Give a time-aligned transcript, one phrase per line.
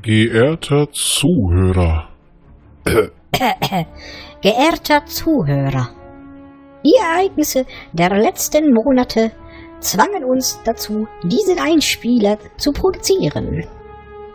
[0.00, 2.08] Geehrter Zuhörer,
[4.40, 5.88] Geehrter Zuhörer,
[6.84, 9.32] die Ereignisse der letzten Monate
[9.80, 13.66] zwangen uns dazu, diesen Einspieler zu produzieren.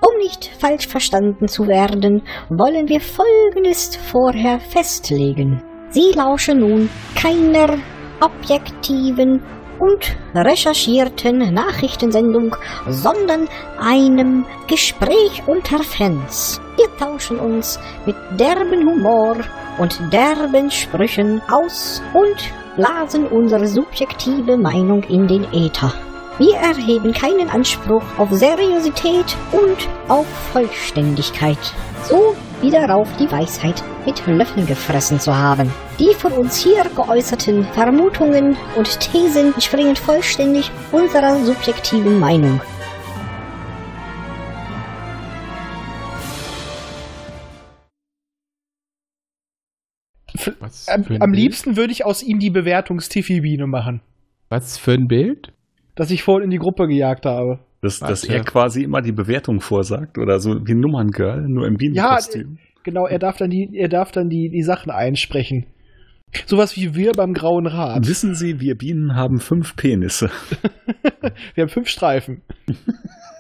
[0.02, 5.64] Um nicht falsch verstanden zu werden, wollen wir Folgendes vorher festlegen.
[5.92, 7.78] Sie lauschen nun keiner
[8.20, 9.42] objektiven
[9.80, 12.56] und recherchierten Nachrichtensendung,
[12.88, 13.48] sondern
[13.80, 16.62] einem Gespräch unter Fans.
[16.78, 19.38] Wir tauschen uns mit derben Humor
[19.78, 22.36] und derben Sprüchen aus und
[22.76, 25.94] blasen unsere subjektive Meinung in den Äther.
[26.40, 31.60] Wir erheben keinen Anspruch auf Seriosität und auf Vollständigkeit.
[32.04, 35.70] So wie darauf die Weisheit mit Löffeln gefressen zu haben.
[36.00, 42.62] Die von uns hier geäußerten Vermutungen und Thesen entspringen vollständig unserer subjektiven Meinung.
[50.60, 51.36] Was Am, am Bild?
[51.36, 54.02] liebsten würde ich aus ihm die Bewertungs-Tiffy-Biene machen,
[54.50, 55.54] Was für ein Bild?
[55.96, 57.60] das ich vorhin in die Gruppe gejagt habe.
[57.84, 61.76] Dass, dass er quasi immer die Bewertung vorsagt oder so wie ein Nummerngirl, nur im
[61.76, 62.58] Bienenkostüm.
[62.84, 65.66] Genau, er darf dann die, er darf dann die, die Sachen einsprechen.
[66.46, 68.08] Sowas wie wir beim Grauen Rat.
[68.08, 70.32] Wissen Sie, wir Bienen haben fünf Penisse.
[71.56, 72.42] Wir haben fünf Streifen.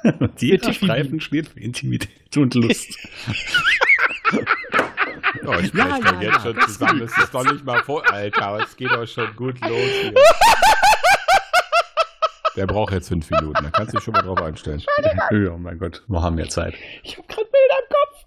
[0.03, 0.73] Und jeder Tiffy-Bienen.
[0.73, 2.97] Streifen steht für Intimität und Lust.
[5.45, 7.01] Oh, ich Ja, ja, ja, jetzt ja, schon das zusammen.
[7.01, 8.01] Es ist doch nicht mal vor.
[8.11, 10.13] Alter, es geht doch schon gut los hier.
[12.55, 13.63] Der braucht jetzt fünf Minuten.
[13.63, 14.83] Da kannst du dich schon mal drauf einstellen.
[15.31, 16.75] ja, mein Gott, wir haben ja Zeit.
[17.03, 18.25] Ich habe gerade Bilder im Kopf.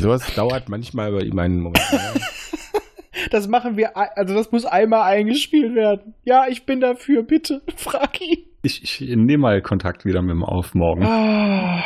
[0.00, 1.90] Sowas dauert manchmal bei ihm einen Moment.
[1.90, 2.14] länger.
[3.30, 6.14] Das machen wir, also das muss einmal eingespielt werden.
[6.24, 7.62] Ja, ich bin dafür, bitte.
[7.76, 8.44] Frag ihn.
[8.62, 11.04] Ich, ich nehme mal Kontakt wieder mit dem auf morgen.
[11.04, 11.82] Ah.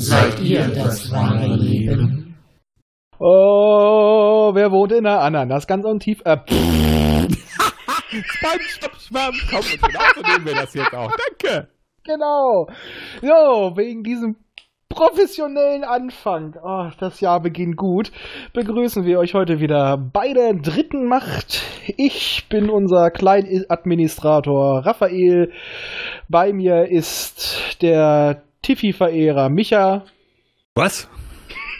[0.00, 2.36] Seid ihr das wahre Leben?
[3.18, 5.66] Oh, wer wohnt in der Ananas?
[5.66, 6.20] Ganz untief.
[6.24, 7.26] Äh, pff,
[8.22, 9.72] SpongeBob Schwammkopf.
[9.72, 11.10] Und genau so nehmen wir das jetzt auch.
[11.40, 11.68] Danke.
[12.04, 12.68] genau.
[13.20, 14.36] So, wegen diesem
[14.88, 16.54] professionellen Anfang.
[16.62, 18.12] Oh, das Jahr beginnt gut.
[18.52, 21.60] Begrüßen wir euch heute wieder bei der dritten Macht.
[21.96, 25.50] Ich bin unser Kleinadministrator Raphael.
[26.28, 30.04] Bei mir ist der Tiffy-Verehrer Micha
[30.74, 31.08] Was?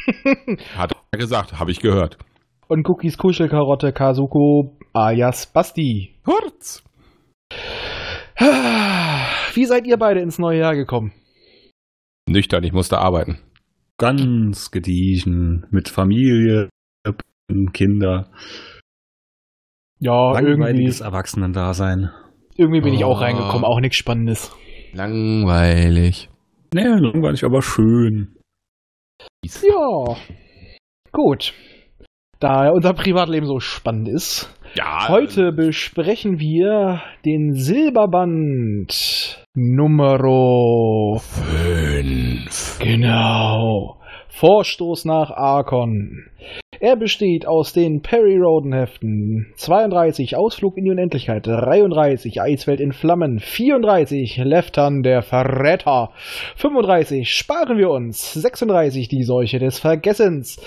[0.76, 2.18] Hat er gesagt, habe ich gehört.
[2.68, 6.14] und Cookies Kuschelkarotte Kazuko alias Basti.
[6.24, 6.82] Kurz.
[9.54, 11.12] Wie seid ihr beide ins neue Jahr gekommen?
[12.28, 13.38] Nüchtern, ich musste arbeiten.
[13.98, 16.68] Ganz gediegen, mit Familie,
[17.72, 18.30] Kinder,
[19.98, 22.10] Ja, irgendwie, langweiliges Erwachsenendasein.
[22.56, 23.22] irgendwie bin ich auch Oh.
[23.22, 24.52] reingekommen, auch nichts Spannendes.
[24.92, 26.28] Langweilig.
[26.74, 28.36] Nee, langweilig, aber schön.
[29.44, 30.16] Ja,
[31.12, 31.54] gut.
[32.40, 35.08] Da unser Privatleben so spannend ist, Ja.
[35.08, 42.78] heute besprechen wir den Silberband Numero Fünf.
[42.80, 44.00] Genau.
[44.38, 46.26] Vorstoß nach Arkon.
[46.78, 52.92] Er besteht aus den Perry Roden Heften 32 Ausflug in die Unendlichkeit, 33 Eiswelt in
[52.92, 56.12] Flammen, 34 Leftern der Verräter,
[56.54, 60.60] 35 Sparen wir uns, 36 Die Seuche des Vergessens.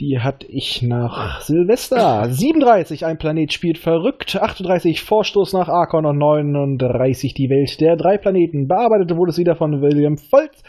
[0.00, 2.26] Die hatte ich nach Silvester.
[2.30, 4.34] 37 Ein Planet spielt verrückt.
[4.34, 8.66] 38 Vorstoß nach Arkon und 39 Die Welt der drei Planeten.
[8.66, 10.62] Bearbeitet wurde es wieder von William Volz.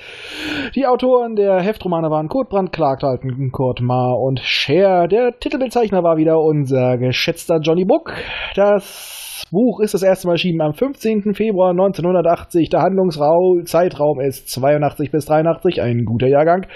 [0.76, 5.08] Die Autoren der Heftromane waren Kurt Brandt, Clark Dalton, Kurt Ma und Cher.
[5.08, 8.14] Der Titelbezeichner war wieder unser geschätzter Johnny Book.
[8.56, 11.34] Das Buch ist das erste Mal erschienen am 15.
[11.36, 12.68] Februar 1980.
[12.70, 15.82] Der Handlungsraum, Zeitraum ist 82 bis 83.
[15.82, 16.68] Ein guter Jahrgang.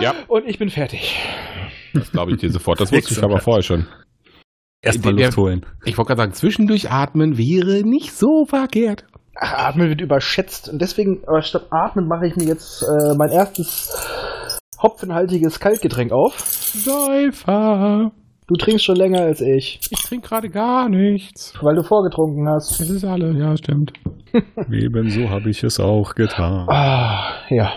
[0.00, 0.12] Ja.
[0.26, 1.16] Und ich bin fertig.
[1.94, 2.80] Das glaube ich dir sofort.
[2.80, 3.86] Das wusste ich aber vorher schon.
[4.82, 5.64] Erstmal Der- Luft holen.
[5.84, 9.04] Ich wollte gerade sagen, zwischendurch atmen wäre nicht so verkehrt.
[9.36, 10.68] Ach, Atmen wird überschätzt.
[10.68, 13.90] Und deswegen, aber statt Atmen mache ich mir jetzt äh, mein erstes
[14.82, 16.38] hopfenhaltiges Kaltgetränk auf.
[16.38, 18.12] Säufer.
[18.46, 21.54] Du trinkst schon länger als ich, Ich trinke gerade gar nichts.
[21.62, 22.78] weil du vorgetrunken hast.
[22.78, 23.92] Es ist alle, ja, stimmt.
[24.70, 26.68] Ebenso habe ich es auch getan.
[26.68, 27.72] Ah, ja.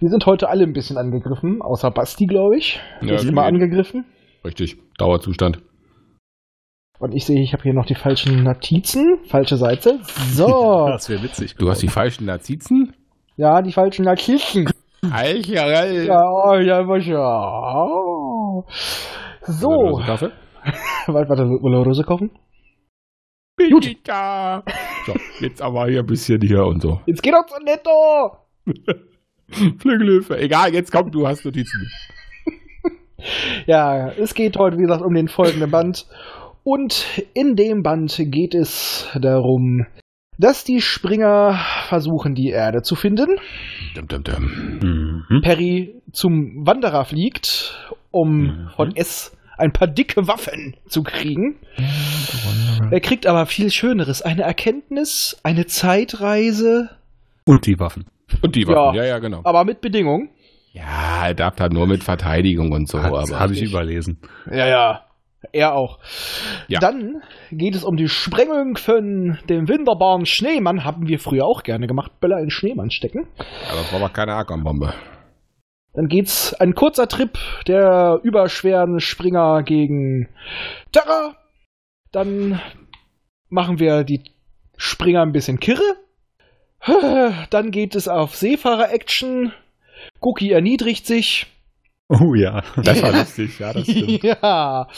[0.00, 2.78] Wir sind heute alle ein bisschen angegriffen, außer Basti, glaube ich.
[3.02, 4.04] Ja, ist immer angegriffen.
[4.44, 4.78] Richtig.
[4.96, 5.60] Dauerzustand.
[7.00, 9.18] Und ich sehe, ich habe hier noch die falschen Notizen.
[9.28, 9.98] Falsche Seite.
[10.32, 10.46] So.
[10.88, 11.56] Das wäre witzig.
[11.56, 12.94] Du hast die falschen Notizen?
[13.36, 14.70] ja, die falschen Notizen.
[15.10, 18.64] Alter, Ja, oh, ja, ja.
[19.42, 20.00] So.
[20.04, 20.30] Kaffee?
[21.06, 22.30] Warte, warte, wollen wir Rose kochen?
[23.56, 23.96] Gut.
[25.06, 27.00] So, jetzt aber hier ein bisschen hier und so.
[27.06, 28.36] Jetzt geht doch zu netto!
[29.78, 30.38] Flügelhilfe.
[30.38, 31.88] Egal, jetzt komm, du hast Notizen.
[33.66, 36.06] Ja, es geht heute, wie gesagt, um den folgenden Band.
[36.62, 37.04] Und
[37.34, 39.86] in dem Band geht es darum,
[40.38, 41.58] dass die Springer
[41.88, 43.40] versuchen, die Erde zu finden.
[43.96, 45.24] Dum, dum, dum.
[45.28, 45.40] Mhm.
[45.42, 47.76] Perry zum Wanderer fliegt,
[48.12, 48.68] um Mhm.
[48.76, 51.56] von S ein paar dicke Waffen zu kriegen.
[52.92, 54.22] Er kriegt aber viel Schöneres.
[54.22, 56.90] Eine Erkenntnis, eine Zeitreise,
[57.44, 58.06] Und die Waffen.
[58.42, 58.68] Und die Ja.
[58.68, 58.96] Waffen.
[58.96, 59.40] Ja, ja, genau.
[59.44, 60.30] aber mit Bedingung.
[60.72, 62.98] Ja, er darf da nur mit Verteidigung und so.
[62.98, 64.20] Aber Habe ich überlesen.
[64.50, 65.04] Ja, ja.
[65.52, 65.98] Er auch.
[66.66, 66.80] Ja.
[66.80, 67.22] Dann
[67.52, 70.84] geht es um die Sprengung von dem wunderbaren Schneemann.
[70.84, 72.20] Haben wir früher auch gerne gemacht.
[72.20, 73.26] Böller in Schneemann stecken.
[73.38, 74.92] Ja, das war aber keine Argon-Bombe.
[75.94, 80.28] Dann geht's ein kurzer Trip der überschweren Springer gegen
[80.92, 81.34] Terra.
[82.12, 82.60] Dann
[83.48, 84.22] machen wir die
[84.76, 85.96] Springer ein bisschen kirre.
[87.50, 89.52] Dann geht es auf Seefahrer-Action.
[90.20, 91.46] Cookie erniedrigt sich.
[92.08, 92.62] Oh ja.
[92.82, 94.22] Das war lustig, ja, das stimmt.
[94.42, 94.88] ja.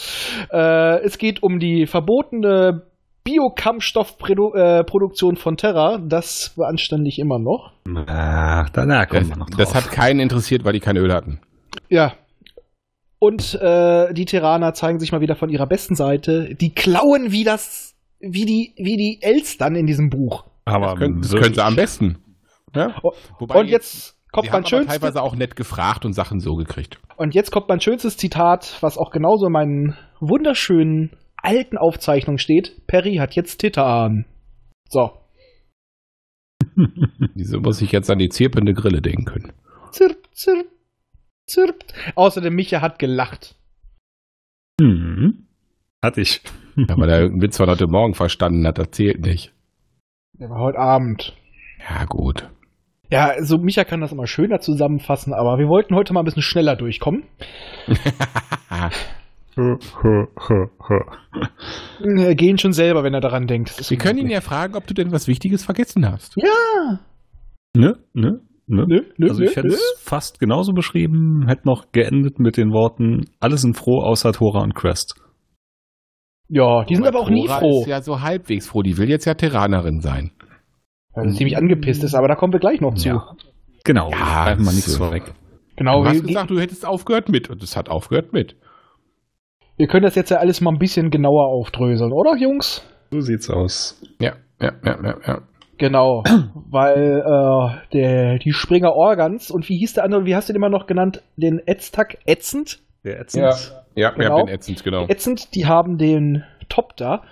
[0.51, 2.83] Äh, es geht um die verbotene
[3.23, 5.97] Biokampfstoffproduktion von Terra.
[5.97, 7.71] Das beanstande ich immer noch.
[8.07, 9.59] Ach, danach kommen Das, wir noch drauf.
[9.59, 11.39] das hat keinen interessiert, weil die kein Öl hatten.
[11.89, 12.13] Ja.
[13.19, 16.55] Und äh, die Terraner zeigen sich mal wieder von ihrer besten Seite.
[16.55, 20.45] Die klauen wie das, wie die, wie die Elstern in diesem Buch.
[20.71, 22.17] Aber Das können, das können sie am besten.
[22.75, 22.95] Ja?
[23.03, 26.99] Oh, Wobei und jetzt kommt aber schönstes, teilweise auch nett gefragt und Sachen so gekriegt.
[27.17, 32.85] und jetzt kommt mein schönstes Zitat, was auch genauso in meinen wunderschönen alten Aufzeichnungen steht.
[32.87, 34.25] Perry hat jetzt Titan.
[34.89, 35.11] So.
[37.35, 39.51] Wieso muss ich jetzt an die zirpende Grille denken?
[39.91, 40.67] Zirp, zirp,
[41.47, 41.83] zirp.
[42.15, 43.55] Außerdem Micha hat gelacht.
[44.79, 45.47] Mhm.
[46.03, 46.41] Hatte ich.
[46.77, 49.53] Ja, weil er irgendeinen Witz von heute Morgen verstanden hat, das zählt nicht.
[50.41, 51.37] Der war heute Abend.
[51.87, 52.49] Ja, gut.
[53.11, 56.41] Ja, also Micha kann das immer schöner zusammenfassen, aber wir wollten heute mal ein bisschen
[56.41, 57.25] schneller durchkommen.
[62.35, 63.87] Gehen schon selber, wenn er daran denkt.
[63.87, 66.33] Wir können ihn ja fragen, ob du denn was Wichtiges vergessen hast.
[66.37, 66.97] Ja.
[67.77, 67.97] Ne?
[68.13, 68.39] Ne?
[68.65, 68.85] Ne?
[68.87, 73.57] Nö, also ich hätte es fast genauso beschrieben, hätte noch geendet mit den Worten, alle
[73.57, 75.20] sind froh außer Tora und Crest.
[76.53, 77.79] Ja, die sind aber auch nie Cora froh.
[77.81, 78.81] ist ja so halbwegs froh.
[78.81, 80.31] Die will jetzt ja Terranerin sein.
[81.13, 83.07] Weil sie ziemlich angepisst ist, aber da kommen wir gleich noch zu.
[83.07, 83.35] Ja.
[83.85, 85.23] Genau, Ja, greifen wir das- nichts vorweg.
[85.77, 87.49] Genau, du hast gesagt, du hättest aufgehört mit.
[87.49, 88.55] Und es hat aufgehört mit.
[89.77, 92.83] wir können das jetzt ja alles mal ein bisschen genauer aufdröseln, oder Jungs?
[93.11, 93.99] So sieht's aus.
[94.19, 95.41] Ja, ja, ja, ja, ja.
[95.77, 96.23] Genau,
[96.69, 100.57] weil äh, der, die Springer Organs und wie hieß der andere, wie hast du den
[100.61, 102.79] immer noch genannt, den Ätztag, ätzend?
[103.03, 103.43] Der ätzend.
[103.43, 104.37] Ja, Genau.
[104.39, 105.05] ja, bin ätzend, genau.
[105.07, 107.23] Ätzend, die haben den Top da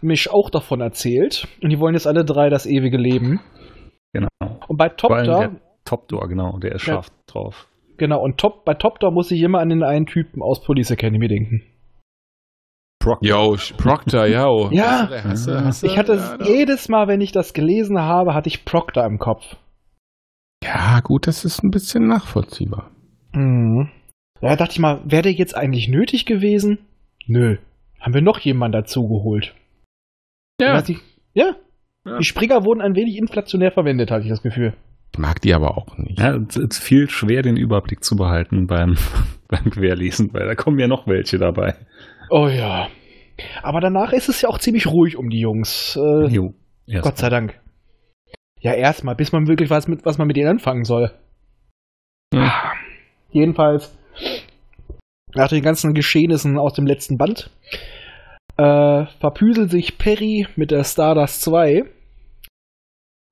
[0.00, 3.40] mich auch davon erzählt und die wollen jetzt alle drei das ewige Leben.
[4.12, 4.28] Genau.
[4.68, 5.26] Und bei Top Vor allem
[5.84, 6.94] da, genau, der ist Ja.
[6.94, 7.66] scharf drauf.
[7.96, 10.90] genau, und Top, bei Top da muss ich immer an den einen Typen aus Police
[10.90, 11.62] Academy denken.
[13.20, 14.68] Yo, Sch- Proctor, yo.
[14.72, 15.08] Ja.
[15.24, 18.34] Hast du, hast du, Ich hatte ja, es jedes Mal, wenn ich das gelesen habe,
[18.34, 19.56] hatte ich Proctor im Kopf.
[20.64, 22.90] ja, gut, das ist ein bisschen nachvollziehbar.
[23.32, 23.90] Mhm.
[24.40, 26.78] Ja, dachte ich mal, wäre der jetzt eigentlich nötig gewesen?
[27.26, 27.56] Nö.
[28.00, 29.54] Haben wir noch jemanden dazu geholt?
[30.60, 30.80] Ja.
[30.82, 30.98] Die,
[31.34, 31.56] ja.
[32.04, 32.18] Ja.
[32.18, 34.74] Die Springer wurden ein wenig inflationär verwendet, hatte ich das Gefühl.
[35.12, 36.20] Ich mag die aber auch nicht.
[36.20, 38.96] Ja, es ist viel schwer, den Überblick zu behalten beim,
[39.48, 41.74] beim Querlesen, weil da kommen ja noch welche dabei.
[42.30, 42.88] Oh ja.
[43.62, 45.96] Aber danach ist es ja auch ziemlich ruhig um die Jungs.
[45.96, 46.54] Äh, Jo.
[46.86, 47.60] Erst Gott sei Dank.
[48.60, 51.10] Ja, erstmal, bis man wirklich weiß, mit, was man mit ihnen anfangen soll.
[52.32, 52.72] Ja.
[53.30, 53.96] Jedenfalls,
[55.36, 57.50] nach den ganzen Geschehnissen aus dem letzten Band,
[58.56, 61.84] äh, verpüselt sich Perry mit der Stardust 2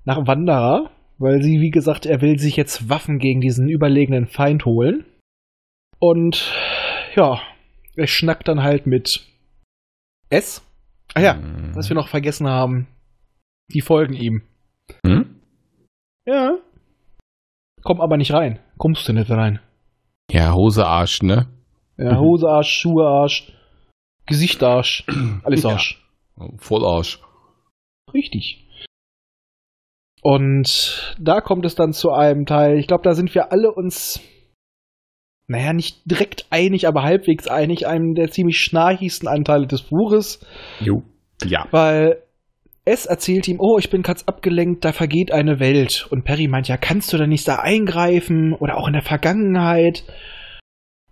[0.05, 4.65] nach Wanderer, weil sie, wie gesagt, er will sich jetzt Waffen gegen diesen überlegenen Feind
[4.67, 5.05] holen.
[5.99, 6.53] Und
[7.15, 7.41] ja,
[7.97, 9.27] er schnackt dann halt mit
[10.29, 10.63] S.
[11.15, 11.75] Ah ja, Hm.
[11.75, 12.87] was wir noch vergessen haben.
[13.73, 14.43] Die folgen ihm.
[15.07, 15.41] Hm?
[16.27, 16.59] Ja.
[17.83, 18.59] Komm aber nicht rein.
[18.77, 19.61] Kommst du nicht rein.
[20.31, 21.47] Ja, Hose Arsch, ne?
[21.97, 22.19] Ja, Mhm.
[22.21, 23.53] Hose Arsch, Schuhe Arsch,
[24.27, 25.05] Gesicht Arsch,
[25.45, 25.71] alles Ja.
[25.71, 26.03] Arsch.
[26.59, 27.21] Voll Arsch.
[28.13, 28.67] Richtig.
[30.23, 34.21] Und da kommt es dann zu einem Teil, ich glaube, da sind wir alle uns
[35.47, 40.41] naja, nicht direkt einig, aber halbwegs einig, einem der ziemlich schnarchigsten Anteile des Buches,
[40.81, 41.03] Jo.
[41.45, 41.69] Ja.
[41.71, 42.23] weil
[42.87, 46.07] es erzählt ihm, oh, ich bin ganz abgelenkt, da vergeht eine Welt.
[46.11, 50.05] Und Perry meint, ja, kannst du da nicht da eingreifen oder auch in der Vergangenheit?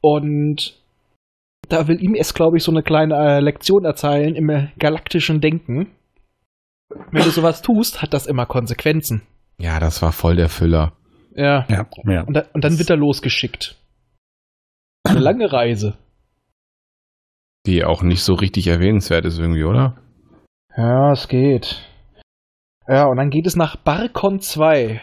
[0.02, 0.78] Und
[1.68, 5.40] da will ihm es, glaube ich, so eine kleine äh, Lektion erzählen im äh, galaktischen
[5.40, 5.90] Denken.
[7.10, 9.22] Wenn du sowas tust, hat das immer Konsequenzen.
[9.58, 10.92] Ja, das war voll der Füller.
[11.34, 11.64] Ja.
[11.68, 12.22] Ja, ja.
[12.22, 13.76] Und, da, und dann wird er losgeschickt.
[15.04, 15.96] Eine lange Reise.
[17.64, 19.96] Die auch nicht so richtig erwähnenswert ist irgendwie, oder?
[20.76, 21.88] Ja, es geht.
[22.88, 25.00] Ja, und dann geht es nach Barkon 2.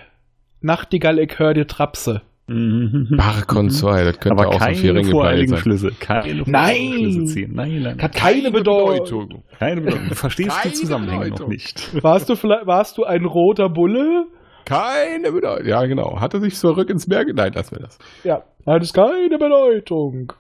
[0.62, 2.22] Nachtigall, ich hör dir Trapse.
[2.50, 3.16] Mhm.
[3.18, 5.58] Barkon 2, das könnte Aber auch so voreiligen sein.
[5.60, 5.92] Schlüsse.
[6.00, 6.94] Keine Nein!
[6.94, 7.52] Schlüsse ziehen.
[7.54, 8.02] Nein, nein.
[8.02, 9.44] Hat keine Bedeutung.
[9.60, 10.10] Keine Bedeutung.
[10.10, 11.50] Du verstehst die Keine Zusammenhänge noch Bedeutung.
[11.50, 11.90] nicht.
[12.04, 14.26] Warst du vielleicht, warst du ein roter Bulle?
[14.66, 15.68] Keine Bedeutung.
[15.68, 16.20] Ja, genau.
[16.20, 17.24] Hat er sich zurück ins Meer...
[17.34, 17.98] Nein, lassen wir das.
[18.24, 20.34] Ja, hat es keine Bedeutung.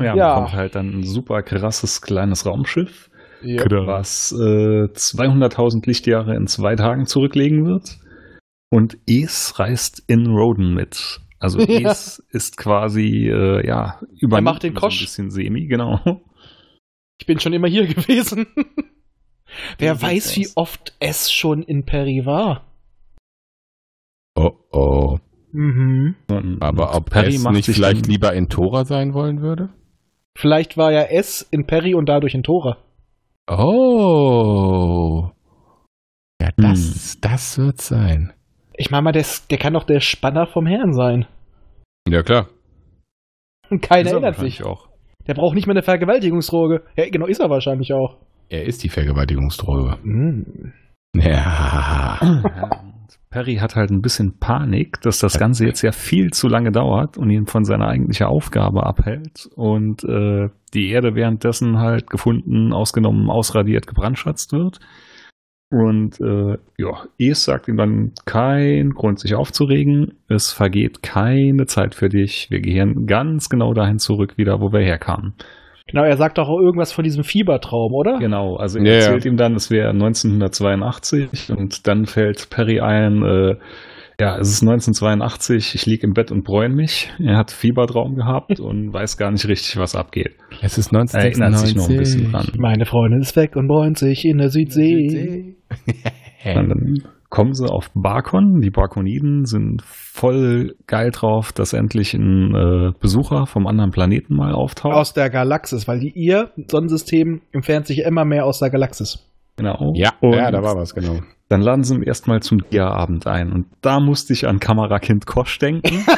[0.00, 0.26] Ja, Ja.
[0.34, 3.10] man kommt halt dann ein super krasses kleines Raumschiff,
[3.42, 3.64] Ja.
[3.86, 7.96] was äh, 200.000 Lichtjahre in zwei Tagen zurücklegen wird.
[8.70, 11.20] Und Es reist in Roden mit.
[11.38, 11.90] Also Ja.
[11.90, 16.00] Es ist quasi, äh, ja, macht den so ein bisschen semi, genau.
[17.18, 18.46] Ich bin schon immer hier gewesen.
[19.78, 22.66] Wer Wie weiß, wie oft es schon in Perry war.
[24.34, 25.18] Oh, oh.
[25.52, 26.16] Mhm.
[26.60, 29.70] Aber ob Perry macht nicht sich vielleicht lieber in Tora sein wollen würde?
[30.36, 32.76] Vielleicht war ja es in Perry und dadurch in Tora.
[33.48, 35.30] Oh.
[36.42, 38.34] Ja, das, das wird sein.
[38.76, 41.26] Ich meine mal, der, der kann doch der Spanner vom Herrn sein.
[42.08, 42.48] Ja, klar.
[43.70, 44.64] Und keiner er erinnert sich.
[44.64, 44.88] auch.
[45.26, 46.82] Der braucht nicht mehr eine Vergewaltigungsdroge.
[46.96, 48.16] Ja, genau, ist er wahrscheinlich auch.
[48.48, 49.98] Er ist die Vergewaltigungsdroge.
[50.02, 50.72] Mhm.
[51.14, 52.20] Ja.
[53.30, 57.18] Perry hat halt ein bisschen Panik, dass das Ganze jetzt ja viel zu lange dauert
[57.18, 63.28] und ihn von seiner eigentlichen Aufgabe abhält und äh, die Erde währenddessen halt gefunden, ausgenommen,
[63.28, 64.78] ausradiert, gebrandschatzt wird.
[65.70, 70.14] Und äh, ja, Es sagt ihm dann kein Grund, sich aufzuregen.
[70.28, 72.48] Es vergeht keine Zeit für dich.
[72.50, 75.34] Wir gehen ganz genau dahin zurück, wieder, wo wir herkamen.
[75.88, 78.18] Genau, er sagt doch auch irgendwas von diesem Fiebertraum, oder?
[78.18, 78.96] Genau, also er Ja, ja.
[78.98, 83.56] erzählt ihm dann, es wäre 1982 und dann fällt Perry ein, äh,
[84.18, 87.12] ja, es ist 1982, ich lieg im Bett und bräune mich.
[87.18, 90.36] Er hat Fiebertraum gehabt und weiß gar nicht richtig, was abgeht.
[90.62, 92.32] Es ist Erinnert sich noch ein bisschen 1996.
[92.32, 92.46] dran.
[92.58, 95.56] Meine Freundin ist weg und bräunt sich in der Südsee.
[96.44, 96.94] Und dann
[97.28, 98.60] kommen sie auf Barkon.
[98.60, 104.54] Die Barkoniden sind voll geil drauf, dass endlich ein äh, Besucher vom anderen Planeten mal
[104.54, 104.94] auftaucht.
[104.94, 109.28] Aus der Galaxis, weil die ihr Sonnensystem entfernt sich immer mehr aus der Galaxis.
[109.56, 109.92] genau.
[109.94, 111.18] Ja, Und ja, da war was, genau.
[111.48, 113.52] Dann laden sie ihn erstmal zum Dia-Abend ein.
[113.52, 116.04] Und da musste ich an Kamerakind Kosch denken.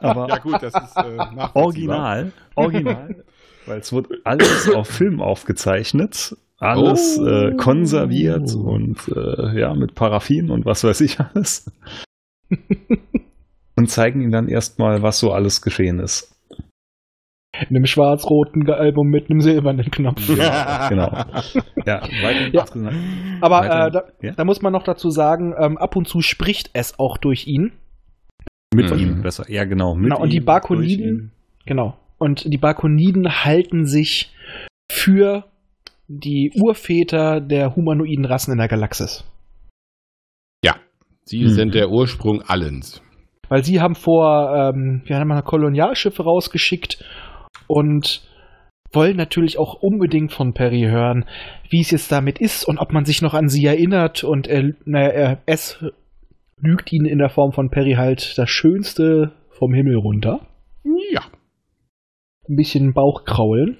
[0.00, 1.18] Aber Ja, gut, das ist äh,
[1.54, 3.24] original, original,
[3.66, 7.26] weil es wird alles auf Film aufgezeichnet, alles Oh.
[7.26, 11.70] äh, konserviert und äh, ja, mit Paraffin und was weiß ich alles.
[13.76, 16.35] und zeigen ihm dann erstmal, was so alles geschehen ist.
[17.68, 20.26] In einem schwarz-roten Album mit einem silbernen Knopf.
[20.88, 21.12] Genau.
[21.86, 22.02] Ja,
[22.52, 22.64] Ja.
[23.40, 24.32] Aber Weiter- äh, da, ja?
[24.32, 27.72] da muss man noch dazu sagen, ähm, ab und zu spricht es auch durch ihn.
[28.74, 28.98] mit Mhm.
[28.98, 29.44] ihm besser.
[29.50, 29.94] Ja, genau.
[29.94, 30.40] Mit Genau, und die
[31.02, 31.30] ihn.
[31.64, 31.96] Genau.
[32.18, 34.34] Und die Barkoniden halten sich
[34.92, 35.44] für
[36.08, 39.24] die Urväter der humanoiden Rassen in der Galaxis.
[41.28, 41.48] Sie Hm.
[41.48, 43.02] sind der Ursprung allens.
[43.48, 47.04] Weil sie haben vor, ähm, wir haben mal Kolonialschiffe rausgeschickt
[47.66, 48.22] und
[48.92, 51.24] wollen natürlich auch unbedingt von Perry hören,
[51.68, 54.24] wie es jetzt damit ist und ob man sich noch an sie erinnert.
[54.24, 55.84] Und er, naja, er, es
[56.60, 60.46] lügt ihnen in der Form von Perry halt das Schönste vom Himmel runter.
[61.12, 61.22] Ja.
[62.48, 63.76] Ein bisschen Bauchkraulen,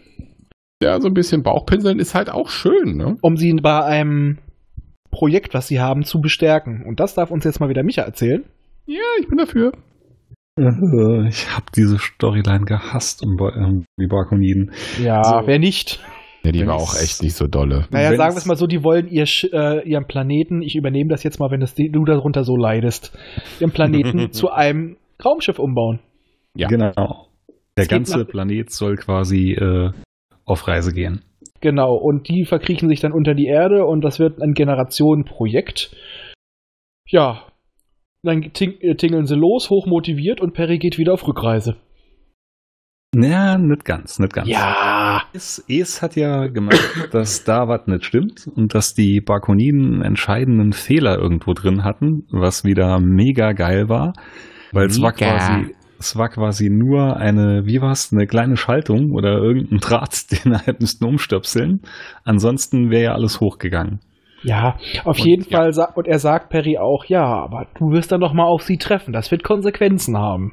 [0.83, 3.17] Ja, so ein bisschen Bauchpinseln ist halt auch schön, ne?
[3.23, 4.39] um sie bei einem
[5.11, 6.85] Projekt, was sie haben, zu bestärken.
[6.85, 8.45] Und das darf uns jetzt mal wieder Micha erzählen.
[8.87, 9.73] Ja, ich bin dafür.
[10.59, 14.73] Äh, Ich habe diese Storyline gehasst um, um die Barkoniden.
[15.03, 15.47] Ja, So.
[15.47, 16.01] wer nicht?
[16.45, 17.87] Ja, die war auch echt nicht so dolle.
[17.91, 21.25] Naja, sagen wir es mal so, die wollen ihr, äh, ihren Planeten, ich übernehme das
[21.25, 23.19] jetzt mal, wenn das, du darunter so leidest,
[23.59, 25.99] ihren Planeten zu einem Raumschiff umbauen.
[26.55, 26.69] Ja.
[26.69, 27.27] Genau.
[27.77, 29.91] Der Es ganze Planet soll quasi äh,
[30.45, 31.23] auf Reise gehen.
[31.61, 35.97] Genau, und die verkriechen sich dann unter die Erde und das wird ein Generationenprojekt.
[37.09, 37.43] Ja,
[38.27, 41.77] dann ting äh, tingeln sie los, hochmotiviert und Perry geht wieder auf Rückreise.
[43.15, 44.49] Naja, nicht ganz, nicht ganz.
[44.49, 45.23] Ja.
[45.33, 50.03] Es, es hat ja gemerkt, dass da was nicht stimmt und dass die Barkoniden einen
[50.03, 54.13] entscheidenden Fehler irgendwo drin hatten, was wieder mega geil war,
[54.73, 59.39] weil es war quasi es war quasi nur eine, wie war's, eine kleine Schaltung oder
[59.39, 61.81] irgendein Draht, den halt müssten umstöpseln.
[62.25, 64.01] Ansonsten wäre ja alles hochgegangen.
[64.47, 65.59] Ja, auf Und- jeden ja.
[65.59, 65.73] Fall.
[65.73, 68.79] sa- Und er sagt Perry auch, ja, aber du wirst dann doch mal auf sie
[68.79, 69.13] treffen.
[69.13, 70.53] Das wird Konsequenzen haben.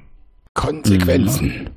[0.55, 1.69] Konsequenzen.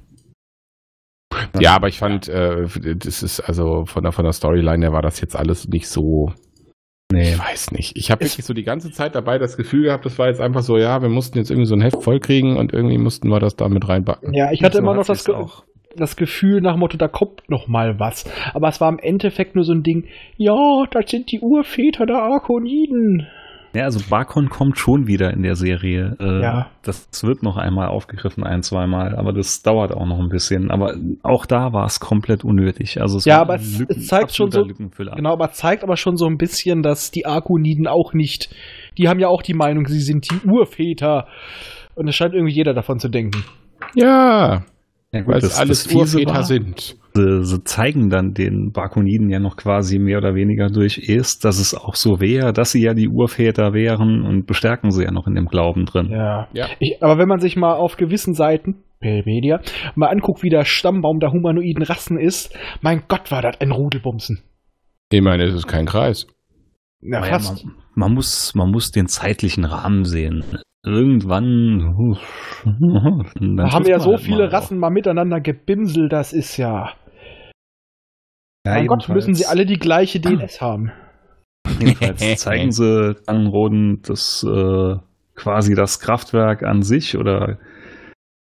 [1.61, 5.03] Ja, aber ich fand, äh, das ist also von der, von der Storyline her war
[5.03, 6.33] das jetzt alles nicht so.
[7.13, 7.33] Nee.
[7.33, 7.97] Ich weiß nicht.
[7.97, 10.63] Ich habe wirklich so die ganze Zeit dabei das Gefühl gehabt, das war jetzt einfach
[10.63, 13.55] so, ja, wir mussten jetzt irgendwie so ein Heft vollkriegen und irgendwie mussten wir das
[13.57, 14.33] da mit reinbacken.
[14.35, 15.65] Ja, ich hatte So immer noch das, sie's Ge auch.
[15.97, 18.25] Das Gefühl nach dem Motto, da kommt noch mal was.
[18.55, 20.05] Aber es war im Endeffekt nur so ein Ding,
[20.37, 20.55] ja,
[20.91, 23.27] das sind die Urväter der Arkoniden.
[23.75, 26.17] Ja, also Barkon kommt schon wieder in der Serie.
[26.19, 26.71] Äh, Ja.
[26.83, 30.71] Das wird noch einmal aufgegriffen, ein, zweimal, aber das dauert auch noch ein bisschen.
[30.71, 33.03] Aber auch da war es komplett unnötig.
[33.03, 35.15] Also es Ja, aber ein es- es zeigt schon so- Lückenfüller.
[35.17, 38.49] Genau, aber zeigt aber schon so ein bisschen, dass die Arkoniden auch nicht,
[38.97, 41.27] die haben ja auch die Meinung, sie sind die Urväter.
[41.97, 43.45] Und es scheint irgendwie jeder davon zu denken.
[43.95, 44.63] Ja,
[45.17, 46.97] Ja, gut, weil das- es alles das Urväter war, sind.
[47.15, 51.59] Sie, sie zeigen dann den Barkoniden ja noch quasi mehr oder weniger durch ist, dass
[51.59, 55.27] es auch so wäre, dass sie ja die Urväter wären und bestärken sie ja noch
[55.27, 56.11] in dem Glauben drin.
[56.11, 56.49] Ja.
[56.53, 56.67] Ja.
[56.79, 59.61] Ich, aber wenn man sich mal auf gewissen Seiten, Media,
[59.95, 64.41] mal anguckt, wie der Stammbaum der humanoiden Rassen ist, mein Gott, war das ein Rudelbumsen.
[65.13, 66.27] Immerhin ist es kein Kreis.
[67.03, 67.65] Ja, Aber ja, fast.
[67.65, 70.45] man, man, muss, man muss den zeitlichen Rahmen sehen.
[70.85, 72.17] Irgendwann.
[72.65, 76.93] Da haben ja so halt viele Rassen mal miteinander gebimselt, das ist ja.
[78.65, 80.93] Ja, mein Gott, müssen sie alle die gleiche DNS haben.
[81.81, 84.97] Jedenfalls zeigen sie Tangenroden das äh,
[85.35, 87.59] quasi das Kraftwerk an sich oder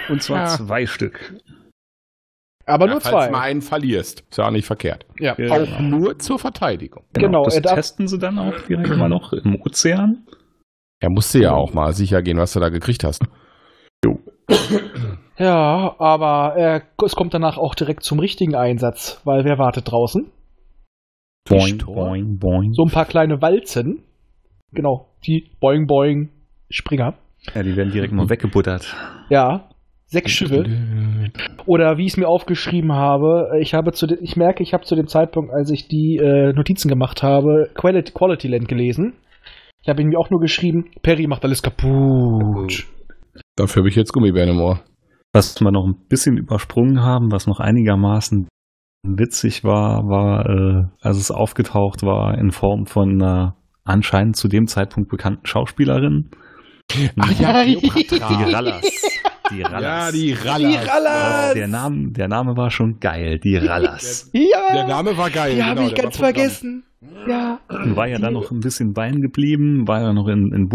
[0.10, 0.46] Und zwar Ja.
[0.48, 1.36] zwei Stück.
[2.66, 3.26] Aber Ja, nur falls zwei.
[3.28, 4.22] du mal einen verlierst.
[4.30, 5.06] Ist ja auch nicht verkehrt.
[5.20, 5.36] Ja.
[5.40, 5.52] Ja.
[5.52, 7.04] Auch nur zur Verteidigung.
[7.14, 10.26] Genau, das er darf- testen sie dann auch direkt mal noch im Ozean.
[11.00, 13.24] Er musste ja auch mal sicher gehen, was du da gekriegt hast.
[15.38, 20.32] Ja, aber äh, es kommt danach auch direkt zum richtigen Einsatz, weil wer wartet draußen?
[21.48, 22.74] Boing, boing, boing.
[22.74, 24.04] So ein paar kleine Walzen.
[24.72, 26.30] Genau, die Boing Boing
[26.70, 27.14] Springer.
[27.56, 28.96] Ja, die werden direkt mal weggebuttert.
[29.30, 29.70] Ja,
[30.08, 30.66] sechs Schiffe.
[31.66, 34.84] Oder wie ich es mir aufgeschrieben habe, ich habe zu de- ich merke, ich habe
[34.84, 39.14] zu dem Zeitpunkt, als ich die äh, Notizen gemacht habe, Quality, Quality Land gelesen.
[39.82, 42.86] Ich habe irgendwie auch nur geschrieben, Perry macht alles kaputt.
[43.58, 44.82] Dafür habe ich jetzt Gummibären im Ohr.
[45.34, 48.48] Was wir noch ein bisschen übersprungen haben, was noch einigermaßen
[49.04, 54.68] witzig war, war, äh, als es aufgetaucht war in Form von einer anscheinend zu dem
[54.68, 56.30] Zeitpunkt bekannten Schauspielerin.
[57.18, 58.44] Ach ja, Die Kleopatra.
[58.52, 58.82] Rallas.
[59.52, 59.82] Die Rallas.
[59.82, 60.60] Ja, die Rallas.
[60.60, 61.54] Die Rallas!
[61.54, 64.30] Der Name, der Name war schon geil, die Rallas.
[64.34, 65.56] Ja, Der Name war geil.
[65.56, 66.84] die habe genau, ich der ganz vergessen.
[67.28, 67.60] Ja.
[67.70, 70.68] War ja dann noch ein bisschen bein geblieben, war ja noch in, in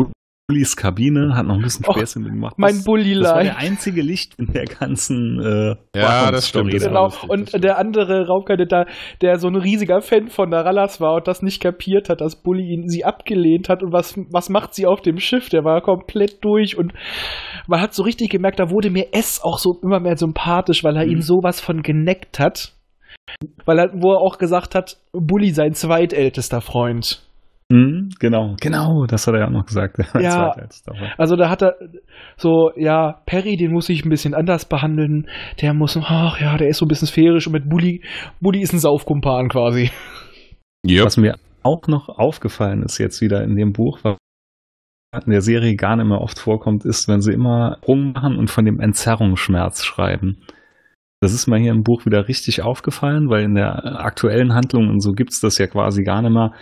[0.49, 2.55] Bullis Kabine, hat noch ein bisschen Späße mit gemacht.
[2.59, 7.07] Mein das, das war der einzige Licht in der ganzen äh, Ja, das stimmt, Genau,
[7.09, 7.65] das und stimmt.
[7.65, 8.89] der andere Raumkandidat,
[9.23, 12.43] der so ein riesiger Fan von der Rallas war und das nicht kapiert hat, dass
[12.43, 15.49] Bully ihn, sie abgelehnt hat und was, was macht sie auf dem Schiff?
[15.49, 16.93] Der war komplett durch und
[17.69, 20.97] man hat so richtig gemerkt, da wurde mir S auch so immer mehr sympathisch, weil
[20.97, 21.13] er Mhm.
[21.13, 22.73] ihn sowas von geneckt hat.
[23.65, 27.23] Weil er, wo er auch gesagt hat, Bully sein zweitältester Freund.
[27.73, 29.97] Mhm, genau, genau, das hat er ja auch noch gesagt.
[30.21, 30.55] Ja.
[31.17, 31.75] Also da hat er
[32.37, 35.27] so, ja, Perry, den muss ich ein bisschen anders behandeln.
[35.63, 38.03] Der muss, ach ja, der ist so ein bisschen sphärisch und mit Bully,
[38.41, 39.91] Bully ist ein Saufkumpan quasi.
[40.85, 41.07] Jupp.
[41.07, 44.19] Was mir auch noch aufgefallen ist jetzt wieder in dem Buch, was
[45.25, 48.51] in der Serie gar nicht mehr oft vorkommt, ist, wenn sie immer Sprung machen und
[48.51, 50.43] von dem Entzerrungsschmerz schreiben.
[51.23, 55.01] Das ist mir hier im Buch wieder richtig aufgefallen, weil in der aktuellen Handlung und
[55.01, 56.53] so gibt's das ja quasi gar nicht mehr.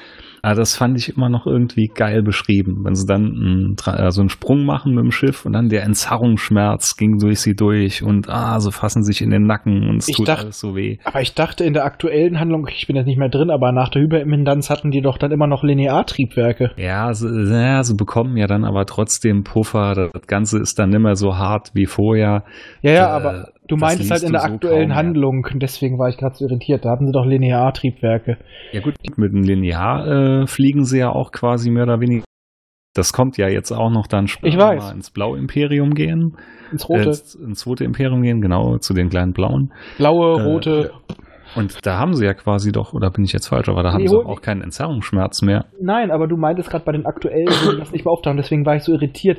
[0.43, 4.21] Ah, das fand ich immer noch irgendwie geil beschrieben, wenn sie dann einen, Tra- also
[4.23, 8.29] einen Sprung machen mit dem Schiff und dann der Entzerrungsschmerz ging durch sie durch und
[8.29, 10.99] ah, sie fassen sich in den Nacken und es Ich tut dacht- alles so weh.
[11.05, 13.89] Aber ich dachte in der aktuellen Handlung, ich bin jetzt nicht mehr drin, aber nach
[13.91, 16.73] der Hyperintendanz hatten die doch dann immer noch Lineartriebwerke.
[16.77, 20.11] Ja sie, ja, sie bekommen ja dann aber trotzdem Puffer.
[20.13, 22.45] Das Ganze ist dann nicht mehr so hart wie vorher.
[22.83, 24.97] Ja, ja, Äh, aber du meintest halt in der so aktuellen mehr.
[24.97, 26.85] Handlung, deswegen war ich gerade so irritiert.
[26.85, 28.39] Da hatten sie doch Lineartriebwerke.
[28.73, 32.25] Ja gut, mit dem Linear äh, fliegen sie ja auch quasi mehr oder weniger.
[32.95, 34.83] Das kommt ja jetzt auch noch dann später Ich weiß.
[34.83, 36.37] mal ins Blaue-Imperium gehen.
[36.73, 39.73] Ins Äh, rote, ins, ins zweite Imperium gehen, genau, zu den kleinen Blauen.
[39.97, 40.91] blaue, äh, rote.
[41.57, 44.03] Und da haben sie ja quasi doch, oder bin ich jetzt falsch, aber da haben
[44.03, 45.67] Nee, sie auch keinen Entzerrungsschmerz mehr.
[45.81, 48.77] Nein, aber du meintest gerade bei den aktuellen, die das nicht mehr auftauchen, deswegen war
[48.77, 49.39] ich so irritiert.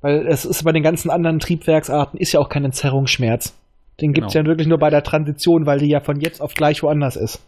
[0.00, 3.56] Weil es ist bei den ganzen anderen Triebwerksarten ist ja auch kein Entzerrungsschmerz.
[4.02, 4.44] Den gibt's Genau.
[4.44, 7.40] ja wirklich nur bei der Transition, weil die ja von jetzt auf gleich woanders ist.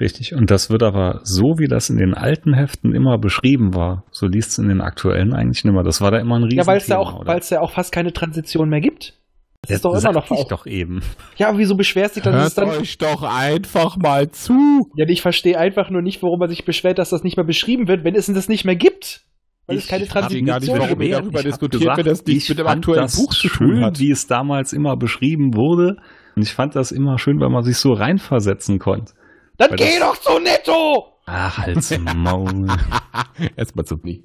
[0.00, 0.32] Richtig.
[0.34, 4.26] Und das wird aber so, wie das in den alten Heften immer beschrieben war, so
[4.26, 5.82] liest es in den aktuellen eigentlich nicht mehr.
[5.82, 6.58] Das war da immer ein Riesen.
[6.58, 9.14] Ja, weil es da auch, es ja auch fast keine Transition mehr gibt.
[9.62, 10.48] Das ist doch immer noch ich auch.
[10.48, 11.00] doch eben.
[11.36, 12.68] Ja, aber wieso beschwerst du dich, es Hört dann.
[12.80, 14.88] euch doch einfach mal zu.
[14.94, 17.88] Ja, ich verstehe einfach nur nicht, warum man sich beschwert, dass das nicht mehr beschrieben
[17.88, 19.22] wird, wenn es das nicht mehr gibt.
[19.68, 22.42] Weil es Ich keine hab ihn gar nicht Transition darüber diskutiert, gesagt, wenn das nichts
[22.44, 23.98] ich mit dem aktuellen das Buch zu schön, tun hat.
[24.00, 25.98] wie es damals immer beschrieben wurde.
[26.34, 29.12] Und ich fand das immer schön, weil man sich so reinversetzen konnte.
[29.58, 31.06] Dann Weil geh das- doch zu Netto!
[31.26, 32.66] Ach, halt's Maul.
[33.56, 34.24] Erstmal zum Knie.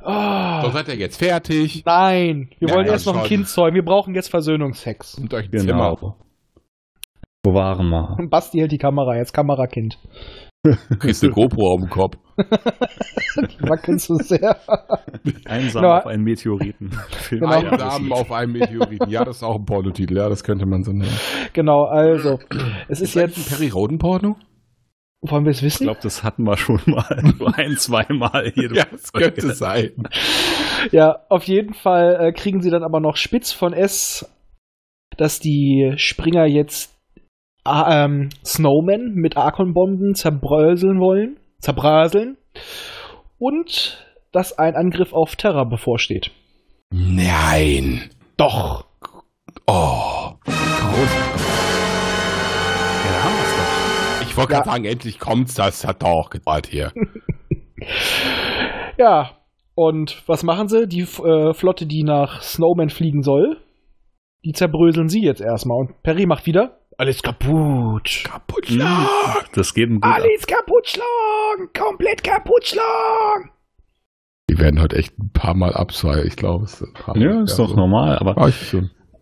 [0.00, 1.82] Oh, So seid ihr jetzt fertig.
[1.86, 3.24] nein, wir Ja, wollen ja, erst noch ein.
[3.24, 3.74] Kind zeugen.
[3.74, 5.18] Wir brauchen jetzt Versöhnungsex.
[5.18, 5.94] Nimmt euch ein Zimmer.
[5.96, 6.16] Genau.
[7.44, 8.16] Wo waren wir?
[8.18, 9.98] Und Basti hält die Kamera, jetzt Kamerakind.
[10.98, 12.16] Kriegst eine GoPro auf dem Kopf.
[13.60, 14.56] Wackeln zu sehr.
[15.46, 15.96] Einsam Genau.
[15.98, 16.90] auf einen Meteoriten.
[17.30, 17.46] Genau.
[17.48, 19.08] Einsam auf einem Meteoriten.
[19.08, 20.16] Ja, das ist auch ein Pornotitel.
[20.16, 21.12] Ja, das könnte man so nennen.
[21.52, 22.38] genau, also.
[22.88, 23.48] Es ist ein jetzt.
[23.48, 24.36] Perry Roden Porno?
[25.20, 25.84] Wollen wir es Ich wissen?
[25.84, 27.34] glaube, das hatten wir schon mal.
[27.38, 28.52] So ein, zweimal.
[28.54, 29.90] Jede Ja, das könnte sein.
[30.92, 34.28] Ja, auf jeden Fall äh, kriegen sie dann aber noch spitz von S,
[35.16, 36.97] dass die Springer jetzt
[37.66, 42.36] ähm, Snowman mit Archon-Bomben zerbröseln wollen, zerbraseln
[43.38, 46.30] und dass ein Angriff auf Terra bevorsteht.
[46.90, 48.10] Nein.
[48.36, 48.84] Doch.
[49.66, 50.32] Oh.
[50.46, 50.52] Doch.
[54.22, 54.58] Ich wollte Ja.
[54.60, 55.54] gerade sagen, endlich kommt's.
[55.54, 56.92] Das hat doch gedauert hier.
[58.98, 59.30] Ja,
[59.76, 60.88] und was machen sie?
[60.88, 63.58] Die äh, Flotte, die nach Snowman fliegen soll,
[64.44, 65.78] die zerbröseln sie jetzt erstmal.
[65.78, 68.22] Und Perry macht wieder alles kaputt.
[68.24, 68.66] Kaputt.
[68.68, 68.82] Hm,
[69.54, 70.18] Das geht ihm gut ab.
[70.20, 71.70] Alles kaputt schlagen!
[71.76, 73.50] Komplett kaputt schlagen!
[74.50, 76.26] Die werden heute echt ein paar Mal absweilen.
[76.26, 77.20] Ich glaube, es ist ein.
[77.20, 77.76] Ja, ist doch so.
[77.76, 78.18] normal.
[78.18, 78.36] Aber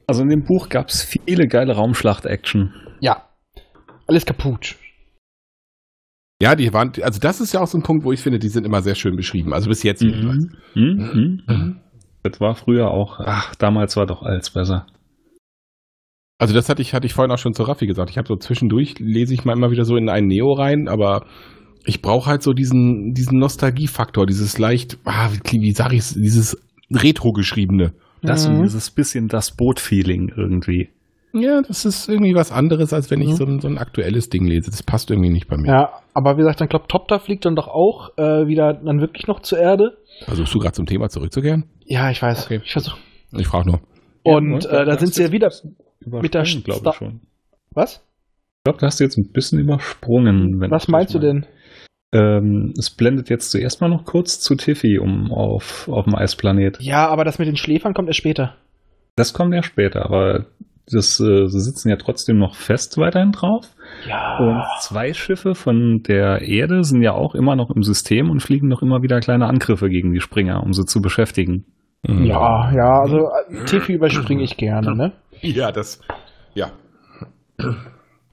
[0.08, 2.72] also in dem Buch gab es viele geile Raumschlacht-Action.
[3.00, 3.28] Ja.
[4.06, 4.76] Alles kaputt.
[6.40, 8.48] Ja, die waren, also das ist ja auch so ein Punkt, wo ich finde, die
[8.48, 9.52] sind immer sehr schön beschrieben.
[9.52, 10.46] Also bis jetzt jedenfalls.
[10.74, 11.42] Mhm.
[11.46, 11.80] Mhm.
[12.22, 14.86] Das war früher auch, ach, damals war doch alles besser.
[16.38, 18.10] Also das hatte ich, hatte ich vorhin auch schon zu Raffi gesagt.
[18.10, 21.24] Ich habe so zwischendurch, lese ich mal immer wieder so in ein Neo rein, aber
[21.86, 26.60] ich brauche halt so diesen, diesen Nostalgiefaktor, dieses leicht, ah, wie, wie sag ich's, dieses
[26.92, 27.92] Retro-geschriebene.
[28.22, 28.56] Das Mhm.
[28.56, 30.88] und dieses bisschen das Boot-Feeling irgendwie.
[31.32, 33.34] Ja, das ist irgendwie was anderes, als wenn ich Mhm.
[33.36, 34.70] so, ein, so ein aktuelles Ding lese.
[34.70, 35.68] Das passt irgendwie nicht bei mir.
[35.68, 39.26] Ja, aber wie gesagt, dann glaubt Topter fliegt dann doch auch äh, wieder dann wirklich
[39.26, 39.96] noch zur Erde.
[40.24, 41.64] Versuchst du gerade zum Thema zurückzukehren?
[41.84, 42.46] Ja, ich weiß.
[42.46, 42.60] Okay.
[42.64, 42.96] Ich versuch.
[43.36, 43.80] Ich frage nur.
[44.22, 45.50] Und äh, da sind sie ja wieder.
[46.04, 47.20] Mit der glaube ich schon.
[47.70, 48.04] Was?
[48.58, 50.60] Ich glaube, da hast du jetzt ein bisschen übersprungen.
[50.70, 51.46] Was meinst du denn?
[52.12, 56.80] Ähm, es blendet jetzt zuerst mal noch kurz zu Tiffy um auf, auf dem Eisplanet.
[56.80, 58.56] Ja, aber das mit den Schläfern kommt erst später.
[59.16, 60.46] Das kommt ja später, aber
[60.86, 63.66] das, äh, sie sitzen ja trotzdem noch fest weiterhin drauf.
[64.08, 64.38] Ja.
[64.38, 68.68] Und zwei Schiffe von der Erde sind ja auch immer noch im System und fliegen
[68.68, 71.64] noch immer wieder kleine Angriffe gegen die Springer, um sie zu beschäftigen.
[72.02, 72.24] Mhm.
[72.24, 73.18] Ja, ja, also
[73.50, 75.12] äh, Tiffy überspringe ich gerne, ne?
[75.40, 76.00] Ja, das.
[76.54, 76.70] Ja.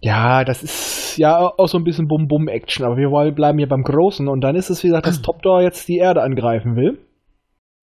[0.01, 3.83] Ja, das ist ja auch so ein bisschen Bum-Bum-Action, aber wir wollen bleiben hier beim
[3.83, 6.99] Großen und dann ist es, wie gesagt, dass Topdor jetzt die Erde angreifen will.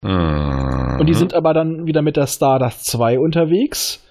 [0.02, 0.98] Mhm.
[1.00, 4.06] Und die sind aber dann wieder mit der Stardust 2 unterwegs.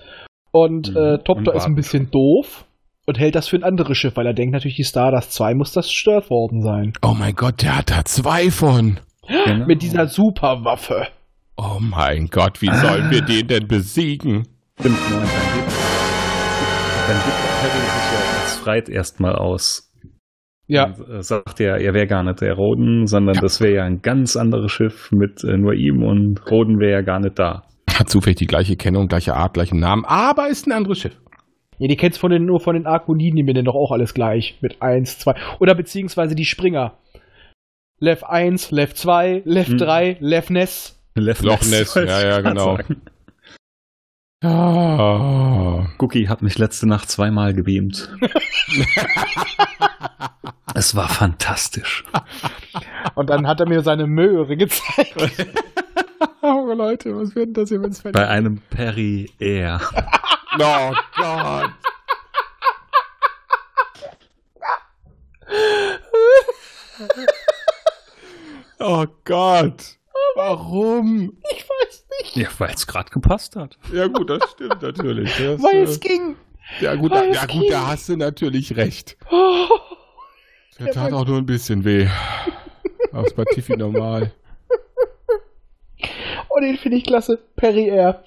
[0.52, 0.98] Und Mhm.
[0.98, 2.66] äh, Topdor Und ist ein bisschen doof
[3.06, 5.72] und hält das für ein anderes Schiff, weil er denkt natürlich, die Stardust 2 muss
[5.72, 6.94] das zerstört worden sein.
[7.04, 9.00] Oh mein Gott, der hat da zwei von.
[9.28, 9.66] Genau.
[9.68, 11.08] Mit dieser Superwaffe.
[11.64, 14.48] Oh mein Gott, wie sollen wir den denn besiegen?
[14.80, 15.72] Stimmt, ne, dann gibt,
[17.08, 19.94] dann gibt Perry sich ja als Freit erstmal aus.
[20.66, 20.86] Ja.
[20.86, 24.02] Und, äh, sagt er, er wäre gar nicht der Roden, sondern das wäre ja ein
[24.02, 27.68] ganz anderes Schiff mit äh, nur ihm und Roden wäre ja gar nicht da.
[27.94, 31.22] Hat zufällig die gleiche Kennung, gleiche Art, gleichen Namen, aber ist ein anderes Schiff.
[31.78, 34.58] Ja, die kennst von den, nur von den Arkoniden, die mir doch auch alles gleich.
[34.62, 35.36] Mit 1, 2.
[35.60, 36.98] Oder beziehungsweise die Springer.
[38.00, 39.78] Lev 1, Lev 2, Lev Hm.
[39.78, 40.98] 3, Lev Ness.
[41.16, 42.78] Loch Loch Ness, ja, ja, genau.
[44.44, 45.86] Ah.
[46.00, 48.10] Cookie hat mich letzte Nacht zweimal gebeamt.
[50.74, 52.04] es war fantastisch.
[53.14, 55.48] Und dann hat er mir seine Möhre gezeigt.
[56.44, 59.80] Oh, Leute, was wird denn das hier, wenn es Bei einem Perry Air.
[60.60, 61.72] Oh Gott.
[68.80, 69.98] Oh Gott.
[70.36, 71.38] Warum?
[71.52, 73.78] Ich weiß nicht, Ja, weil es gerade gepasst hat.
[73.94, 75.30] Ja gut, das stimmt natürlich.
[75.38, 76.36] Das, weil äh, es ging.
[76.80, 77.70] ja gut, weil da, ja gut, ging.
[77.72, 79.18] da hast du natürlich recht.
[79.32, 82.08] Oh, Der tat auch nur ein bisschen weh.
[83.12, 84.32] Aber es war Tiffy normal.
[86.50, 87.38] oh, den finde ich klasse.
[87.56, 88.24] Perry Air.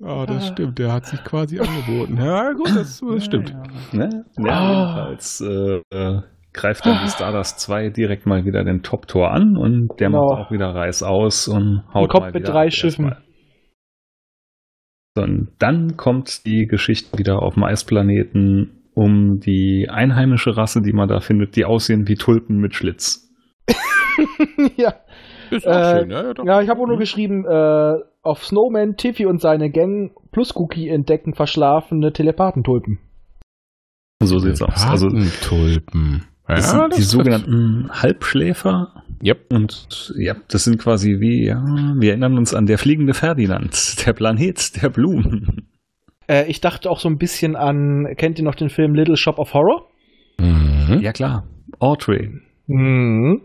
[0.00, 0.78] Oh, das stimmt.
[0.80, 2.16] Der hat sich quasi angeboten.
[2.20, 3.54] Ja gut, das, das stimmt.
[3.92, 4.24] Ne?
[4.38, 4.70] Ja, Ah.
[5.10, 6.22] jedenfalls äh, äh,
[6.52, 10.26] greift dann die Stardust 2 direkt mal wieder den Top-Tor an und der Genau.
[10.26, 13.14] macht auch wieder Reiß aus und haut Und kommt mal mit wieder drei Schiffen.
[15.14, 20.92] So, und dann kommt die Geschichte wieder auf dem Eisplaneten um die einheimische Rasse, die
[20.92, 23.30] man da findet, die aussehen wie Tulpen mit Schlitz.
[24.76, 24.94] ja.
[25.50, 26.32] Ist Äh, schön, ne?
[26.34, 26.44] Doch.
[26.46, 30.88] ja, ich habe auch nur geschrieben, äh, auf Snowman, Tiffy und seine Gang plus Cookie
[30.88, 32.98] entdecken verschlafene Telepathentulpen.
[34.22, 34.86] So sieht's aus.
[34.88, 35.08] Also
[35.42, 36.24] Tulpen.
[36.56, 39.02] Das sind die sogenannten Halbschläfer.
[39.24, 39.52] Yep.
[39.52, 41.62] Und ja, das sind quasi wie, ja,
[41.98, 45.68] wir erinnern uns an der fliegende Ferdinand, der Planet der Blumen.
[46.28, 49.38] Äh, ich dachte auch so ein bisschen an, kennt ihr noch den Film Little Shop
[49.38, 49.88] of Horror?
[50.38, 51.00] Mhm.
[51.00, 51.46] Ja klar,
[51.78, 52.30] Audrey.
[52.66, 53.42] Mhm.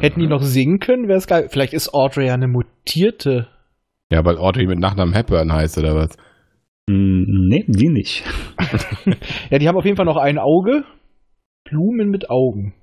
[0.00, 1.48] Hätten die noch singen können, wäre es geil.
[1.50, 3.48] Vielleicht ist Audrey ja eine mutierte.
[4.10, 6.16] Ja, weil Audrey mit Nachnamen Hepburn heißt, oder was?
[6.88, 8.24] Hm, Nee, die nicht.
[9.50, 10.84] Ja, die haben auf jeden Fall noch ein Auge.
[11.68, 12.74] Blumen mit Augen.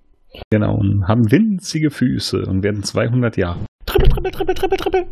[0.51, 3.59] Genau, und haben winzige Füße und werden 200 Jahre.
[3.85, 5.05] Trippel, trippel, trippel, trippel, trippel.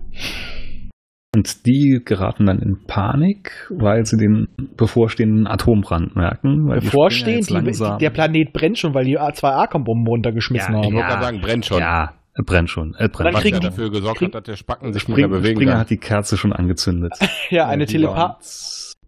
[1.36, 6.68] Und die geraten dann in Panik, weil sie den bevorstehenden Atombrand merken.
[6.68, 10.80] Weil die Bevorstehen, die, langsam- der Planet brennt schon, weil die zwei Arkham-Bomben runtergeschmissen Ja,
[10.82, 10.94] Ich haben.
[10.96, 11.80] wollte gerade sagen, brennt schon.
[11.80, 12.94] Ja, er brennt schon.
[12.94, 15.28] Er Dann brennt Was kriegen ja die- dafür gesorgt hat, dass der Spacken sich Spring,
[15.30, 15.80] bewegen Springer kann.
[15.82, 17.14] hat die Kerze schon angezündet.
[17.50, 18.36] Ja, eine Die waren-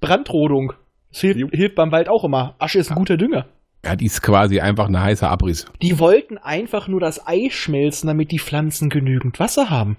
[0.01, 0.73] Telepath-Brandrodung.
[1.11, 2.55] Das hilft, hilft beim Wald auch immer.
[2.59, 3.45] Asche ist ein guter Dünger.
[3.85, 5.65] Ja, die ist quasi einfach ein heißer Abriss.
[5.81, 9.95] Die wollten einfach nur das Ei schmelzen, damit die Pflanzen genügend Wasser haben.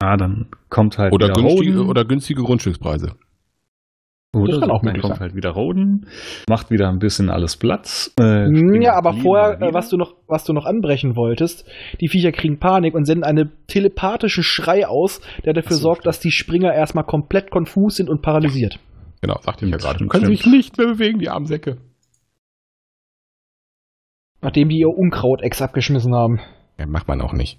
[0.00, 1.88] Ah, dann kommt halt Oder wieder günstige, Roden.
[1.90, 3.12] oder günstige Grundstückspreise.
[4.32, 5.20] Oder Das kann auch dann kommt sein.
[5.20, 6.06] halt wieder Roden,
[6.48, 8.14] macht wieder ein bisschen alles Platz.
[8.18, 8.46] Äh,
[8.80, 11.64] ja, aber vorher, äh, was du noch, was du noch anbrechen wolltest,
[12.00, 16.06] die Viecher kriegen Panik und senden einen telepathischen Schrei aus, der dafür so, sorgt, stimmt.
[16.06, 18.78] dass die Springer erstmal komplett konfus sind und paralysiert.
[19.20, 19.98] Genau, sagte ich ja gerade.
[20.06, 20.38] Können stimmt.
[20.38, 21.78] sich nicht mehr bewegen, die armen Säcke.
[24.42, 26.40] Nachdem die ihr Unkraut-Ex abgeschmissen haben.
[26.78, 27.58] Ja, macht man auch nicht.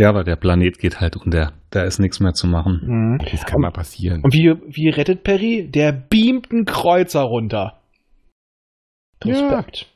[0.00, 1.52] Ja, aber der Planet geht halt unter.
[1.70, 2.80] Da ist nichts mehr zu machen.
[2.84, 3.18] Mhm.
[3.30, 4.22] Das kann mal passieren.
[4.22, 5.68] Und wie, wie rettet Perry?
[5.70, 7.80] Der beamt einen Kreuzer runter.
[9.24, 9.86] Respekt.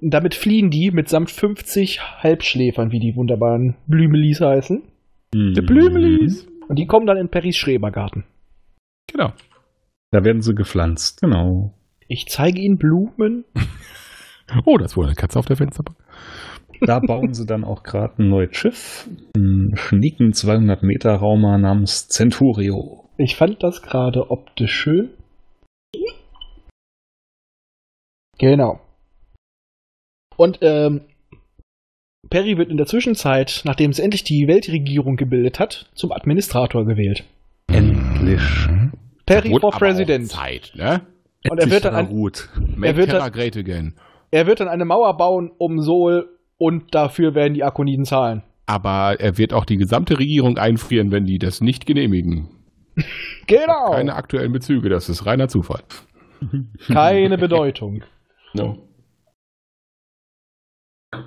[0.00, 4.82] Und damit fliehen die mitsamt 50 Halbschläfern, wie die wunderbaren Blümelis heißen.
[5.34, 5.66] Der Mhm.
[5.66, 6.46] Blümelis.
[6.68, 8.24] Und die kommen dann in Perrys Schrebergarten.
[9.10, 9.32] Genau.
[10.12, 11.74] Da werden sie gepflanzt, genau.
[12.06, 13.44] Ich zeige ihnen Blumen.
[14.64, 15.96] Oh, das wurde eine Katze auf der Fensterbank.
[16.80, 22.08] Da bauen sie dann auch gerade ein neues Schiff, einen schnieken 200 Meter Raumer namens
[22.08, 23.08] Centurio.
[23.16, 25.10] Ich fand das gerade optisch schön.
[28.38, 28.80] Genau.
[30.36, 31.00] Und ähm,
[32.30, 37.24] Perry wird in der Zwischenzeit, nachdem es endlich die Weltregierung gebildet hat, zum Administrator gewählt.
[37.66, 38.40] Endlich.
[39.26, 40.28] Perry for President.
[40.28, 41.02] Zeit, ne?
[41.48, 42.08] Und er wird dann ein-.
[42.76, 43.94] Make wird dann- great again.
[44.30, 48.42] Er wird dann eine Mauer bauen um Sol und dafür werden die Akoniden zahlen.
[48.66, 52.48] Aber er wird auch die gesamte Regierung einfrieren, wenn die das nicht genehmigen.
[53.46, 53.92] Genau.
[53.92, 55.82] Keine aktuellen Bezüge, das ist reiner Zufall.
[56.86, 58.04] Keine Bedeutung.
[58.52, 58.88] No.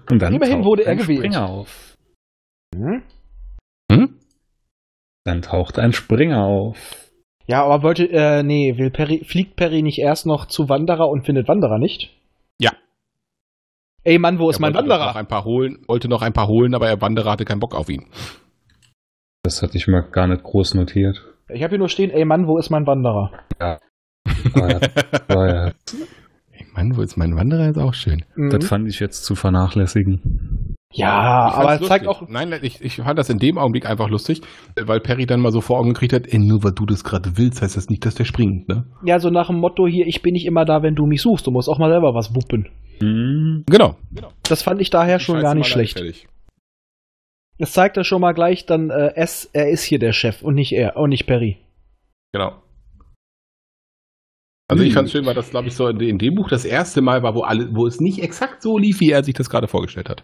[0.09, 1.19] Und dann Immerhin taucht wurde er ein gewählt.
[1.19, 1.97] Springer auf.
[2.75, 3.01] Hm?
[3.91, 4.19] Hm?
[5.23, 6.77] Dann taucht ein Springer auf.
[7.47, 11.25] Ja, aber wollte, äh, nee, will Perry, fliegt Perry nicht erst noch zu Wanderer und
[11.25, 12.20] findet Wanderer nicht?
[14.03, 14.11] Ja.
[14.11, 15.15] Ey Mann, wo ist Er mein wollte Noch Wanderer?
[15.15, 17.89] ein paar holen, wollte noch ein paar holen, aber der Wanderer hatte keinen Bock auf
[17.89, 18.07] ihn.
[19.43, 21.21] Das hatte ich mal gar nicht groß notiert.
[21.49, 23.31] Ich habe hier nur stehen, ey Mann, wo ist mein Wanderer?
[23.59, 23.79] Ah, ja.
[25.27, 25.65] Ah, ja.
[26.51, 27.69] Ey, Mann, wo ist mein Wanderer?
[27.69, 28.23] Ist auch schön.
[28.35, 28.49] Mhm.
[28.51, 30.70] Das fand ich jetzt zu vernachlässigen.
[30.93, 32.27] Ja, aber es zeigt auch.
[32.27, 34.41] Nein, ich, ich fand das in dem Augenblick einfach lustig,
[34.79, 37.37] weil Perry dann mal so vor Augen gekriegt hat, ey, nur weil du das gerade
[37.37, 38.85] willst, heißt das nicht, dass der springt, ne?
[39.05, 41.47] Ja, so nach dem Motto hier, ich bin nicht immer da, wenn du mich suchst.
[41.47, 42.67] Du musst auch mal selber was wuppen.
[42.99, 43.95] Hm, Genau.
[44.43, 45.97] Das fand ich daher schon Scheiße gar nicht schlecht.
[45.97, 46.27] fertig.
[47.57, 50.55] Das zeigt ja schon mal gleich dann, äh, es, er ist hier der Chef und
[50.55, 51.57] nicht er, und nicht Perry.
[52.33, 52.61] Genau.
[54.67, 54.93] Also ich Hm.
[54.95, 57.23] fand es schön, weil das, glaube ich, so in, in dem Buch das erste Mal
[57.23, 60.09] war, wo, alle, wo es nicht exakt so lief, wie er sich das gerade vorgestellt
[60.09, 60.23] hat.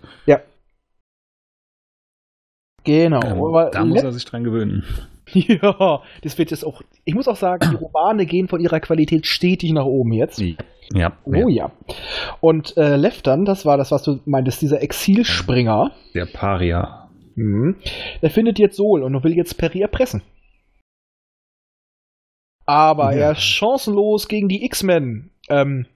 [2.88, 3.20] Genau.
[3.22, 4.84] ja, aber da muss er sich dran gewöhnen.
[5.34, 6.82] ja, das wird jetzt auch.
[7.04, 10.40] Ich muss auch sagen, die Romane gehen von ihrer Qualität stetig nach oben jetzt.
[10.94, 11.72] Ja, Oh ja.
[12.40, 17.10] Und äh, Leftan, das war das, was du meintest, dieser Exilspringer, der Paria.
[17.36, 17.76] mhm,
[18.22, 20.22] der findet jetzt Sol und will jetzt Perry erpressen.
[22.66, 23.20] Aber Ja.
[23.28, 25.88] er ist chancenlos gegen die X-Men, ähm,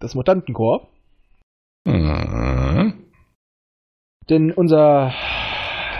[0.00, 0.86] das Mutantenkorps.
[1.86, 3.04] Mhm.
[4.28, 5.12] Denn unser,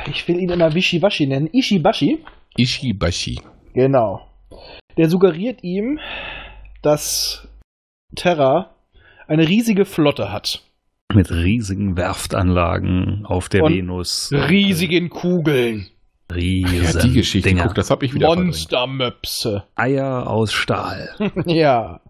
[0.08, 2.24] ich will ihn immer Wischiwaschi nennen, Ishibashi,
[2.56, 3.40] Ishibashi.
[3.74, 4.26] genau,
[4.96, 5.98] der suggeriert ihm,
[6.82, 7.48] dass
[8.16, 8.74] Terra
[9.28, 10.62] eine riesige Flotte hat.
[11.12, 14.30] Mit riesigen Werftanlagen auf der Und Venus.
[14.32, 15.86] Riesigen Kugeln.
[16.32, 17.64] Riesen Ja, die Geschichte, Dinger.
[17.64, 18.46] guck, das habe ich wieder verdrängt.
[18.48, 19.64] Monstermöpse.
[19.74, 21.10] Eier aus Stahl.
[21.46, 22.00] ja.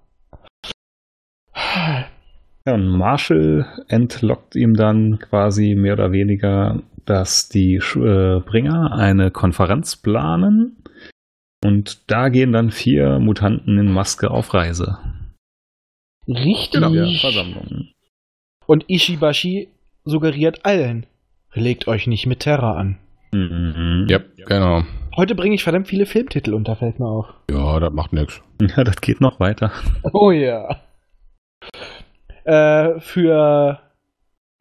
[2.66, 9.32] Ja, und Marshall entlockt ihm dann quasi mehr oder weniger, dass die äh, Bringer eine
[9.32, 10.76] Konferenz planen.
[11.64, 14.98] Und da gehen dann vier Mutanten in Maske auf Reise.
[16.28, 16.80] Richtig.
[16.80, 17.88] Ja, Versammlung.
[18.66, 19.68] Und Ishibashi
[20.04, 21.04] suggeriert allen,
[21.52, 22.98] legt euch nicht mit Terra an.
[23.32, 24.06] Mhm.
[24.08, 24.84] Ja, genau.
[25.16, 27.26] Heute bringe ich verdammt viele Filmtitel unter, fällt mir auf.
[27.50, 28.40] Ja, das macht nix.
[28.76, 29.72] Ja, das geht noch weiter.
[30.12, 30.80] Oh ja.
[32.44, 33.80] Äh, für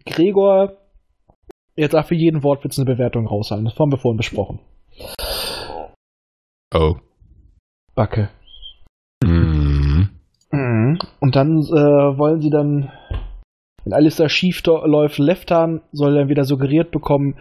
[0.07, 0.78] Gregor,
[1.79, 3.65] jetzt auch für jeden Wortwitz eine Bewertung raushalten.
[3.65, 4.59] Das haben wir vorhin besprochen.
[6.73, 6.95] Oh.
[7.95, 8.29] Backe.
[9.23, 10.09] Mhm.
[10.51, 10.99] Mhm.
[11.19, 12.91] Und dann äh, wollen sie dann,
[13.83, 17.37] wenn alles da schief läuft, Leftan soll dann wieder suggeriert bekommen,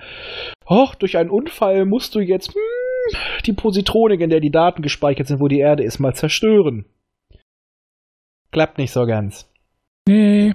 [0.68, 5.26] hoch, durch einen Unfall musst du jetzt hm, die Positronik, in der die Daten gespeichert
[5.26, 6.84] sind, wo die Erde ist, mal zerstören.
[8.50, 9.50] Klappt nicht so ganz.
[10.08, 10.54] Nee.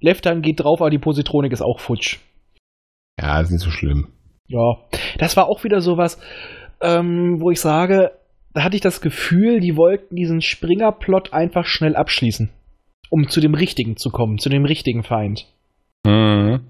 [0.00, 2.18] Leftan geht drauf, aber die Positronik ist auch futsch.
[3.20, 4.08] Ja, ist nicht so schlimm.
[4.46, 4.76] Ja,
[5.18, 6.20] das war auch wieder sowas,
[6.80, 8.12] ähm, wo ich sage,
[8.54, 12.50] da hatte ich das Gefühl, die wollten diesen Springer-Plot einfach schnell abschließen,
[13.10, 15.46] um zu dem Richtigen zu kommen, zu dem richtigen Feind.
[16.06, 16.60] Mhm.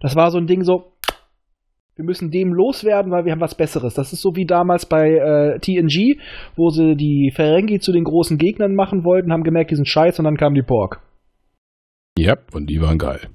[0.00, 0.92] Das war so ein Ding so,
[1.96, 3.94] wir müssen dem loswerden, weil wir haben was Besseres.
[3.94, 6.18] Das ist so wie damals bei äh, TNG,
[6.56, 10.20] wo sie die Ferengi zu den großen Gegnern machen wollten, haben gemerkt, die sind scheiße
[10.20, 11.02] und dann kam die Pork.
[12.18, 13.28] Ja, und die waren geil.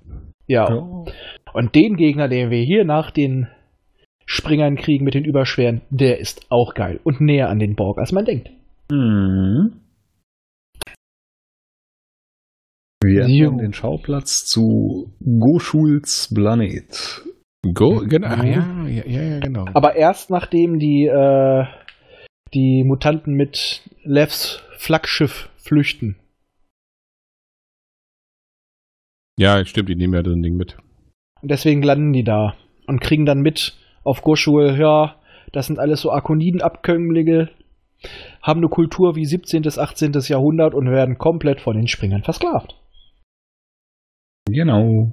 [0.47, 0.69] Ja.
[0.69, 1.05] Ja.
[1.53, 3.47] Und den Gegner, den wir hier nach den
[4.25, 8.11] Springern kriegen mit den Überschweren, der ist auch geil und näher an den Borg, als
[8.11, 8.49] man denkt.
[8.91, 9.81] Mhm.
[13.03, 13.51] Wir Jo.
[13.51, 17.21] haben den Schauplatz zu Goschuls Planet.
[17.73, 18.43] Go, genau.
[18.43, 19.65] Ja, ja, ja, ja, genau.
[19.73, 21.65] Aber erst nachdem die, äh,
[22.53, 26.15] die Mutanten mit Levs Flaggschiff flüchten.
[29.37, 30.77] Ja, stimmt, die nehmen ja das Ding mit.
[31.41, 32.55] Und deswegen landen die da
[32.87, 35.19] und kriegen dann mit auf Goschul, ja,
[35.51, 37.49] das sind alles so Arkoniden-Abkömmlinge,
[38.41, 39.63] haben eine Kultur wie 17.
[39.63, 40.13] bis 18.
[40.27, 42.75] Jahrhundert und werden komplett von den Springern versklavt.
[44.47, 45.11] Genau.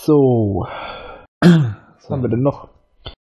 [0.00, 0.66] So,
[1.42, 2.70] was haben wir denn noch?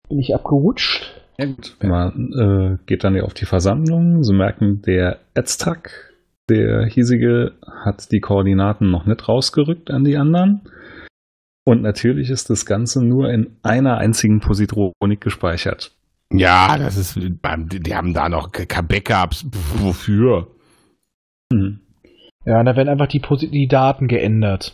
[0.09, 1.21] Bin ich abgerutscht?
[1.37, 1.75] Ja, gut.
[1.81, 4.23] Man äh, geht dann ja auf die Versammlung.
[4.23, 6.12] Sie merken, der Aztag,
[6.49, 7.53] der hiesige,
[7.85, 10.61] hat die Koordinaten noch nicht rausgerückt an die anderen.
[11.65, 15.91] Und natürlich ist das Ganze nur in einer einzigen Positronik gespeichert.
[16.31, 19.45] Ja, das ist, beim- die haben da noch keine Backups.
[19.75, 20.47] Wofür?
[21.53, 21.79] Hm.
[22.45, 24.73] Ja, da werden einfach die, die Daten geändert.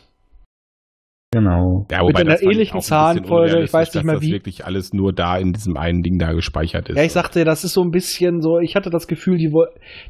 [1.32, 1.86] Genau.
[1.92, 4.32] Ja, Mit einer ähnlichen Zahlenfolge, ich weiß nicht mal dass wie.
[4.32, 6.98] das wirklich alles nur da in diesem einen Ding da gespeichert ist.
[6.98, 9.54] Ja, ich sagte, das ist so ein bisschen so, ich hatte das Gefühl, die,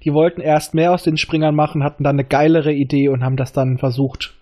[0.04, 3.36] die wollten erst mehr aus den Springern machen, hatten dann eine geilere Idee und haben
[3.36, 4.34] das dann versucht,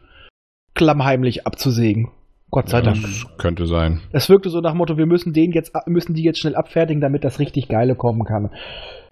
[0.76, 2.12] klammheimlich abzusägen.
[2.52, 3.02] Gott sei ja, Dank.
[3.02, 4.02] das könnte sein.
[4.12, 7.02] Es wirkte so nach dem Motto, wir müssen den jetzt, müssen die jetzt schnell abfertigen,
[7.02, 8.52] damit das richtig Geile kommen kann.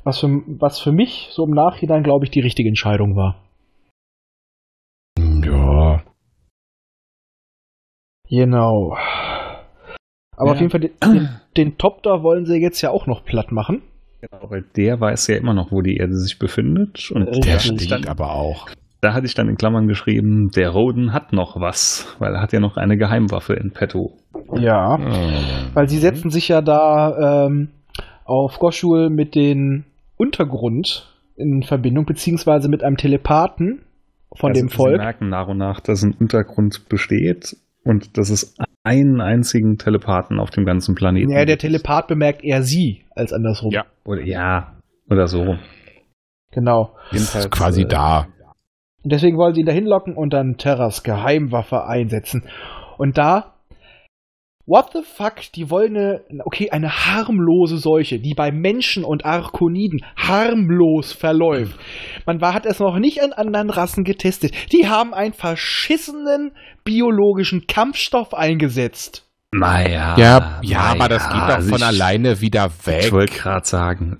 [0.03, 0.27] Was für,
[0.59, 3.41] was für mich so im Nachhinein, glaube ich, die richtige Entscheidung war.
[5.17, 6.03] Ja.
[8.29, 8.95] Genau.
[10.37, 10.51] Aber Ja.
[10.53, 13.81] auf jeden Fall, den, den, Top da wollen sie jetzt ja auch noch platt machen.
[14.21, 17.11] Genau, weil der weiß ja immer noch, wo die Erde sich befindet.
[17.11, 17.43] Und Richtig.
[17.43, 18.67] Der Ja, stinkt aber auch.
[19.01, 22.51] da hatte ich dann in Klammern geschrieben, der Roden hat noch was, weil er hat
[22.53, 24.17] ja noch eine Geheimwaffe in petto.
[24.55, 24.97] Ja,
[25.73, 27.69] weil sie setzen sich ja da ähm,
[28.25, 29.85] auf Goshul mit dem
[30.17, 33.81] Untergrund in Verbindung, beziehungsweise mit einem Telepathen
[34.35, 34.97] von Also dem Sie Volk.
[34.97, 40.49] merken nach und nach, dass ein Untergrund besteht und dass es einen einzigen Telepathen auf
[40.49, 41.57] dem ganzen Planeten Ja, der.
[41.57, 43.71] Telepath bemerkt eher sie als andersrum.
[43.71, 43.85] Ja.
[44.03, 44.75] Oder, ja,
[45.09, 45.57] oder so.
[46.51, 46.95] Genau.
[47.11, 48.27] Das ist quasi äh, da.
[49.03, 52.43] Und deswegen wollen sie ihn da hinlocken und dann Terras Geheimwaffe einsetzen.
[52.97, 53.54] Und da,
[54.65, 60.01] what the fuck, die wollen eine, okay, eine harmlose Seuche, die bei Menschen und Arkoniden
[60.15, 61.79] harmlos verläuft.
[62.25, 64.53] Man war, hat es noch nicht an anderen Rassen getestet.
[64.71, 66.51] Die haben einen verschissenen
[66.83, 69.23] biologischen Kampfstoff eingesetzt.
[69.51, 70.15] Naja.
[70.17, 73.05] Ja, ja, aber das geht doch also von ich- alleine wieder weg.
[73.05, 74.19] Ich wollte gerade sagen,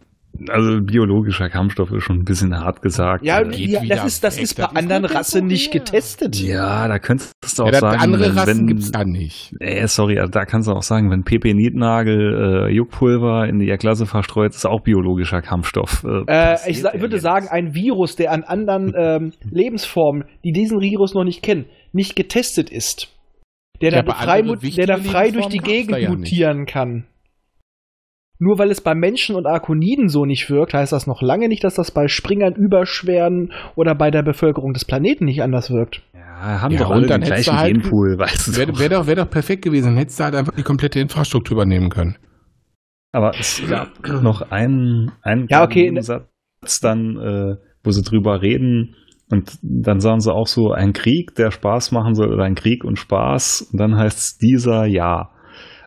[0.49, 3.23] also biologischer Kampfstoff ist schon ein bisschen hart gesagt.
[3.25, 6.39] Ja, Äh, geht ja wieder das ist, das weg, ist bei anderen Rassen nicht getestet.
[6.39, 9.53] ja, da könntest du auch Ja, sagen, andere wenn, Rassen wenn, gibt's da nicht.
[9.59, 13.67] Äh, sorry, also da kannst du auch sagen, wenn Pepe Nietnagel äh, Juckpulver in die
[13.77, 16.03] Klasse verstreut, ist auch biologischer Kampfstoff.
[16.03, 17.23] Äh, passiert ich sa würde jetzt.
[17.23, 22.15] sagen, ein Virus, der an anderen ähm, Lebensformen, die diesen Virus noch nicht kennen, nicht
[22.15, 23.09] getestet ist.
[23.81, 26.19] Der Ja, da frei, der da frei durch die Gegend ja nicht.
[26.19, 27.05] mutieren kann.
[28.37, 31.63] Nur weil es bei Menschen und Arkoniden so nicht wirkt, heißt das noch lange nicht,
[31.63, 36.01] dass das bei Springern, Überschweren oder bei der Bevölkerung des Planeten nicht anders wirkt.
[36.13, 38.57] Ja, haben Ja, doch alle den gleichen halt- Genpool, weißt du.
[38.57, 38.79] Wäre doch.
[38.79, 39.85] wär doch, wär doch perfekt gewesen.
[39.87, 42.17] Dann hättest du halt einfach die komplette Infrastruktur übernehmen können.
[43.13, 48.41] Aber es gab noch einen, einen Ja, okay, kleinen Satz dann, äh, wo sie drüber
[48.41, 48.95] reden
[49.31, 52.83] und dann sagen sie auch so, ein Krieg, der Spaß machen soll oder ein Krieg
[52.83, 55.29] und Spaß und dann heißt es dieser ja.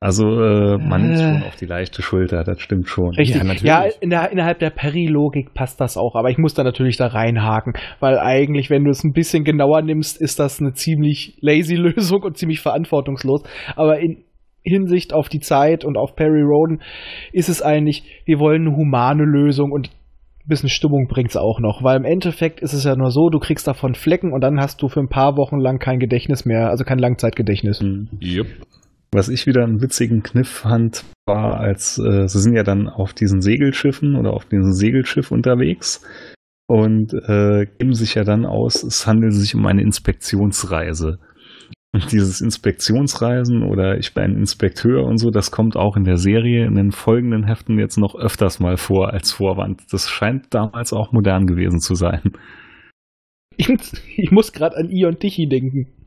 [0.00, 1.22] Also äh, man nimmt Äh.
[1.22, 3.10] schon auf die leichte Schulter, das stimmt schon.
[3.14, 3.36] Richtig.
[3.36, 3.62] Ja, natürlich.
[3.64, 7.08] Ja, in der, innerhalb der Peri-Logik passt das auch, aber ich muss da natürlich da
[7.08, 11.74] reinhaken, weil eigentlich, wenn du es ein bisschen genauer nimmst, ist das eine ziemlich lazy
[11.74, 13.42] Lösung und ziemlich verantwortungslos.
[13.74, 14.24] Aber in
[14.62, 16.80] Hinsicht auf die Zeit und auf Perry Roden
[17.32, 21.82] ist es eigentlich, wir wollen eine humane Lösung und ein bisschen Stimmung bringt's auch noch,
[21.82, 24.80] weil im Endeffekt ist es ja nur so, du kriegst davon Flecken und dann hast
[24.82, 27.82] du für ein paar Wochen lang kein Gedächtnis mehr, also kein Langzeitgedächtnis.
[27.82, 28.08] Mhm.
[28.22, 28.46] Yep.
[29.10, 33.14] Was ich wieder einen witzigen Kniff fand, war, als äh, sie sind ja dann auf
[33.14, 36.02] diesen Segelschiffen oder auf diesem Segelschiff unterwegs
[36.68, 41.18] und äh, geben sich ja dann aus, es handelt sich um eine Inspektionsreise.
[41.94, 46.18] Und dieses Inspektionsreisen oder ich bin ein Inspekteur und so, das kommt auch in der
[46.18, 49.82] Serie in den folgenden Heften jetzt noch öfters mal vor als Vorwand.
[49.90, 52.32] Das scheint damals auch modern gewesen zu sein.
[53.56, 53.70] Ich,
[54.16, 55.97] ich muss gerade an Ion Tichy denken.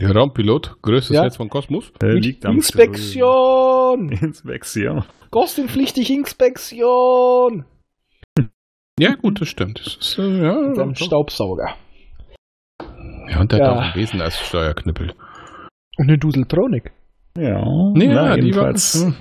[0.00, 1.22] Der Raumpilot, größtes Ja.
[1.22, 1.90] Netz von Kosmos.
[2.02, 4.10] Äh, liegt am Inspektion!
[4.10, 5.04] Inspektion.
[5.30, 7.64] Kostenpflichtig Inspektion!
[9.00, 9.80] Ja, gut, das stimmt.
[9.80, 11.06] Das ist, äh, ja, Mit seinem doch.
[11.06, 11.74] Staubsauger.
[13.28, 13.66] ja, und der Ja.
[13.70, 15.12] hat auch ein Wesen als Steuerknüppel.
[15.98, 16.92] Und eine Duseltronik.
[17.38, 17.62] Ja,
[17.94, 19.02] Nee, na, ja, jedenfalls.
[19.04, 19.14] war,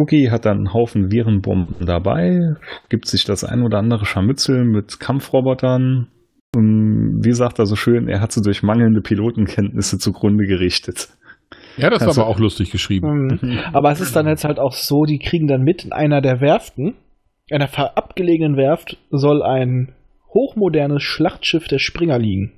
[0.00, 2.56] Cookie hat dann einen Haufen Virenbomben dabei,
[2.88, 6.08] gibt sich das ein oder andere Scharmützel mit Kampfrobotern.
[6.54, 11.08] Wie sagt er so schön, er hat sie durch mangelnde Pilotenkenntnisse zugrunde gerichtet.
[11.76, 13.38] ja, das Also- war aber auch lustig geschrieben.
[13.40, 13.58] Mhm.
[13.72, 16.40] Aber es ist dann jetzt halt auch so, die kriegen dann mit, in einer der
[16.40, 16.94] Werften,
[17.50, 19.94] einer abgelegenen Werft, soll ein
[20.32, 22.52] hochmodernes Schlachtschiff der Springer liegen.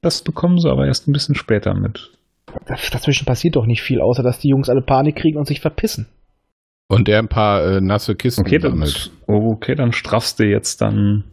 [0.00, 2.12] Das bekommen sie aber erst ein bisschen später mit.
[2.66, 5.60] Das- Dazwischen passiert doch nicht viel, außer dass die Jungs alle Panik kriegen und sich
[5.60, 6.06] verpissen.
[6.88, 9.10] Und der ein paar äh, nasse Kisten Okay, dann, sammelt.
[9.26, 11.24] okay, dann straffst du jetzt dann.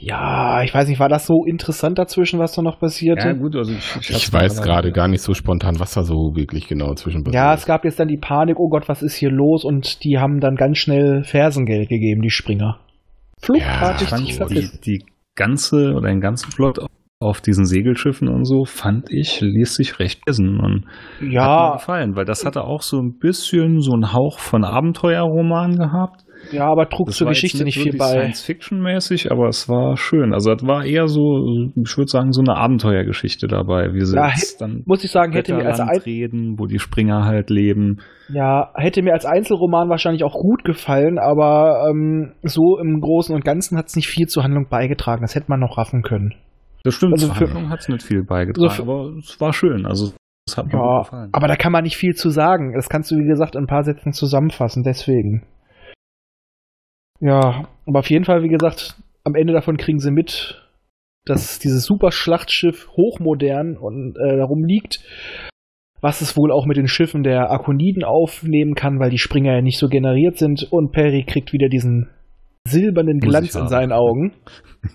[0.00, 3.34] Ja, ich weiß nicht, war das so interessant dazwischen, was da noch passierte?
[3.34, 6.94] gut, also ich, Ich weiß gerade gar nicht so spontan, was da so wirklich genau
[6.94, 9.64] zwischen Ja, passiert es gab jetzt dann die Panik, oh Gott, was ist hier los?
[9.64, 12.78] Und die haben dann ganz schnell Fersengeld gegeben, die Springer.
[13.42, 16.78] Fluchtartig Ich fand sich die, die ganze oder den ganzen Plot
[17.20, 20.60] auf diesen Segelschiffen und so, fand ich, ließ sich recht lesen.
[20.60, 24.38] Und Hat mir Ja, gefallen, weil das hatte auch so ein bisschen so einen Hauch
[24.38, 26.24] von Abenteuerroman gehabt.
[26.52, 28.06] Ja, aber trug Das zur Geschichte nicht viel wirklich bei.
[28.08, 30.32] Science-Fiction-mäßig, aber es war schön.
[30.32, 34.30] Also es war eher so, ich würde sagen, so eine Abenteuergeschichte dabei, wie sie Ja,
[34.58, 37.98] dann Muss ich sagen, hätte mir als reden, wo die Springer halt leben.
[38.28, 43.44] ja, hätte mir als Einzelroman wahrscheinlich auch gut gefallen, aber ähm, so im Großen und
[43.44, 45.22] Ganzen hat es nicht viel zur Handlung beigetragen.
[45.22, 46.34] Das hätte man noch raffen können.
[46.84, 49.84] Das stimmt, Also zur Handlung hat es nicht viel beigetragen, Also aber es war schön.
[49.84, 50.12] Also
[50.46, 51.28] es hat mir gut Ja, gefallen.
[51.32, 52.72] aber da kann man nicht viel zu sagen.
[52.74, 55.42] Das kannst du, wie gesagt, in ein paar Sätzen zusammenfassen, deswegen.
[57.20, 60.62] Ja, aber auf jeden Fall, wie gesagt, am Ende davon kriegen sie mit,
[61.24, 65.00] dass dieses super Schlachtschiff hochmodern und äh, darum liegt,
[66.00, 69.62] was es wohl auch mit den Schiffen der Akoniden aufnehmen kann, weil die Springer ja
[69.62, 72.08] nicht so generiert sind und Perry kriegt wieder diesen
[72.66, 74.32] silbernen Glanz in seinen Augen.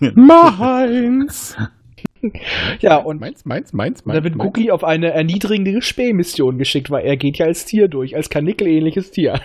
[0.14, 1.56] Meins!
[2.80, 4.24] Ja, und meins, meins, meins, da meins.
[4.24, 4.46] wird meins.
[4.46, 9.10] Guki auf eine erniedrigende Spähmission geschickt, weil er geht ja als Tier durch, als Kanickel-ähnliches
[9.10, 9.40] Tier.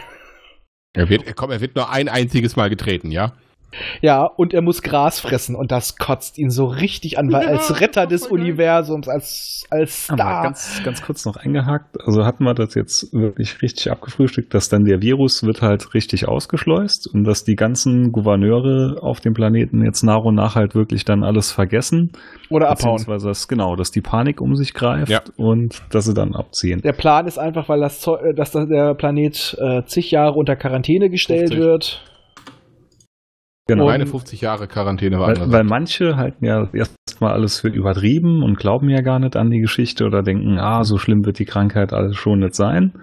[0.93, 3.33] Er wird, komm, er wird nur ein einziges Mal getreten, ja?
[4.01, 7.49] Ja, und er muss Gras fressen und das kotzt ihn so richtig an, weil Ja,
[7.49, 8.27] als Retter des.
[8.29, 10.43] Universums, als, als Aber Star.
[10.43, 11.97] ganz, ganz kurz noch eingehakt.
[12.05, 16.27] Also hatten wir das jetzt wirklich richtig abgefrühstückt, dass dann der Virus wird halt richtig
[16.27, 21.05] ausgeschleust und dass die ganzen Gouverneure auf dem Planeten jetzt nach und nach halt wirklich
[21.05, 22.11] dann alles vergessen.
[22.49, 22.95] oder abhauen.
[22.95, 25.21] Beziehungsweise das, genau, dass die Panik um sich greift Ja.
[25.37, 26.81] und dass sie dann abziehen.
[26.81, 30.33] Der Plan ist einfach, weil das, Zeu- äh, dass da- der Planet äh, zig Jahre
[30.33, 31.59] unter Quarantäne gestellt 50.
[31.59, 32.05] wird.
[33.69, 33.83] Genau.
[33.85, 35.51] Und- Meine 50 Jahre Quarantäne war Weil, anders.
[35.51, 39.59] weil manche halten ja erstmal alles für übertrieben und glauben ja gar nicht an die
[39.59, 42.93] Geschichte oder denken, ah, so schlimm wird die Krankheit alles schon nicht sein.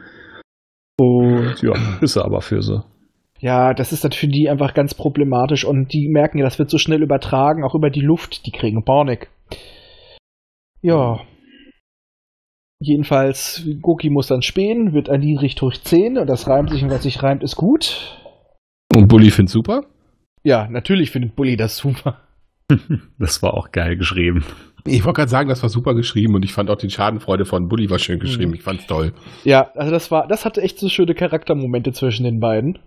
[0.99, 2.83] Und ja, ist aber für sie.
[3.39, 6.71] Ja, das ist dann für die einfach ganz problematisch und die merken ja, das wird
[6.71, 9.29] so schnell übertragen, auch über die Luft, die kriegen Panik.
[10.81, 11.21] Ja.
[12.81, 17.03] Jedenfalls, Goki muss dann spähen, wird erniedrigt durch 10 und das reimt sich und was
[17.03, 18.19] sich reimt, ist gut.
[18.95, 19.83] Und Bully find's super?
[20.47, 22.21] Ja, natürlich findet Bully das super.
[23.19, 24.45] Das war auch geil geschrieben.
[24.85, 27.69] Ich wollte gerade sagen, das war super geschrieben und ich fand auch die Schadenfreude von
[27.69, 28.51] Bully war schön geschrieben.
[28.51, 28.57] Mhm.
[28.57, 29.13] Ich fand's toll.
[29.43, 32.79] Ja, also das war, das hatte echt so schöne Charaktermomente zwischen den beiden.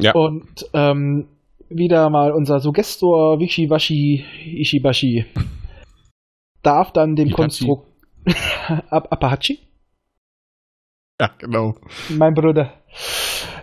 [0.00, 0.12] Ja.
[0.12, 1.28] Und ähm,
[1.68, 5.26] wieder mal unser Sugestor Wishiwashi Ishibashi
[6.62, 7.30] darf dann dem.
[7.30, 7.88] Konstrukt
[8.90, 9.58] Ap Apache,
[11.20, 11.74] Ja, genau.
[12.10, 12.72] mein Bruder,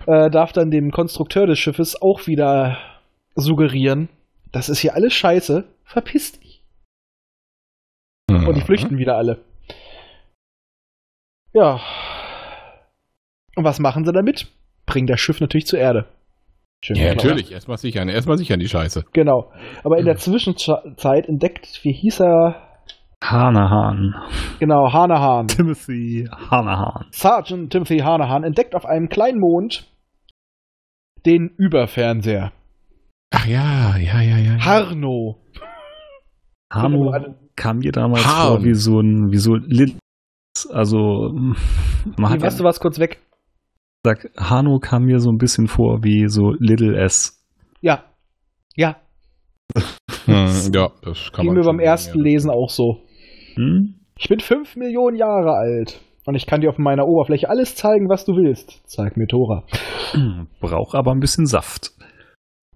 [0.06, 2.78] äh, darf dann dem Konstrukteur des Schiffes auch wieder
[3.38, 4.10] suggerieren,
[4.52, 6.64] das ist hier alles scheiße, verpiss dich.
[8.30, 9.44] Und die flüchten wieder alle.
[11.54, 11.80] Ja.
[13.56, 14.48] Und was machen sie damit?
[14.86, 16.08] Bringen das Schiff natürlich zur Erde.
[16.84, 17.16] Schön Ja, klar.
[17.16, 17.52] natürlich.
[17.52, 18.10] Erstmal sichern.
[18.10, 19.06] Erstmal sichern die Scheiße.
[19.14, 19.52] Genau.
[19.84, 22.64] Aber in der Zwischenzeit entdeckt, wie hieß er?
[23.24, 24.14] Hanahan.
[24.60, 25.48] Genau, Hanahan.
[25.48, 27.06] Timothy Hanahan.
[27.12, 29.92] Sergeant Timothy Hanahan entdeckt auf einem kleinen Mond
[31.26, 32.52] den Überfernseher.
[33.32, 34.66] Ach ja, ja, ja, ja.
[34.66, 35.40] Harno.
[36.70, 38.48] Alle- kam mir damals Harn.
[38.48, 39.96] vor wie so ein, wie so Lil
[40.70, 41.32] also
[42.18, 43.20] man hat warst du was kurz weg?
[44.04, 47.44] gesagt, Hano kam mir so ein bisschen vor wie so Little S.
[47.82, 48.04] Ja.
[48.76, 48.98] Ja.
[50.26, 52.24] Hm, ja, das kann Ging man mir schon beim ersten ja.
[52.26, 53.02] Lesen auch so.
[53.56, 53.96] Hm?
[54.20, 56.02] Ich bin fünf Millionen Jahre alt.
[56.26, 58.82] Und ich kann dir auf meiner Oberfläche alles zeigen, was du willst.
[58.86, 59.64] Zeig mir Tora.
[60.60, 61.94] Braucht aber ein bisschen Saft.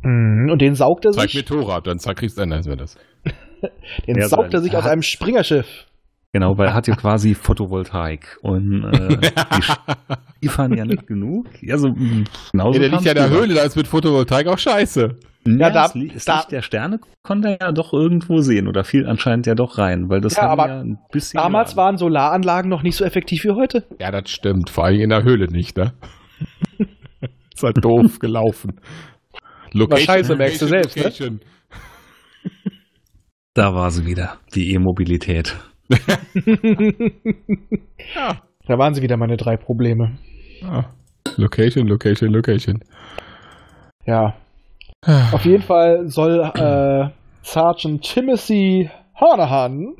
[0.04, 2.76] Mhm, Und den saugt er Zeig mir sich, Tora, dann zeig, kriegst du dann wir
[2.76, 2.98] das.
[4.08, 5.88] den Ja, saugt er sich aus einem Springerschiff.
[6.34, 8.38] Genau, weil er hat ja quasi Photovoltaik.
[8.42, 11.46] Und äh, die liefern ja nicht genug.
[11.62, 13.30] Ja, so mh, genauso Ja, der liegt ja in der.
[13.30, 15.02] Höhle, da ist mit Photovoltaik auch scheiße.
[15.46, 18.38] Ja, Ja, da- das, Li- das da- Licht der Sterne konnte er ja doch irgendwo
[18.42, 21.76] sehen oder fiel anscheinend ja doch rein, weil das Ja, aber ja ein bisschen Damals
[21.76, 23.84] waren Solaranlagen noch nicht so effektiv wie heute.
[24.00, 24.70] Ja, das stimmt.
[24.70, 25.94] Vor allem in der Höhle nicht, ne?
[27.54, 28.80] ist halt doof gelaufen.
[29.74, 31.04] Location, scheiße, merkst du selbst, ne?
[31.04, 31.42] Location.
[33.54, 35.58] Da war sie wieder, die E-Mobilität.
[38.16, 38.42] Ja.
[38.68, 40.18] Da waren sie wieder meine drei Probleme.
[40.64, 40.86] Ah.
[41.38, 42.84] Location, Location, Location.
[44.06, 44.36] Ja.
[45.32, 47.10] Auf jeden Fall soll äh,
[47.42, 49.96] Sergeant Timothy Hanahan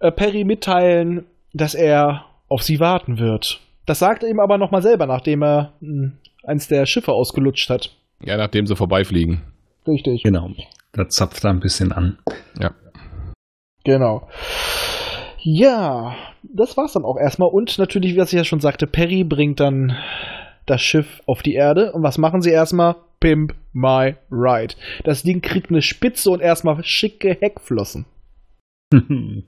[0.00, 3.60] äh, Perry mitteilen, dass er auf sie warten wird.
[3.86, 6.12] Das sagt er ihm aber nochmal selber, nachdem er mh,
[6.46, 7.90] eins der Schiffe ausgelutscht hat.
[8.22, 9.42] Ja, nachdem sie vorbeifliegen.
[9.86, 10.22] Richtig.
[10.22, 10.50] Genau.
[10.92, 12.18] Da zapft er ein bisschen an.
[12.60, 12.72] Ja.
[13.84, 14.28] Genau.
[15.42, 17.48] Ja, das war's dann auch erstmal.
[17.50, 19.96] Und natürlich, wie ich ja schon sagte, Perry bringt dann
[20.66, 21.92] das Schiff auf die Erde.
[21.92, 22.96] Und was machen sie erstmal?
[23.20, 24.74] Pimp my ride.
[25.04, 28.06] Das Ding kriegt eine Spitze und erstmal schicke Heckflossen.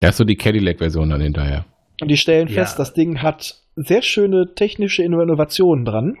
[0.00, 1.64] Da ist so die Cadillac-Version dann hinterher.
[2.00, 2.54] Und die stellen Ja.
[2.62, 6.16] fest, das Ding hat sehr schöne technische Innovationen dran.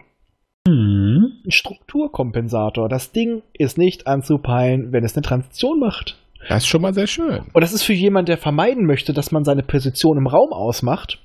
[0.68, 1.32] Hm.
[1.44, 2.88] Ein Strukturkompensator.
[2.88, 6.18] Das Ding ist nicht anzupeilen, wenn es eine Transition macht.
[6.48, 7.46] Das ist schon mal sehr schön.
[7.52, 11.20] Und das ist für jemand, der vermeiden möchte, dass man seine Position im Raum ausmacht,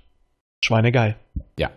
[0.63, 1.17] schweinegeil.
[1.59, 1.71] Ja.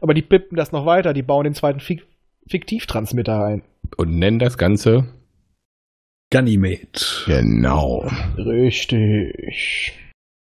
[0.00, 2.06] Aber die pippen das noch weiter, die bauen den zweiten Fik
[2.48, 3.62] Fiktivtransmitter rein.
[3.96, 5.04] Und nennen das Ganze
[6.30, 7.24] Ganymed.
[7.26, 8.08] genau.
[8.36, 9.92] Richtig.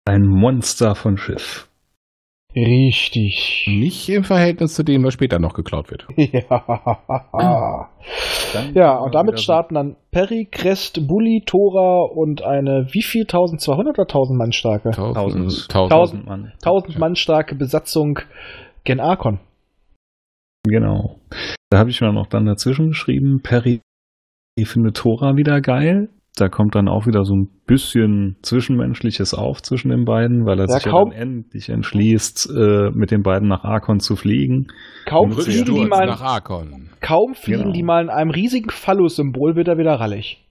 [0.05, 1.67] Ein Monster von Schiff.
[2.66, 3.66] Richtig.
[3.68, 6.06] Nicht im Verhältnis zu dem, was später noch geklaut wird.
[7.32, 7.90] Ja.
[8.74, 13.22] Ja, und damit starten dann Perry, Crest, Bully, Tora und eine wie viel?
[13.22, 14.90] 1200 oder 1000 Mann starke?
[14.90, 15.68] Tausend.
[15.68, 15.92] Tausend.
[15.92, 16.52] Tausend Mann.
[16.64, 18.20] 1000 Mann starke Besatzung
[18.84, 19.40] Gen Arkon.
[20.66, 21.20] Genau.
[21.70, 23.80] Da habe ich mir noch dann dazwischen geschrieben, Perry
[24.64, 26.09] findet Tora wieder geil.
[26.41, 30.66] Da kommt dann auch wieder so ein bisschen Zwischenmenschliches auf zwischen den beiden, weil er
[30.68, 34.68] Ja, sich ja kaum- dann endlich entschließt, äh, mit den beiden nach Arkon zu fliegen.
[35.07, 36.91] Kaum fliegen, die mal, nach Arkon.
[37.01, 37.72] kaum fliegen Genau.
[37.72, 40.45] die mal in einem riesigen Phallus-Symbol, wird er wieder rallig.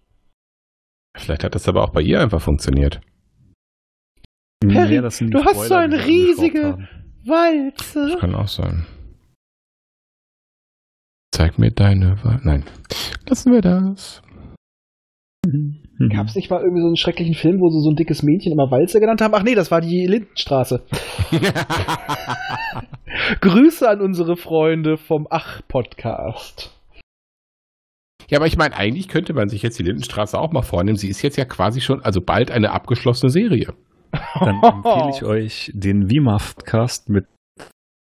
[1.17, 2.99] Vielleicht hat das aber auch bei ihr einfach funktioniert.
[4.59, 6.77] Perry, Ja, du hast Spoiler, so eine riesige-.
[7.25, 8.09] Walze.
[8.11, 8.85] Das kann auch sein.
[11.33, 12.39] Zeig mir deine Wahl.
[12.43, 12.63] Nein.
[13.27, 14.21] Lassen wir das.
[15.99, 16.09] Mhm.
[16.09, 18.51] Gab es nicht mal irgendwie so einen schrecklichen Film, wo sie so ein dickes Mädchen
[18.51, 19.33] immer Walze genannt haben?
[19.33, 20.83] Ach nee, das war die Lindenstraße.
[23.41, 26.73] Grüße an unsere Freunde vom Ach-Podcast.
[28.29, 30.97] Ja, aber ich meine, eigentlich könnte man sich jetzt die Lindenstraße auch mal vornehmen.
[30.97, 33.73] Sie ist jetzt ja quasi schon, also bald eine abgeschlossene Serie.
[34.39, 37.25] Dann empfehle ich euch den Wimaf-Cast mit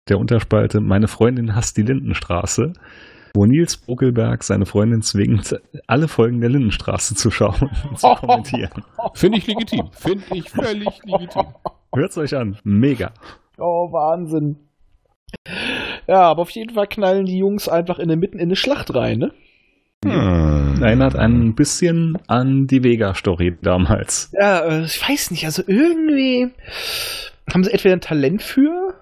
[0.08, 2.72] der Unterspalte Meine Freundin hasst die Lindenstraße,
[3.38, 8.82] wo Nils Buckelberg seine Freundin zwingt, alle Folgen der Lindenstraße zu schauen und zu kommentieren.
[9.14, 9.90] Finde ich legitim.
[9.92, 11.46] Finde ich völlig legitim.
[11.94, 12.58] Hört's euch an.
[12.64, 13.12] Mega.
[13.56, 14.56] Oh, Wahnsinn.
[16.08, 18.92] Ja, aber auf jeden Fall knallen die Jungs einfach in der Mitten in eine Schlacht
[18.92, 19.32] rein, ne?
[20.04, 20.82] Hm.
[20.82, 24.32] Erinnert ein bisschen an die Vega-Story damals.
[24.32, 26.50] Ja, äh, ich weiß nicht, also irgendwie
[27.52, 28.94] haben sie entweder ein Talent für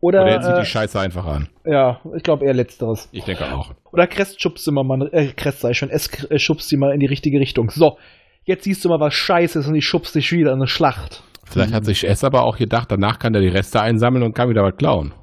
[0.00, 1.48] oder, Oder jetzt sieht äh, die Scheiße einfach an.
[1.64, 3.08] ja, ich glaube eher letzteres.
[3.12, 3.72] Ich denke auch.
[3.92, 6.92] Oder Crest schubst sie mal, mal äh, Crest sei schon, es äh, schubst sie mal
[6.94, 7.70] in die richtige Richtung.
[7.70, 7.98] So,
[8.44, 11.22] jetzt siehst du mal, was scheiße ist und ich schubst dich wieder in eine Schlacht.
[11.44, 14.50] Vielleicht hat sich S aber auch gedacht, danach kann er die Reste einsammeln und kann
[14.50, 15.14] wieder was klauen.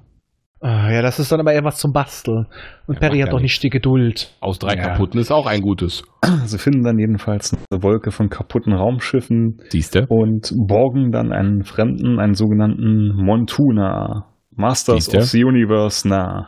[0.61, 2.47] Ah, ja, das ist dann aber eher was zum Basteln.
[2.87, 4.31] Und Ja, Perry hat doch nicht die Geduld.
[4.39, 4.81] Aus drei Ja.
[4.89, 6.03] kaputten ist auch ein gutes.
[6.45, 10.07] Sie finden dann jedenfalls eine Wolke von kaputten Raumschiffen Siehste?
[10.09, 14.25] und borgen dann einen Fremden, einen sogenannten Montuna,
[14.55, 15.17] Masters Siehste?
[15.19, 16.47] of the Universe nah.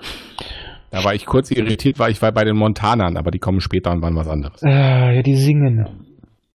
[0.91, 3.91] Da war ich kurz irritiert, weil ich war bei den Montanern, aber die kommen später
[3.91, 4.63] und waren was anderes.
[4.63, 6.07] Ah, ja, die singen.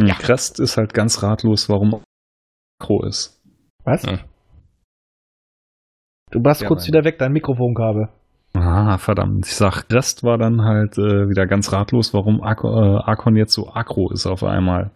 [0.02, 0.14] Ja.
[0.14, 2.02] Crest ist halt ganz ratlos, warum
[2.80, 3.40] Akro ist.
[3.84, 4.04] Was?
[4.04, 4.20] Hm.
[6.30, 8.08] Du warst Ja, kurz wieder weg, dein Mikrofonkabel.
[8.54, 9.46] Ah, verdammt.
[9.46, 13.52] Ich sag, Crest war dann halt äh, wieder ganz ratlos, warum Ak äh, Arkon jetzt
[13.52, 14.90] so aggro ist auf einmal.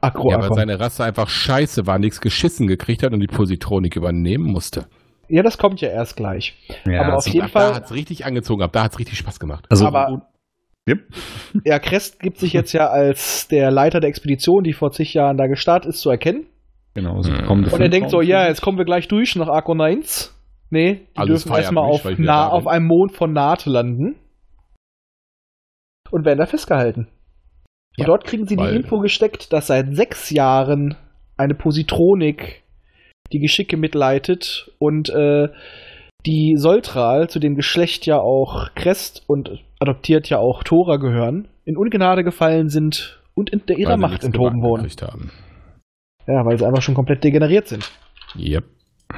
[0.00, 3.96] Akro, ja, weil seine Rasse einfach scheiße war, nichts geschissen gekriegt hat und die Positronik
[3.96, 4.86] übernehmen musste.
[5.28, 6.54] Ja, das kommt ja erst gleich.
[6.86, 9.18] Ja, Aber auf also- jeden ab Fall- da hat's richtig angezogen, ab da hat's richtig
[9.18, 9.66] Spaß gemacht.
[9.70, 10.28] also, aber-
[10.88, 11.00] Yep.
[11.64, 15.36] Ja, Crest gibt sich jetzt ja als der Leiter der Expedition, die vor zig Jahren
[15.36, 16.46] da gestartet ist, zu erkennen.
[16.94, 17.38] Genau, sie Hm.
[17.40, 20.32] bekommen Und er denkt so, ja, jetzt kommen wir gleich durch nach Arcon 1.
[20.70, 24.16] Nee, die Alles dürfen erstmal auf, auf einem Mond von Naht landen.
[26.10, 27.08] Und werden da festgehalten.
[27.98, 30.94] Und Ja, dort kriegen sie die Info gesteckt, dass seit sechs Jahren
[31.36, 32.62] eine Positronik
[33.32, 35.48] die Geschicke mitleitet und äh,
[36.26, 41.76] die Soltral, zu dem Geschlecht ja auch Crest und adoptiert ja auch Tora gehören, in
[41.76, 44.88] Ungnade gefallen sind und in der ihrer Macht enthoben wurden.
[46.26, 47.90] Ja, weil sie einfach schon komplett degeneriert sind.
[48.36, 48.64] Yep.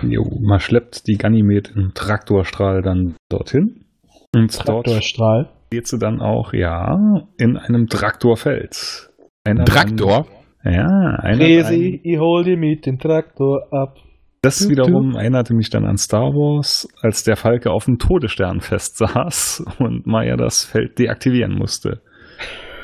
[0.03, 3.87] Jo, man schleppt die Ganymed im Traktorstrahl dann dorthin.
[4.35, 5.49] Und dort Traktorstrahl.
[5.71, 6.99] geht sie dann auch, ja,
[7.39, 9.11] in einem Traktorfeld.
[9.45, 10.27] Einer Traktor?
[10.65, 10.87] Ja,
[11.23, 13.97] einer Resi, ich hol die mit dem Traktor ab.
[14.43, 19.65] Das wiederum erinnerte mich dann an Star Wars, als der Falke auf dem Todesstern festsaß
[19.79, 22.01] und Maya das Feld deaktivieren musste.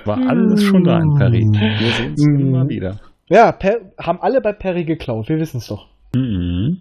[0.05, 1.41] War alles schon da in Perry.
[1.51, 2.39] Wir sehen es Mm.
[2.41, 3.01] immer wieder.
[3.29, 5.87] Ja, per, haben alle bei Perry geklaut, wir wissen es doch.
[6.15, 6.81] Mhm.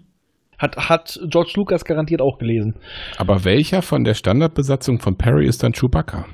[0.58, 2.76] Hat, hat George Lucas garantiert auch gelesen.
[3.18, 6.26] Aber welcher von der Standardbesatzung von Perry ist dann Chewbacca?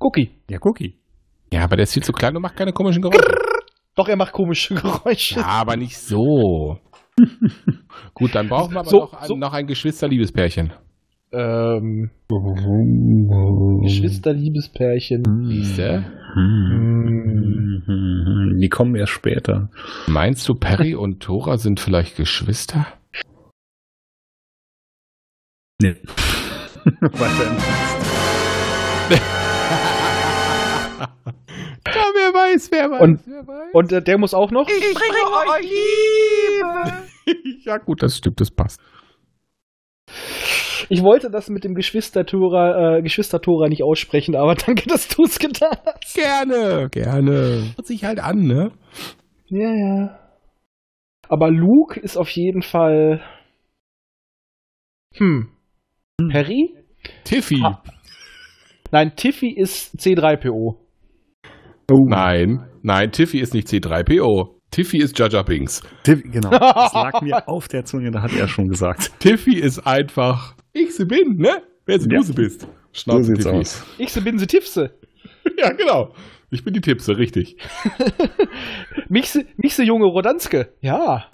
[0.00, 0.30] Cookie.
[0.50, 0.94] Ja, Cookie.
[1.52, 3.34] Ja, aber der ist viel zu klein und macht keine komischen Geräusche.
[3.98, 5.40] Doch, er macht komische Geräusche.
[5.40, 6.78] Ja, aber nicht so.
[8.14, 9.36] Gut, dann brauchen wir aber So, noch, ein, so.
[9.36, 10.72] noch ein Geschwisterliebespärchen.
[11.32, 12.10] Ähm,
[13.82, 15.24] Geschwisterliebespärchen.
[15.48, 16.04] Siehste?
[16.36, 17.82] Mhm.
[18.60, 19.68] Die kommen erst später.
[20.06, 22.86] Meinst du, Perry und Tora sind vielleicht Geschwister?
[25.82, 25.96] Nee.
[29.08, 29.18] Ja,
[31.08, 31.47] wer
[32.54, 33.70] weiß, wer weiß, Und- wer weiß.
[33.74, 34.68] Und äh, der muss auch noch.
[34.68, 37.58] ich bringe euch Liebe!
[37.64, 38.80] ja gut, das stimmt, das passt.
[40.90, 45.38] Ich wollte das mit dem Geschwistertora, äh, Geschwistertora nicht aussprechen, aber danke, dass du es
[45.38, 46.14] getan hast.
[46.14, 47.72] Gerne, gerne.
[47.76, 48.72] Hört sich halt an, ne?
[49.48, 50.18] Ja, ja.
[51.28, 53.20] Aber Luke ist auf jeden Fall.
[55.16, 55.48] Hm.
[56.30, 56.74] Perry?
[57.24, 57.60] Tiffy.
[57.62, 57.82] Ah.
[58.90, 60.76] Nein, Tiffy ist C3PO.
[61.90, 64.56] Oh, Nein, nein, Tiffy ist nicht C3PO.
[64.70, 65.80] Tiffy ist Jaja Binks.
[66.04, 66.50] Tiff- Genau.
[66.58, 69.18] Das lag mir auf der Zunge, da hat er schon gesagt.
[69.20, 71.62] Tiffy ist einfach, ich sie bin, ne?
[71.86, 72.18] Wer sie Ja.
[72.18, 72.68] du sie bist.
[72.92, 73.86] So sieht's aus.
[73.96, 74.94] Ich se bin se Tippse.
[75.58, 76.12] Ja, genau.
[76.50, 77.56] Ich bin die Tippse, richtig.
[79.08, 80.72] Mich se, mich se junge Rodanske.
[80.82, 81.24] Ja.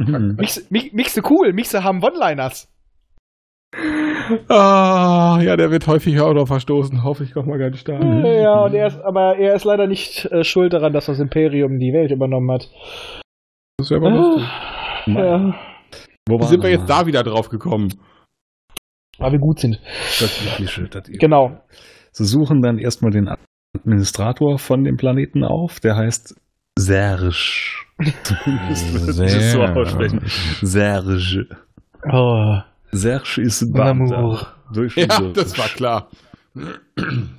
[0.00, 0.34] Mhm.
[0.38, 1.52] Mich mich, mich se cool.
[1.52, 2.68] Mich se haben One-Liners.
[4.48, 7.02] Ah, ja, der wird häufig auch noch verstoßen.
[7.02, 7.98] Hoffe ich, komme mal gar nicht da.
[7.98, 11.78] Ja, und er ist, aber er ist leider nicht äh, schuld daran, dass das Imperium
[11.78, 12.68] die Welt übernommen hat.
[13.78, 14.48] Das wäre aber lustig.
[15.06, 15.54] Ja.
[16.28, 17.92] Wo sind wir jetzt da wieder drauf gekommen?
[19.18, 19.80] Weil wir gut sind.
[20.20, 21.18] Das Übliche, das Übliche.
[21.18, 21.60] Genau.
[22.12, 23.28] Sie suchen dann erstmal den
[23.76, 26.36] Administrator von dem Planeten auf, der heißt
[26.78, 27.32] Serge.
[28.22, 29.80] Zumindest würde ich das so Serge.
[29.80, 30.20] aussprechen.
[30.62, 31.46] Serge.
[32.10, 32.58] Oh,
[32.92, 34.54] Serge ist ein Beamter.
[34.96, 36.08] Ja, das war klar.
[36.54, 37.30] Und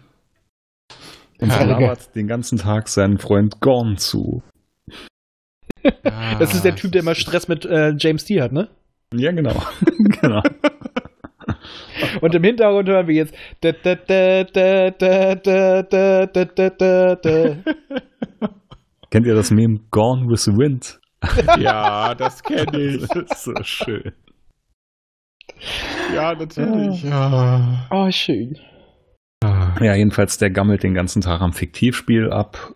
[1.39, 4.41] er labert den ganzen Tag seinen Freund Gorn zu.
[6.03, 8.69] Ah, das ist der Typ, der immer Stress mit äh, James T hat, ne?
[9.13, 9.61] Ja, genau.
[10.21, 10.41] genau.
[12.21, 13.33] Und im Hintergrund hören wir jetzt.
[19.09, 20.99] Kennt ihr das Meme Gone with the Wind?
[21.59, 23.07] ja, das kenne ich.
[23.07, 24.13] Das ist so schön.
[26.15, 27.03] Ja, natürlich.
[27.03, 27.87] Ja.
[27.91, 28.57] Oh, schön.
[29.81, 32.73] Ja, jedenfalls, der gammelt den ganzen Tag am Fiktivspiel ab.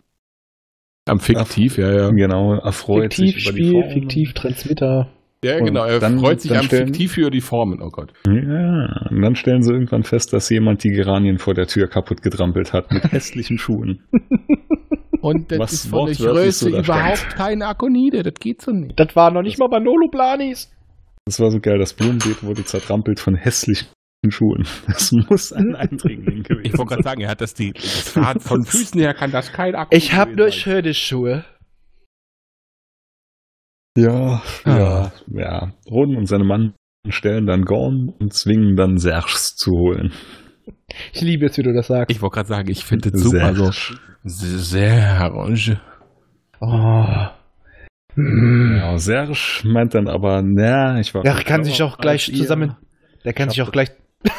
[1.08, 2.10] Am Fiktiv, ja, ja.
[2.10, 3.90] Genau, erfreut sich über die Fiktivspiel, Formen.
[3.92, 5.08] Fiktiv-Transmitter.
[5.44, 5.84] Ja, Und genau.
[5.84, 7.80] Er dann- freut sich dann am stellen- Fiktiv für die Formen.
[7.80, 8.12] Oh Gott.
[8.26, 12.22] Ja, und dann stellen sie irgendwann fest, dass jemand die Geranien vor der Tür kaputt
[12.22, 14.02] getrampelt hat mit hässlichen Schuhen.
[15.20, 17.34] Und das Was ist von der Größe so überhaupt stand.
[17.36, 18.22] keine Akonide.
[18.24, 18.98] Das geht so nicht.
[18.98, 20.70] Das war noch nicht mal Manolo Planis.
[21.28, 23.88] Das war so geil, das Blumenbeet wurde zertrampelt von hässlichen
[24.30, 24.66] Schuhen.
[24.86, 27.74] Das muss ein Eindringling gewesen Ich wollte gerade sagen, er hat das die.
[27.74, 30.52] Das von Füßen her kann das kein Akonide Ich hab nur sein.
[30.58, 31.44] schöne Schuhe.
[33.96, 34.70] Ja, Ah.
[34.78, 35.72] ja, ja.
[35.90, 36.72] Roden und seine Mann
[37.10, 40.12] stellen dann Gorn und zwingen dann Serge zu holen.
[41.12, 42.10] Ich liebe es, wie du das sagst.
[42.10, 43.70] Ich wollte gerade sagen, ich finde das super so.
[44.24, 45.78] Sehr orange.
[46.60, 47.26] Oh.
[48.20, 51.22] Ja, Serge meint dann aber, na, ich war.
[51.22, 52.36] Der kann sich auch gleich ihr.
[52.36, 52.76] zusammen.
[53.24, 53.90] Der kann Ich sich auch gleich.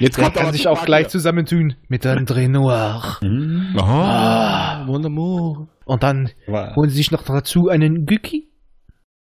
[0.00, 0.86] Jetzt Der kommt kann sich auch Frage.
[0.86, 3.18] gleich zusammentun mit André Noir.
[3.22, 5.68] Hm, Ah, mon amour.
[5.84, 8.48] Und dann war, holen sie sich noch dazu einen Güki.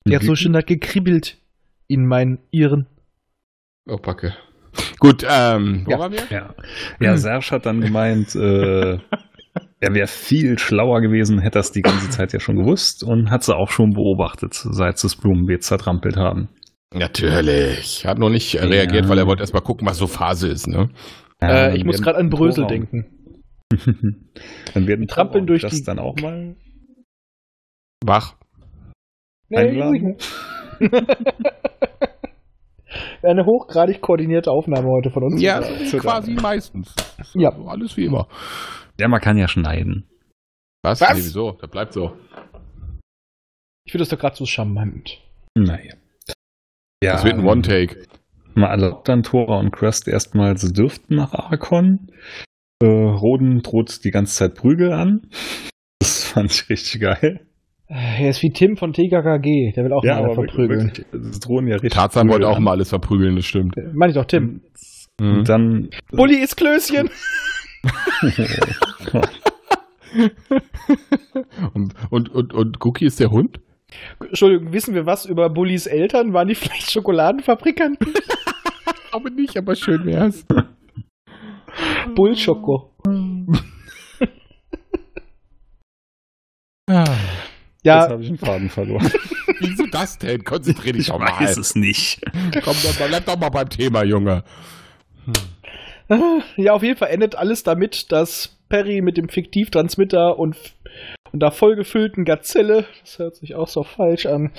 [0.06, 1.38] Der hat so schön da gekribbelt
[1.88, 2.86] in meinen Iren.
[3.88, 4.34] Oh, Backe.
[5.00, 5.98] Gut, ähm, wo Ja.
[5.98, 6.22] waren wir?
[6.30, 6.54] Ja,
[7.00, 8.98] ja Serge hat dann gemeint, äh,
[9.82, 13.42] er wäre viel schlauer gewesen, hätte das die ganze Zeit ja schon gewusst und hat
[13.42, 16.48] sie auch schon beobachtet, seit sie das Blumenbeet zertrampelt haben.
[16.94, 18.06] Natürlich.
[18.06, 19.10] Hat noch nicht äh, reagiert, Ja.
[19.10, 20.90] weil er wollte erstmal gucken, was so Phase ist, ne?
[21.40, 23.06] Ja, äh, ich muss gerade an Brösel denken.
[24.74, 26.54] dann werden trampeln Tora und durch das die- dann auch mal
[28.04, 28.34] Wach.
[29.52, 30.16] einladen.
[33.22, 35.40] Eine hochgradig koordinierte Aufnahme heute von uns.
[35.40, 35.60] Ja,
[35.98, 36.94] quasi meistens.
[37.34, 37.50] Ja.
[37.50, 38.26] Also alles wie immer.
[39.00, 40.08] Ja, man kann ja schneiden.
[40.82, 41.00] Was?
[41.00, 41.10] Was?
[41.16, 41.52] Nee, wieso?
[41.60, 42.16] Das bleibt so.
[43.84, 45.20] Ich finde das doch gerade so charmant.
[45.56, 45.94] Naja.
[47.02, 48.06] Ja, Das wird ein One-Take.
[48.54, 52.10] Man erlaubt dann Tora und Crest erstmal, sie dürften nach Arkon.
[52.82, 55.22] Äh, Roden droht die ganze Zeit Prügel an.
[56.00, 57.46] Das fand ich richtig geil.
[57.88, 59.72] Er ist wie Tim von TKKG.
[59.72, 60.96] Der will auch mal einer verprügeln.
[60.96, 61.92] wirklich, sie drohen ja richtig.
[61.92, 62.62] Tarzan wollte auch an.
[62.62, 63.74] mal alles verprügeln, das stimmt.
[63.94, 64.62] Meine ich doch Tim.
[65.20, 65.38] Mhm.
[65.38, 65.90] Und dann.
[66.10, 67.10] Bulli ist Klößchen.
[71.74, 73.58] Und, und, und, und Cookie ist der Hund?
[74.20, 76.32] Entschuldigung, wissen wir was über Bullis Eltern?
[76.32, 78.12] Waren die vielleicht Schokoladenfabrikanten?
[79.10, 80.46] Aber nicht, aber schön wär's.
[82.14, 82.90] Bullschoko.
[86.88, 89.10] Ah, Jetzt Ja, habe ich einen Faden verloren.
[89.60, 90.44] Wieso das denn?
[90.44, 91.28] Konzentrier dich Ich doch mal.
[91.40, 92.20] weiß es nicht.
[92.64, 94.44] Komm, doch, bleib doch mal beim Thema, Junge.
[96.56, 100.56] Ja, auf jeden Fall endet alles damit, dass Perry mit dem Fiktivtransmitter und,
[101.32, 104.50] und der vollgefüllten Gazelle, das hört sich auch so falsch an,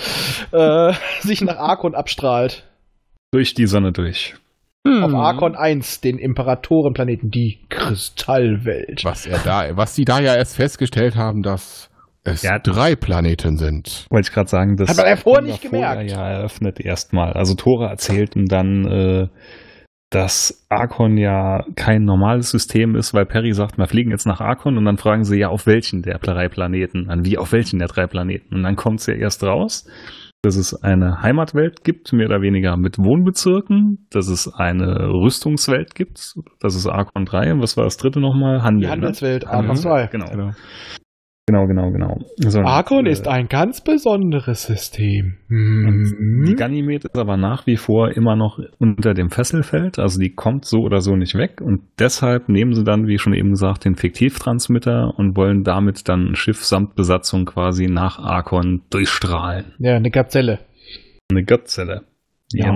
[0.51, 2.63] äh, sich nach Arkon abstrahlt.
[3.31, 4.35] Durch die Sonne durch.
[4.85, 5.03] Hm.
[5.03, 9.05] Auf Arkon 1, den Imperatorenplaneten, die Kristallwelt.
[9.05, 11.89] Was er da, was sie da ja erst festgestellt haben, dass
[12.25, 12.59] es Ja.
[12.59, 14.05] drei Planeten sind.
[14.09, 16.11] Wollte ich gerade sagen, das Hat man ja vorher nicht gemerkt.
[16.11, 17.33] Ja, eröffnet erstmal.
[17.33, 19.27] Also Tora erzählt ihm dann, äh,
[20.13, 24.77] dass Arkon ja kein normales System ist, weil Perry sagt, wir fliegen jetzt nach Arkon
[24.77, 27.87] und dann fragen sie ja, auf welchen der drei Planeten, an wie auf welchen der
[27.87, 28.53] drei Planeten.
[28.53, 29.89] Und dann kommt es ja erst raus,
[30.43, 36.35] dass es eine Heimatwelt gibt, mehr oder weniger mit Wohnbezirken, dass es eine Rüstungswelt gibt,
[36.59, 38.61] das ist Arkon 3 und was war das dritte nochmal?
[38.61, 38.81] Handel.
[38.81, 38.91] Die ne?
[38.91, 39.71] Handelswelt, Handel.
[39.71, 40.07] Arkon 2.
[40.07, 40.29] Genau.
[40.29, 40.51] Genau,
[41.47, 42.19] genau, genau.
[42.37, 45.37] So, und, Argon äh, ist ein ganz besonderes System.
[45.49, 46.15] Und
[46.47, 46.55] die Mhm.
[46.55, 50.79] Ganymed ist aber nach wie vor immer noch unter dem Fesselfeld, also die kommt so
[50.79, 55.13] oder so nicht weg und deshalb nehmen sie dann, wie schon eben gesagt, den Fiktivtransmitter
[55.17, 59.73] und wollen damit dann ein Schiff samt Besatzung quasi nach Arkon durchstrahlen.
[59.79, 60.59] Ja, eine Gazelle.
[61.29, 62.03] Eine Gottzelle.
[62.53, 62.69] Ja.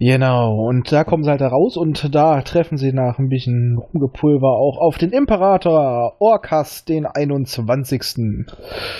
[0.00, 0.66] Genau.
[0.66, 4.48] Und da kommen sie halt da raus und da treffen sie nach ein bisschen Rumgepulver
[4.48, 8.46] auch auf den Imperator Orcas, den 21.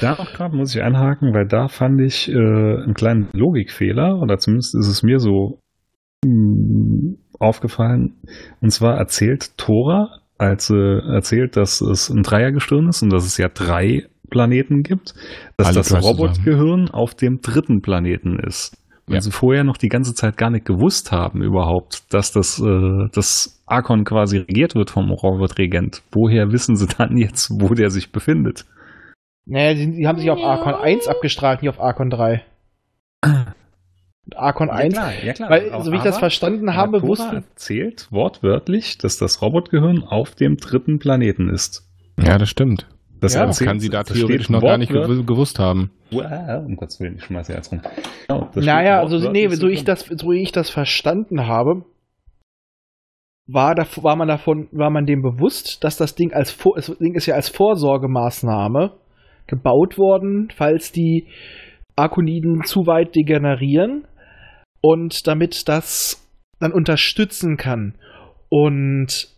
[0.00, 4.38] Da auch gerade muss ich einhaken, weil da fand ich äh, einen kleinen Logikfehler, oder
[4.38, 5.60] zumindest ist es mir so
[6.24, 8.16] mh, aufgefallen.
[8.60, 13.36] Und zwar erzählt Thora, als sie erzählt, dass es ein Dreiergestirn ist und dass es
[13.38, 15.14] ja drei Planeten gibt,
[15.56, 18.76] dass Alle das Robotgehirn auf dem dritten Planeten ist.
[19.08, 19.20] Weil Ja.
[19.22, 23.60] sie vorher noch die ganze Zeit gar nicht gewusst haben überhaupt, dass das, äh, das
[23.66, 26.02] Arkon quasi regiert wird vom Robotregent.
[26.12, 28.66] Woher wissen sie dann jetzt, wo der sich befindet?
[29.46, 32.42] Naja, die, die haben sich auf Archon 1 abgestrahlt, nicht auf Archon 3.
[33.24, 34.94] Und Archon 1,
[35.24, 35.48] ja klar.
[35.50, 40.34] weil, so wie ich das verstanden habe, Natura wussten, erzählt wortwörtlich, dass das Robotgehirn auf
[40.34, 41.88] dem dritten Planeten ist.
[42.22, 42.86] Ja, das stimmt.
[43.20, 45.90] Das, Ja, sie da theoretisch noch gar nicht gew gewusst haben.
[46.10, 47.80] Wow, um Gottes Willen, ich schmeiße jetzt rum.
[48.28, 51.84] Das naja, also nee, so ich das, so wie ich das verstanden habe,
[53.48, 56.94] war, da, war man davon, war man dem bewusst, dass das Ding als Vor, das
[56.98, 58.92] Ding ist ja als Vorsorgemaßnahme
[59.46, 61.26] gebaut worden, falls die
[61.96, 64.06] Arkoniden zu weit degenerieren
[64.80, 66.28] und damit das
[66.60, 67.94] dann unterstützen kann.
[68.50, 69.28] Und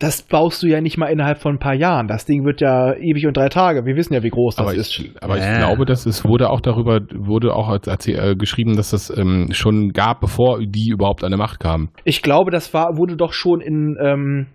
[0.00, 2.06] das baust du ja nicht mal innerhalb von ein paar Jahren.
[2.06, 3.84] Das Ding wird ja ewig und drei Tage.
[3.84, 4.90] Wir wissen ja, wie groß das Aber ist.
[4.98, 5.58] ich, aber ich Ja.
[5.58, 9.48] glaube, dass es wurde auch darüber, wurde auch als erzäh- äh, geschrieben, dass das ähm,
[9.50, 11.88] schon gab, bevor die überhaupt an der Macht kamen.
[12.04, 14.46] Ich glaube, das war, wurde doch schon in ähm,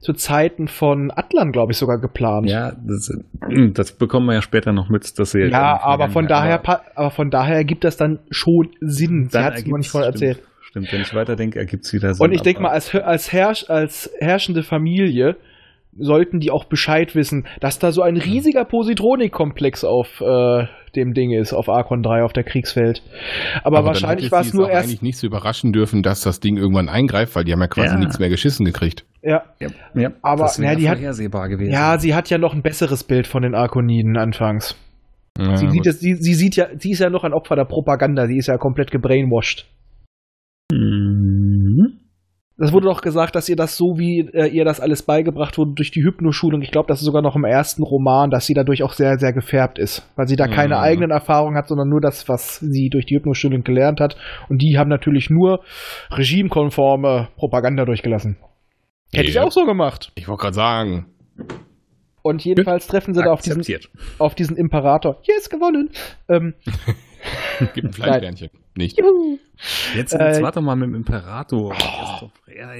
[0.00, 2.48] zu Zeiten von Atlan, glaube ich, sogar geplant.
[2.48, 3.10] Ja, das,
[3.74, 7.10] das bekommen wir ja später noch mit, dass sie Ja, aber von daher, aber aber
[7.10, 9.28] von daher ergibt das dann schon Sinn.
[9.30, 10.42] Sie hat es ergibt's- nicht stimmt, erzählt.
[10.70, 12.24] Stimmt, wenn ich weiterdenke, ergibt es wieder Sinn.
[12.24, 15.36] Und ich denke aber- mal, als, als, Herrsch, als herrschende Familie
[15.98, 20.64] sollten die auch Bescheid wissen, dass da so ein riesiger Positronik-Komplex auf äh,
[20.94, 23.02] dem Ding ist, auf Archon 3, auf der Kriegswelt.
[23.64, 24.84] Aber, dann wahrscheinlich war es nur auch erst.
[24.86, 27.94] eigentlich nicht so überraschen dürfen, dass das Ding irgendwann eingreift, weil die haben ja quasi
[27.94, 27.98] Ja.
[27.98, 29.04] nichts mehr geschissen gekriegt.
[29.22, 31.72] Ja, Ja, ja, Aber, das wäre na, die hat- vorhersehbar gewesen.
[31.72, 34.76] ja, sie hat ja noch ein besseres Bild von den Arkoniden anfangs.
[35.38, 37.64] Ja, Sie, sieht das, sie, sie sieht ja, sie ist ja noch ein Opfer der
[37.64, 39.66] Propaganda, sie ist ja komplett gebrainwashed.
[40.70, 41.96] Mhm.
[42.56, 45.72] Das wurde doch gesagt, dass ihr das so, wie äh, ihr das alles beigebracht wurde
[45.74, 48.82] durch die Hypnoschulung, ich glaube, das ist sogar noch im ersten Roman, dass sie dadurch
[48.82, 50.80] auch sehr, sehr gefärbt ist, weil sie da keine Mhm.
[50.82, 54.16] eigenen Erfahrungen hat, sondern nur das, was sie durch die Hypnoschulung gelernt hat.
[54.50, 55.60] Und die haben natürlich nur
[56.10, 58.36] regimekonforme Propaganda durchgelassen.
[59.12, 60.12] Hätte ich auch so gemacht.
[60.16, 61.06] Ich wollte gerade sagen.
[62.22, 63.88] Und jedenfalls treffen sie da auf diesen, Akzeptiert.
[64.18, 65.16] auf diesen Imperator.
[65.22, 65.88] Yes, gewonnen!
[66.28, 66.52] Ähm,
[67.74, 68.50] Gib ein Fleischsternchen.
[68.80, 68.98] Nicht.
[68.98, 69.38] juhu.
[69.94, 71.72] Jetzt, jetzt Äh, warte mal mit dem Imperator.
[71.72, 72.72] Erst, doch- ja,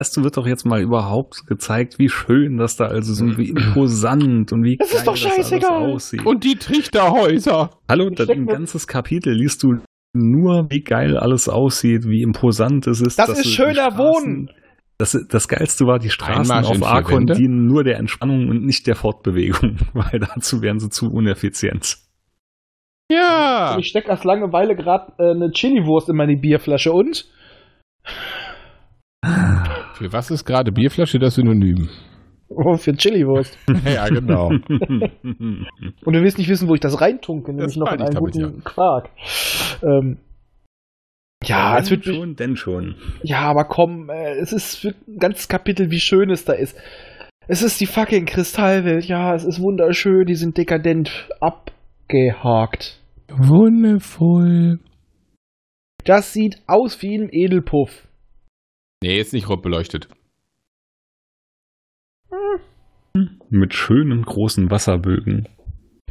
[0.00, 4.52] erst wird doch jetzt mal überhaupt gezeigt, wie schön das da also so wie imposant
[4.52, 5.92] und wie Das ist doch geil alles scheißegal.
[5.92, 6.24] aussieht.
[6.26, 7.70] Und die Trichterhäuser.
[7.88, 9.78] Hallo, das, ein ganzes Kapitel liest du
[10.16, 13.18] nur, wie geil alles aussieht, wie imposant es ist.
[13.18, 14.50] Das ist schöner Straßen- Wohnen.
[14.96, 18.64] Das, das Geilste war, die Straßen Einmarsch in auf Arkon dienen nur der Entspannung und
[18.64, 21.98] nicht der Fortbewegung, weil dazu wären sie zu uneffizient.
[23.10, 23.76] Ja.
[23.78, 27.26] Ich steck aus Langeweile gerade äh, eine Chili-Wurst in meine Bierflasche und
[29.94, 31.88] Für was ist gerade Bierflasche das Synonym?
[32.48, 33.58] oh, für Chili-Wurst.
[33.84, 34.48] ja, genau.
[34.48, 39.10] Und du willst nicht wissen, wo ich das reintunke, nämlich noch in einen guten Quark.
[39.82, 40.18] Ähm,
[41.44, 42.96] ja, es Wenn wird schon, denn schon.
[43.22, 46.76] ja, aber komm, äh, es ist für ein ganzes Kapitel, wie schön es da ist.
[47.46, 51.28] Es ist die fucking Kristallwelt, ja, es ist wunderschön, die sind dekadent
[52.04, 53.00] abgehakt.
[53.28, 54.78] Wundervoll.
[56.04, 58.06] Das sieht aus wie ein Edelpuff.
[59.02, 60.08] Nee, ist nicht rot beleuchtet.
[63.48, 65.48] Mit schönen großen Wasserbögen.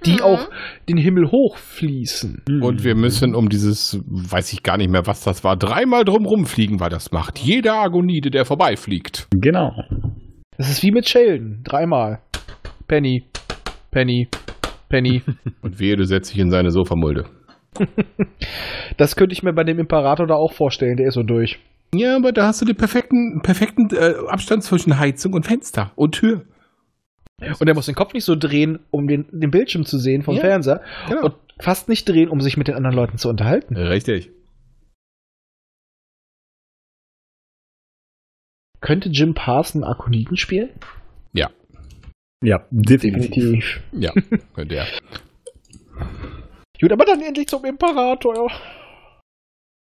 [0.06, 0.50] Die auch
[0.90, 2.44] den Himmel hochfließen.
[2.62, 6.26] Und wir müssen um dieses, weiß ich gar nicht mehr, was das war, dreimal drum
[6.26, 9.28] rumfliegen, weil das macht jeder Agonide, der vorbeifliegt.
[9.32, 9.72] Genau.
[10.58, 11.62] Das ist wie mit Sheldon.
[11.64, 12.22] Dreimal.
[12.88, 13.26] Penny.
[13.92, 14.28] Penny.
[14.94, 15.24] Penny.
[15.64, 17.26] Und wehe, du setzt dich in seine Sofamulde.
[18.98, 20.98] Das könnte ich mir bei dem Imperator da auch vorstellen.
[20.98, 21.58] Der ist so durch.
[21.96, 26.12] Ja, aber da hast du den perfekten, perfekten äh, Abstand zwischen Heizung und Fenster und
[26.12, 26.44] Tür.
[27.60, 30.36] Und er muss den Kopf nicht so drehen, um den, den Bildschirm zu sehen vom
[30.36, 30.82] Ja, Fernseher.
[31.10, 31.26] genau.
[31.26, 33.76] Und fast nicht drehen, um sich mit den anderen Leuten zu unterhalten.
[33.76, 34.30] Richtig.
[38.80, 40.70] Könnte Jim Parson Arkoniden spielen?
[41.32, 41.50] Ja.
[42.44, 43.32] Ja, definitiv.
[43.34, 43.82] Definitiv.
[43.94, 44.12] Ja,
[44.54, 44.88] könnte er.
[46.82, 48.52] Gut, aber dann endlich zum Imperator.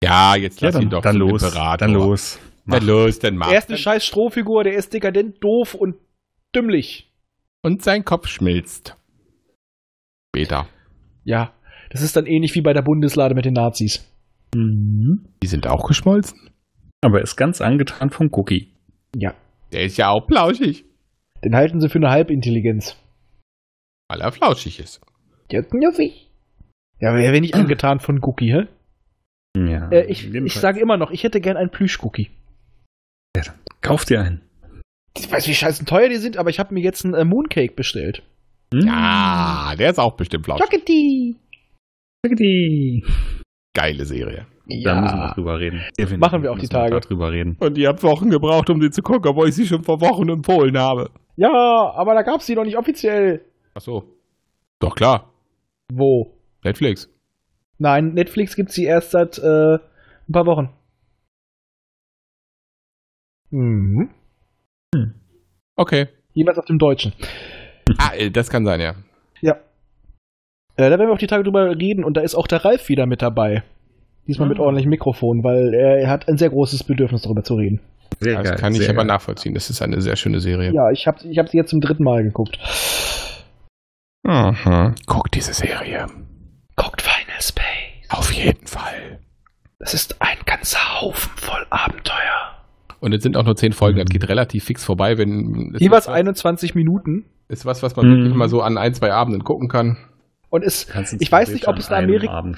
[0.02, 1.42] Ja, jetzt Ja, lass dann, ihn doch dann zum los.
[1.42, 1.76] Imperator.
[1.76, 2.38] Dann los.
[2.64, 3.50] Dann los, dann mach.
[3.50, 5.96] Er ist eine scheiß Strohfigur, der ist dekadent, doof und
[6.54, 7.12] dümmlich.
[7.62, 8.96] Und sein Kopf schmilzt.
[10.34, 10.68] Später.
[11.24, 11.52] Ja,
[11.90, 14.04] das ist dann ähnlich wie bei der Bundeslade mit den Nazis.
[14.54, 15.28] Mhm.
[15.42, 16.50] Die sind auch geschmolzen?
[17.02, 18.72] Aber er ist ganz angetan vom Cookie.
[19.14, 19.34] Ja.
[19.72, 20.84] Der ist ja auch flauschig.
[21.44, 22.96] Den halten sie für eine Halbintelligenz.
[24.08, 25.00] Weil er flauschig ist.
[25.50, 26.30] Ja, knuffig.
[27.00, 28.66] Ja, aber wer wäre nicht angetan von Cookie, hä?
[29.56, 29.88] Ja.
[29.90, 32.30] Äh, ich ich sage immer noch, ich hätte gern einen Plüsch-Cookie.
[33.80, 34.40] Kauf dir einen.
[35.16, 37.74] Ich weiß, wie scheiße teuer die sind, aber ich habe mir jetzt einen äh, Mooncake
[37.74, 38.22] bestellt.
[38.72, 38.86] Hm?
[38.86, 40.66] Ja, der ist auch bestimmt flauschig.
[40.66, 41.36] Chocolate!
[42.24, 43.02] Chocolate.
[43.74, 44.46] Geile Serie.
[44.66, 45.82] Da müssen wir drüber reden.
[45.96, 46.98] Definitiv Machen wir auch die Tage.
[46.98, 47.56] Darüber reden.
[47.60, 50.28] Und ihr habt Wochen gebraucht, um sie zu gucken, obwohl ich sie schon vor Wochen
[50.28, 51.10] empfohlen habe.
[51.36, 53.44] Ja, aber da gab's die noch nicht offiziell.
[53.74, 54.04] Ach so.
[54.80, 55.32] Doch klar.
[55.92, 56.32] Wo?
[56.64, 57.08] Netflix.
[57.78, 60.70] Nein, Netflix gibt's die erst seit äh, ein paar Wochen.
[63.50, 64.10] Mhm.
[65.76, 66.08] Okay.
[66.32, 67.12] Jeweils auf dem Deutschen.
[67.98, 68.94] Ah, äh, das kann sein, ja.
[69.40, 69.52] Ja.
[70.76, 72.88] Äh, da werden wir auch die Tage drüber reden und da ist auch der Ralf
[72.88, 73.62] wieder mit dabei.
[74.26, 74.62] Diesmal mit Ah.
[74.62, 77.80] ordentlichem Mikrofon, weil er hat ein sehr großes Bedürfnis darüber zu reden.
[78.20, 78.56] Sehr Das geil.
[78.58, 79.06] kann ich aber geil.
[79.06, 79.54] nachvollziehen.
[79.54, 80.72] Das ist eine sehr schöne Serie.
[80.72, 82.58] Ja, ich habe ich hab sie jetzt zum dritten Mal geguckt.
[84.24, 84.94] Mhm.
[85.06, 86.06] Guck diese Serie.
[86.76, 87.64] Guckt Final Space.
[88.10, 89.20] Auf jeden Fall.
[89.78, 92.16] Das ist ein ganzer Haufen voll Abenteuer.
[93.00, 93.98] Und es sind auch nur zehn Folgen.
[93.98, 95.74] Das geht relativ fix vorbei, wenn.
[95.78, 97.24] Jeweils ist was, 21 Minuten.
[97.48, 98.16] Ist was, was man Mhm.
[98.16, 99.96] wirklich mal so an ein, zwei Abenden gucken kann.
[100.48, 100.86] Und es,
[101.18, 102.38] ich weiß nicht, ob es in Amerika.
[102.38, 102.56] Und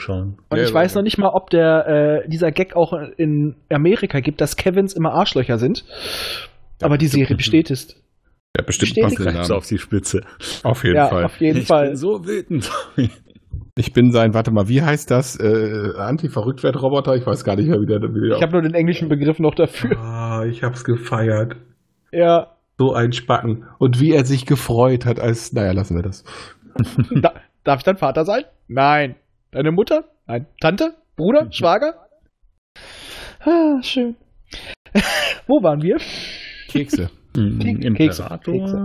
[0.52, 0.98] Ja, ich weiß ja.
[0.98, 5.12] noch nicht mal, ob der äh, dieser Gag auch in Amerika gibt, dass Kevins immer
[5.12, 5.84] Arschlöcher sind.
[6.82, 7.96] Aber die Serie besteht es.
[8.56, 9.52] Ja, bestimmt Greifst Namen.
[9.52, 10.22] auf die Spitze.
[10.62, 11.24] Auf jeden Ja, Fall.
[11.24, 11.88] auf jeden ich Fall.
[11.88, 12.70] bin so wütend.
[13.76, 15.36] Ich bin sein, warte mal, wie heißt das?
[15.38, 17.14] Äh, Anti-Verrücktwert-Roboter?
[17.14, 18.02] Ich weiß gar nicht mehr, wie der.
[18.02, 19.96] Wie der Ich habe nur den englischen Begriff noch dafür.
[19.98, 21.54] ah, ich hab's gefeiert.
[22.10, 22.56] Ja.
[22.76, 23.66] So ein Spacken.
[23.78, 25.52] Und wie er sich gefreut hat, als.
[25.52, 26.24] Naja, lassen wir das.
[27.22, 27.34] Da,
[27.68, 28.44] darf ich dein Vater sein?
[28.66, 29.16] Nein.
[29.50, 30.04] Deine Mutter?
[30.26, 30.46] Nein.
[30.60, 30.94] Tante?
[31.16, 31.48] Bruder?
[31.50, 31.94] Schwager?
[33.44, 34.16] Ah, schön.
[35.46, 35.96] Wo waren wir?
[36.68, 37.10] Kekse.
[37.36, 37.86] Mhm, Kekse,
[38.22, 38.38] Imperator.
[38.38, 38.76] Kekse.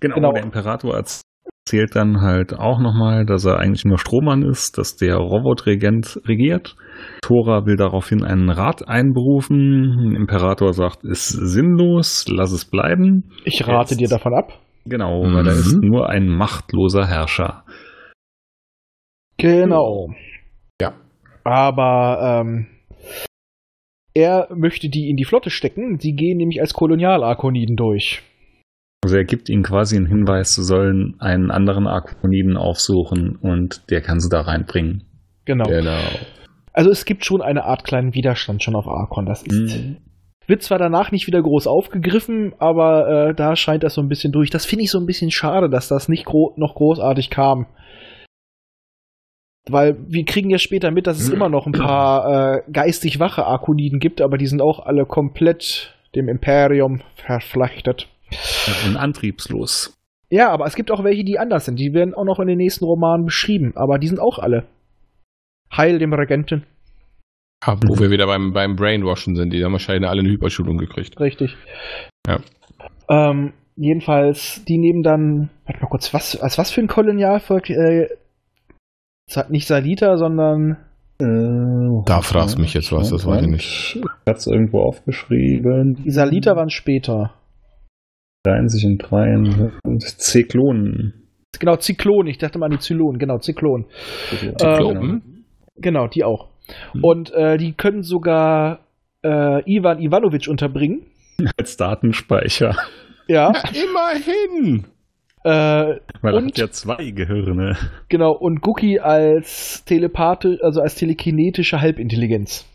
[0.00, 0.32] Genau, Genau.
[0.32, 5.16] der Imperator erzählt dann halt auch nochmal, dass er eigentlich nur Strohmann ist, dass der
[5.16, 6.76] Robotregent regiert.
[7.22, 10.14] Thora will daraufhin einen Rat einberufen.
[10.16, 13.30] Imperator sagt, ist sinnlos, lass es bleiben.
[13.44, 14.00] Ich rate Jetzt.
[14.00, 14.52] dir davon ab.
[14.86, 15.34] Genau, Mhm.
[15.34, 17.64] weil er ist nur ein machtloser Herrscher.
[19.38, 20.10] Genau.
[20.80, 20.94] Ja.
[21.44, 22.66] Aber ähm,
[24.14, 25.98] er möchte die in die Flotte stecken.
[26.00, 28.22] Sie gehen nämlich als Kolonialarkoniden durch.
[29.04, 34.00] Also er gibt ihnen quasi einen Hinweis, sie sollen einen anderen Arkoniden aufsuchen und der
[34.00, 35.04] kann sie da reinbringen.
[35.44, 35.64] Genau.
[35.68, 36.00] Genau.
[36.72, 39.24] Also es gibt schon eine Art kleinen Widerstand schon auf Arkon.
[39.24, 39.96] Das ist, Mhm.
[40.48, 44.32] wird zwar danach nicht wieder groß aufgegriffen, aber äh, da scheint das so ein bisschen
[44.32, 44.50] durch.
[44.50, 47.66] Das finde ich so ein bisschen schade, dass das nicht gro noch großartig kam.
[49.68, 53.44] Weil wir kriegen ja später mit, dass es immer noch ein paar äh, geistig wache
[53.44, 58.08] Arkoniden gibt, aber die sind auch alle komplett dem Imperium verflechtet.
[58.86, 59.94] Und antriebslos.
[60.30, 61.78] Ja, aber es gibt auch welche, die anders sind.
[61.78, 64.66] Die werden auch noch in den nächsten Romanen beschrieben, aber die sind auch alle.
[65.74, 66.64] Heil dem Regenten.
[67.66, 69.52] Ja, wo wir wieder beim, beim Brainwashen sind.
[69.52, 71.18] Die haben wahrscheinlich alle eine Hyperschulung gekriegt.
[71.18, 71.56] Richtig.
[72.26, 72.40] Ja.
[73.08, 77.70] Ähm, jedenfalls, die nehmen dann, warte mal kurz, was, als was für ein Kolonialvolk?
[77.70, 78.08] Äh,
[79.48, 80.76] nicht Salita, sondern
[81.18, 83.96] Da fragst du mich jetzt was, das weiß ich nicht.
[83.96, 85.94] Ich hab's irgendwo aufgeschrieben.
[86.04, 87.34] die Salita waren später.
[88.44, 91.28] 30 in Dreien und Zyklonen.
[91.58, 92.26] Genau, Zyklon.
[92.26, 93.18] Ich dachte mal an die Zylonen.
[93.18, 93.86] Genau, Zyklon.
[94.30, 95.44] Zyklopen?
[95.76, 96.48] Genau, die auch.
[96.92, 97.04] Hm.
[97.04, 98.80] Und äh, die können sogar
[99.24, 101.06] äh, Ivan Ivanovic unterbringen.
[101.56, 102.76] Als Datenspeicher.
[103.26, 103.52] Ja.
[103.72, 104.86] Immerhin!
[105.48, 107.76] Äh, Weil er Und- hat ja zwei Gehirne.
[108.08, 112.66] genau, und Guki als telepathisch, also als telekinetische Halbintelligenz.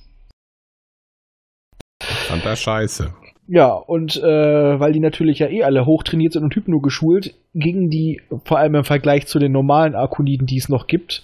[2.01, 3.13] Fand das scheiße.
[3.47, 7.89] Ja, und äh, weil die natürlich ja eh alle hochtrainiert sind und Hypno geschult, gingen
[7.89, 11.24] die, vor allem im Vergleich zu den normalen Arkoniden, die es noch gibt,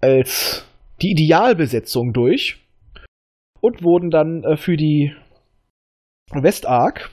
[0.00, 0.64] als
[1.02, 2.60] die Idealbesetzung durch
[3.60, 5.14] und wurden dann äh, für die
[6.32, 7.10] Westark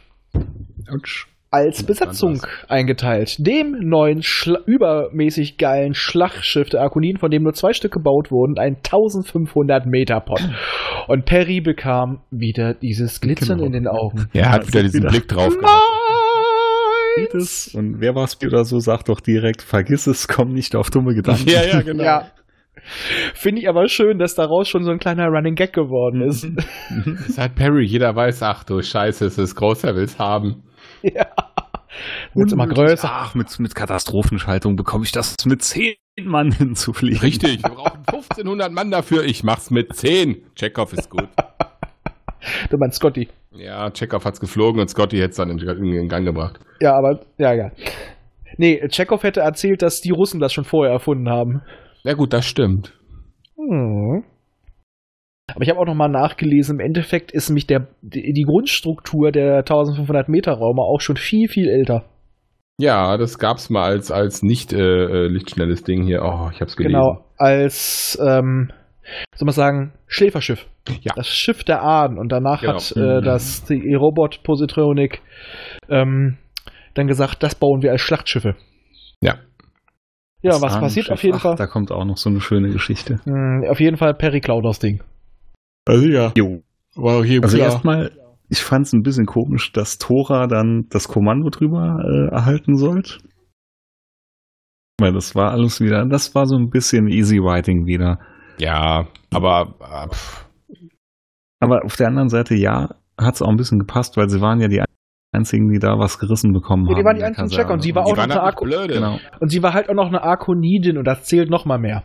[0.89, 1.27] Autsch.
[1.51, 3.35] Als Hm, Besatzung eingeteilt.
[3.39, 8.57] Dem neuen, Schla übermäßig geilen Schlachtschiff der Arkoniden, von dem nur zwei Stück gebaut wurden,
[8.59, 10.41] ein 1500 Meter Pott.
[11.07, 13.65] Und Perry bekam wieder dieses Glitzern Genau.
[13.67, 14.27] in den Augen.
[14.33, 15.09] Er hat wieder diesen wieder.
[15.09, 15.61] Blick drauf Nein!
[17.17, 17.35] gehabt.
[17.35, 21.13] es und wer war's oder so sagt doch direkt, vergiss es, komm nicht auf dumme
[21.15, 21.47] Gedanken.
[21.49, 22.03] Ja, ja, genau.
[22.03, 22.31] Ja.
[23.33, 26.47] Finde ich aber schön, dass daraus schon so ein kleiner Running Gag geworden ist.
[27.05, 27.83] Das ist halt Perry.
[27.85, 30.63] Jeder weiß, ach du Scheiße, es ist groß, er will's haben.
[31.15, 31.27] ja.
[32.33, 33.09] Wird's immer größer.
[33.11, 37.19] Ach, mit, mit Katastrophenschaltung bekomme ich das mit zehn Mann hinzufliegen.
[37.19, 39.23] Richtig, wir brauchen 1500 Mann dafür.
[39.23, 40.43] Ich mach's mit 10.
[40.55, 41.27] Chekhov ist gut.
[42.69, 43.27] Du meinst Scotty.
[43.51, 46.59] Ja, Chekhov hat's geflogen und Scotty hätte es dann in, in den Gang gebracht.
[46.79, 47.71] Ja, aber, ja, ja.
[48.57, 51.61] Nee, Chekhov hätte erzählt, dass die Russen das schon vorher erfunden haben.
[52.03, 52.93] Ja gut, das stimmt.
[53.57, 54.23] Hm.
[55.55, 59.59] Aber ich habe auch noch mal nachgelesen, im Endeffekt ist nämlich der, die, Grundstruktur der
[59.59, 62.05] 1500 Meter Raume auch schon viel, viel älter.
[62.79, 66.21] Ja, das gab's mal als, als nicht äh, äh, lichtschnelles Ding hier.
[66.23, 66.93] Oh, ich hab's gelesen.
[66.93, 68.71] Genau, als, ähm,
[69.35, 70.65] soll man sagen, Schläferschiff.
[71.01, 71.13] Ja.
[71.15, 72.17] Das Schiff der Ahnen.
[72.17, 72.73] Und danach Genau.
[72.75, 73.23] hat äh, Mhm.
[73.23, 75.21] das die Robot Positronic
[75.89, 76.37] ähm,
[76.93, 78.55] dann gesagt, das bauen wir als Schlachtschiffe.
[79.21, 79.35] Ja.
[80.41, 81.55] Ja, Das was passiert auf jeden Ach, Fall?
[81.57, 83.19] Da kommt auch noch so eine schöne Geschichte.
[83.25, 85.03] Hm, auf jeden Fall Perry klaut das Ding.
[85.89, 86.31] Also ja.
[86.37, 86.61] Jo.
[86.95, 87.69] War hier Also klar.
[87.71, 88.11] erstmal,
[88.49, 93.17] ich fand es ein bisschen komisch, dass Tora dann das Kommando drüber äh, erhalten sollte.
[94.99, 98.19] Weil das war alles wieder, das war so ein bisschen Easy Writing wieder.
[98.59, 100.75] Ja, aber äh,
[101.61, 104.59] Aber auf der anderen Seite, ja, hat es auch ein bisschen gepasst, weil sie waren
[104.59, 104.83] ja die
[105.31, 106.99] einzigen, die da was gerissen bekommen Ja, haben.
[106.99, 107.49] die waren die einzigen.
[107.49, 108.93] Checker und sie war die auch noch eine halt blöde.
[108.95, 109.19] Genau.
[109.39, 112.03] und sie war halt auch noch eine Arkonidin und das zählt noch mal mehr.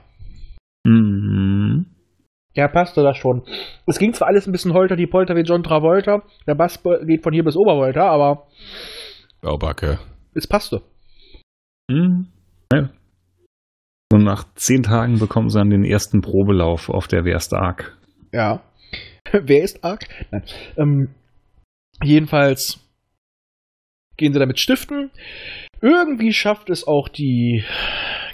[0.86, 1.86] Mhm.
[2.54, 3.42] Ja, passte das schon.
[3.86, 7.22] Es ging zwar alles ein bisschen holter die Polter wie John Travolta, der Bass geht
[7.22, 8.46] von hier bis Obervolta, aber
[9.42, 9.98] Oh, Backe.
[10.34, 10.82] es passte.
[11.90, 12.28] Mhm.
[12.72, 12.90] Ja.
[14.12, 17.98] Und nach zehn Tagen bekommen sie dann den ersten Probelauf auf der Werst Ark.
[18.32, 18.62] Ja.
[19.32, 20.06] Wer ist Ark?
[20.30, 20.44] Nein.
[20.76, 21.14] Ähm,
[22.02, 22.78] jedenfalls
[24.16, 25.10] gehen sie damit stiften.
[25.80, 27.64] Irgendwie schafft es auch die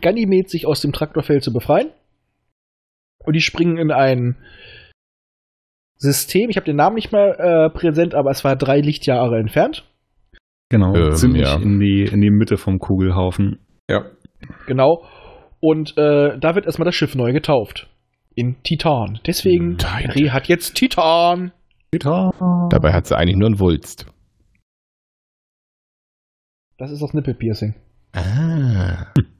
[0.02, 1.90] Ganymed, sich aus dem Traktorfeld zu befreien.
[3.24, 4.36] Und die springen in ein
[5.96, 6.48] System.
[6.48, 9.84] Ich habe den Namen nicht mehr äh, präsent, aber es war drei Lichtjahre entfernt.
[10.70, 11.56] Genau, Ähm, ziemlich ja.
[11.56, 13.58] in, die, in die Mitte vom Kugelhaufen.
[13.88, 14.04] Ja.
[14.66, 15.04] Genau.
[15.60, 17.88] Und äh, da wird erstmal das Schiff neu getauft.
[18.34, 19.18] In Titan.
[19.26, 20.04] Deswegen, Titan.
[20.04, 21.52] Perry hat jetzt Titan.
[21.92, 24.06] Dabei hat sie eigentlich nur einen Wulst.
[26.78, 27.74] Das ist das Nippelpiercing.
[28.12, 29.12] Ah.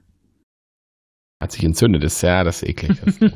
[1.40, 3.00] Hat sich entzündet, ist ja, das ist eklig.
[3.04, 3.34] Das ist.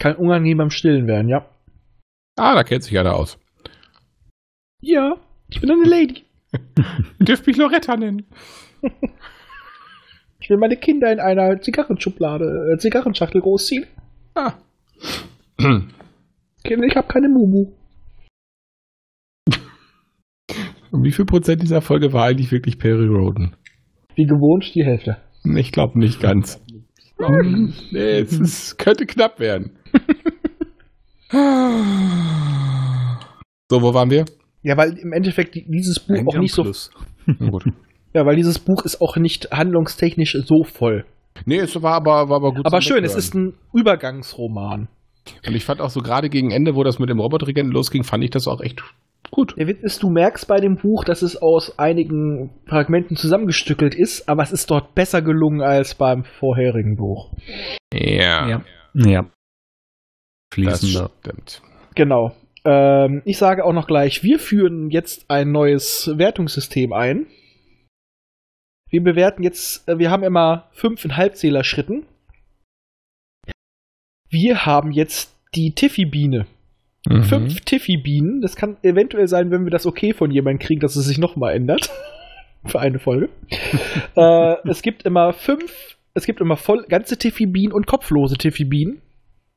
[0.00, 1.46] Kann unangenehm beim Stillen werden, ja.
[2.36, 3.38] ah, da kennt sich einer aus.
[4.80, 5.16] Ja,
[5.48, 6.24] ich bin eine Lady.
[7.18, 8.26] Dürft mich Loretta nennen.
[10.46, 13.84] Ich will meine Kinder in einer Zigarrenschublade, äh, Zigarrenschachtel großziehen.
[14.36, 14.52] Ah.
[16.62, 17.72] Kinder, ich habe keine Mumu.
[20.92, 23.56] Und wie viel Prozent dieser Folge war eigentlich wirklich Perry Roden?
[24.14, 25.16] Wie gewohnt die Hälfte.
[25.56, 26.60] Ich glaube nicht ganz.
[27.90, 29.72] Nee, es ist, könnte knapp werden.
[33.70, 34.24] so, wo waren wir?
[34.62, 36.64] Ja, weil im Endeffekt die- dieses Buch Eigentlich auch nicht so.
[37.26, 37.64] Na gut.
[38.14, 41.04] Ja, weil dieses Buch ist auch nicht handlungstechnisch so voll.
[41.44, 42.64] Nee, es war aber, war aber gut.
[42.64, 44.88] Aber schön, es ist ein Übergangsroman.
[45.46, 48.24] Und ich fand auch so gerade gegen Ende, wo das mit dem Roboterregenten losging, fand
[48.24, 48.82] ich das auch echt
[49.30, 49.54] gut.
[49.56, 54.28] Der Witz ist, du merkst bei dem Buch, dass es aus einigen Fragmenten zusammengestückelt ist,
[54.28, 57.32] aber es ist dort besser gelungen als beim vorherigen Buch.
[57.92, 58.64] Ja, Ja.
[58.94, 59.22] Ja.
[59.22, 59.30] das
[60.54, 61.10] Fließender.
[61.20, 61.62] stimmt.
[61.94, 62.34] Genau.
[62.64, 67.26] Ähm, ich sage auch noch gleich, wir führen jetzt ein neues Wertungssystem ein.
[68.88, 72.06] Wir bewerten jetzt, äh, wir haben immer fünf in Halbzählerschritten.
[74.28, 76.46] Wir haben jetzt die Tiffy-Biene.
[77.08, 77.22] Mhm.
[77.22, 78.40] Fünf Tiffy-Bienen.
[78.40, 81.54] Das kann eventuell sein, wenn wir das okay von jemandem kriegen, dass es sich nochmal
[81.54, 81.90] ändert.
[82.66, 83.28] Für eine Folge.
[84.16, 89.00] äh, es gibt immer fünf, es gibt immer voll ganze Tiffy-Bienen und kopflose Tiffy-Bienen.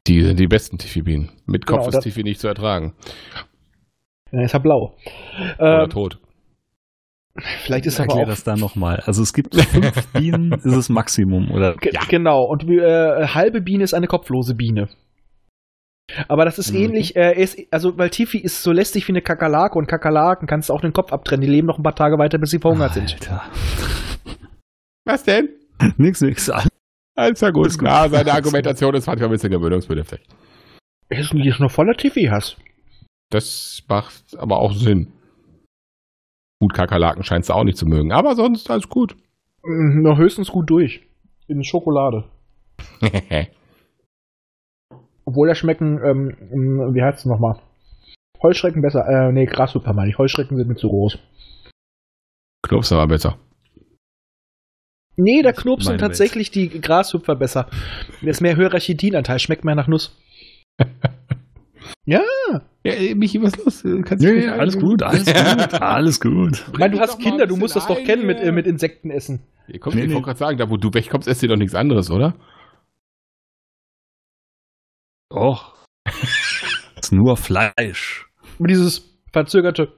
[0.07, 1.31] Die sind die besten Tiffy-Bienen.
[1.45, 2.93] Mit Kopf Genau, ist Tiffy nicht zu ertragen.
[4.31, 4.95] Ja, ist ja blau.
[5.57, 6.19] Oder Ähm, tot.
[7.63, 9.01] vielleicht ist aber Erklär auch das da nochmal.
[9.05, 11.75] Also es gibt fünf Bienen, ist das Maximum, oder?
[11.75, 14.89] Ge Genau, und äh, halbe Biene ist eine kopflose Biene.
[16.27, 16.79] Aber das ist Mhm.
[16.79, 20.47] ähnlich, äh, er ist, also weil Tiffy ist so lästig wie eine Kakerlake und Kakerlaken
[20.47, 21.41] kannst du auch den Kopf abtrennen.
[21.41, 23.13] Die leben noch ein paar Tage weiter, bis sie verhungert sind.
[23.13, 23.43] Alter.
[25.05, 25.49] Was denn?
[25.97, 26.49] Nix, nix.
[27.15, 27.67] Alles ja gut.
[27.67, 27.87] Ist gut.
[27.87, 30.21] Na, seine Argumentation ist manchmal ein bisschen gewöhnungsbedürftig.
[31.09, 32.57] Ist ist noch voller Tiffy-Hass.
[33.31, 35.11] Das macht aber auch Sinn.
[36.61, 39.15] Gut, Kakerlaken scheinst du auch nicht zu mögen, aber sonst alles gut.
[39.63, 41.01] Mhm, Noch höchstens gut durch.
[41.47, 42.25] In Schokolade.
[45.29, 47.59] Obwohl da schmecken, ähm, wie heißt es nochmal?
[48.41, 50.17] Heuschrecken besser, äh, nee, Grasshüpfer meine ich.
[50.17, 51.19] Heuschrecken sind mir zu groß.
[52.63, 53.37] Knopf war besser.
[55.17, 57.67] Nee, da knurpsen Meine tatsächlich die Grashüpfer besser.
[58.23, 60.17] Da ist mehr höherer Chitinanteil, schmeckt mehr nach Nuss.
[62.05, 62.21] ja,
[62.83, 63.83] Ja, äh, Michi, was ist los?
[64.05, 66.65] Kannst Ja, du mich ja, alles gut, alles gut, alles gut.
[66.73, 69.41] ich meine, du hast Kinder, du musst das doch kennen mit, äh, mit Insekten essen.
[69.79, 70.13] Kommt, Nee, ich nee.
[70.15, 72.33] wollte gerade sagen, da wo du wegkommst, esst ihr doch nichts anderes, oder?
[75.31, 75.73] Och.
[76.99, 78.27] ist nur Fleisch.
[78.57, 79.93] Aber dieses verzögerte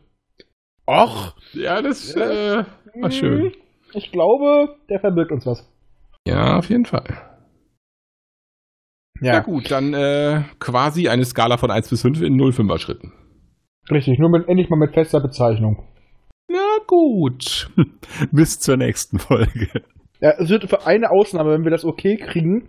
[0.87, 2.59] Och, Ja, das Ja.
[2.61, 2.65] äh,
[3.01, 3.53] war schön.
[3.93, 5.67] ich glaube, der verbirgt uns was.
[6.27, 7.05] Ja, auf jeden Fall.
[9.21, 13.13] Ja, gut, dann äh, quasi eine Skala von 1 bis 5 in 0,5er Schritten.
[13.89, 15.87] richtig, nur mit, endlich mal mit fester Bezeichnung.
[16.49, 17.69] Na gut.
[18.31, 19.69] Bis zur nächsten Folge.
[20.19, 22.67] Ja, es wird für eine Ausnahme, wenn wir das okay kriegen,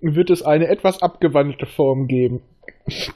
[0.00, 2.42] wird es eine etwas abgewandelte Form geben,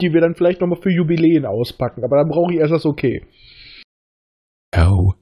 [0.01, 2.03] die wir dann vielleicht nochmal für Jubiläen auspacken.
[2.03, 3.25] Aber dann brauche ich erst das okay.
[4.75, 5.13] Oh,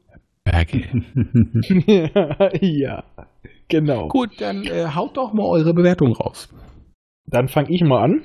[0.43, 0.85] Baggy.
[2.61, 3.03] ja,
[3.67, 4.07] genau.
[4.07, 6.53] Gut, dann äh, haut doch mal eure Bewertung raus.
[7.25, 8.23] Dann fange ich mal an.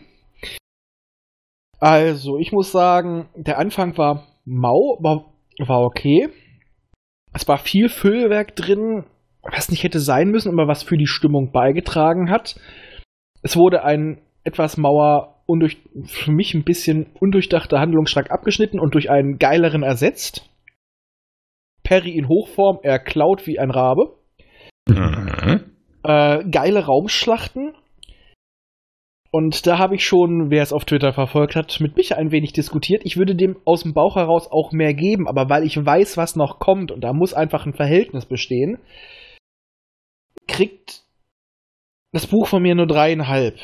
[1.81, 6.31] Also, ich muss sagen, der Anfang war mau, war, war okay.
[7.35, 9.05] Es war viel Füllwerk drin,
[9.43, 12.59] was nicht hätte sein müssen, aber was für die Stimmung beigetragen hat.
[13.45, 15.77] Es wurde ein etwas mauer, undurch,
[16.07, 20.51] für mich ein bisschen undurchdachter Handlungsstrang abgeschnitten und durch einen geileren ersetzt.
[21.83, 24.17] Perry in Hochform, er klaut wie ein Rabe.
[24.89, 25.73] Mhm.
[26.03, 27.75] Äh, geile Raumschlachten.
[29.31, 32.55] Und da habe ich schon, wer es auf Twitter verfolgt hat, mit Micha ein wenig
[32.55, 33.03] diskutiert.
[33.05, 36.37] Ich würde dem aus dem Bauch heraus auch mehr geben, aber weil ich weiß, was
[36.37, 38.79] noch kommt und da muss einfach ein Verhältnis bestehen,
[40.47, 41.04] kriegt
[42.15, 43.59] das Buch von mir nur dreieinhalb.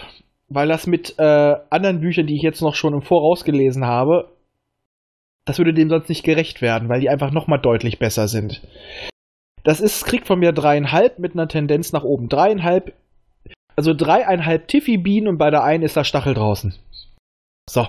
[0.48, 4.28] Weil das mit äh, anderen Büchern, die ich jetzt noch schon im Voraus gelesen habe,
[5.44, 8.60] das würde dem sonst nicht gerecht werden, weil die einfach nochmal deutlich besser sind.
[9.62, 12.28] Das ist, kriegt von mir dreieinhalb mit einer Tendenz nach oben.
[12.28, 12.92] Dreieinhalb,
[13.76, 16.74] also dreieinhalb Tiffy-Bienen und bei der einen ist der Stachel draußen.
[17.68, 17.86] So.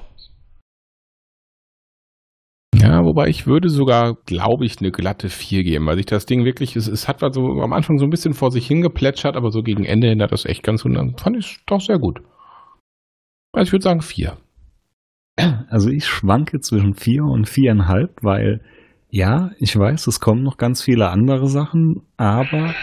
[2.82, 6.45] Ja, wobei ich würde sogar, glaube ich, eine glatte 4 geben, weil sich das Ding
[6.45, 9.62] wirklich, es, es hat also am Anfang so ein bisschen vor sich hingeplätschert, aber so
[9.62, 12.22] gegen Ende hin hat das echt ganz, und fand ich doch sehr gut.
[13.53, 14.38] Also ich würde sagen 4.
[15.70, 18.62] Also ich schwanke zwischen vier und viereinhalb, weil
[19.10, 22.74] ja, ich weiß, es kommen noch ganz viele andere Sachen, aber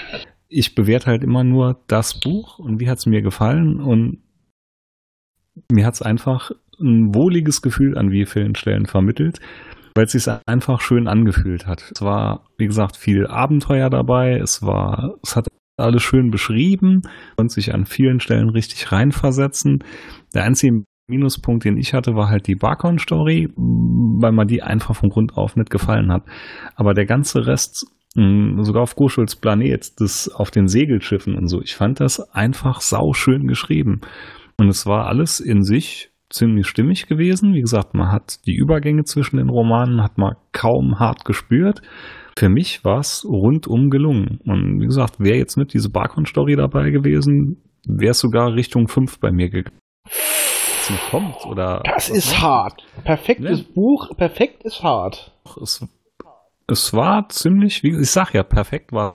[0.49, 4.23] ich bewerte halt immer nur das Buch und wie hat es mir gefallen und
[5.71, 6.51] mir hat es einfach
[6.81, 9.41] ein wohliges Gefühl an wie vielen Stellen vermittelt,
[9.99, 11.91] weil es sich einfach schön angefühlt hat.
[11.93, 17.03] Es war, wie gesagt, viel Abenteuer dabei, es war, es hat alles schön beschrieben
[17.37, 19.83] und sich an vielen Stellen richtig reinversetzen.
[20.35, 25.09] Der einzige Minuspunkt, den ich hatte, war halt die Barkon-Story, weil mir die einfach von
[25.09, 26.23] Grund auf nicht gefallen hat.
[26.77, 27.85] Aber der ganze Rest,
[28.15, 33.49] sogar auf Goschuls Planet, das auf den Segelschiffen und so, ich fand das einfach sauschön
[33.49, 34.03] geschrieben.
[34.59, 37.55] Und es war alles in sich ziemlich stimmig gewesen.
[37.55, 41.81] Wie gesagt, man hat die Übergänge zwischen den Romanen, hat man kaum hart gespürt.
[42.39, 44.41] Für mich war es rundum gelungen.
[44.45, 49.19] Und wie gesagt, wäre jetzt nicht diese Barkon-Story dabei gewesen, wäre es sogar Richtung 5
[49.21, 49.79] bei mir gegangen.
[51.11, 52.83] Kommt, oder Das ist war- hart.
[53.05, 53.67] Perfektes Ne?
[53.75, 55.33] Buch, perfekt ist hart.
[55.61, 55.87] es,
[56.67, 59.13] es war ziemlich, wie ich sag ja, perfekt war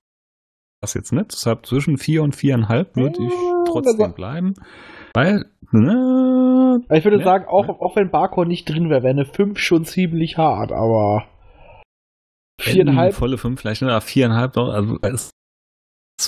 [0.81, 1.31] das jetzt nicht.
[1.31, 4.53] Deshalb zwischen vier und viereinhalb würde ich Ja, trotzdem bleiben.
[5.13, 7.73] Weil, ne, Ich würde Ja, sagen, auch, ja.
[7.79, 11.27] auch wenn Barkon nicht drin wäre, wäre eine 5 schon ziemlich hart, aber
[12.59, 14.69] viereinhalb, volle fünf, vielleicht nicht, aber viereinhalb doch.
[14.69, 15.29] Also es,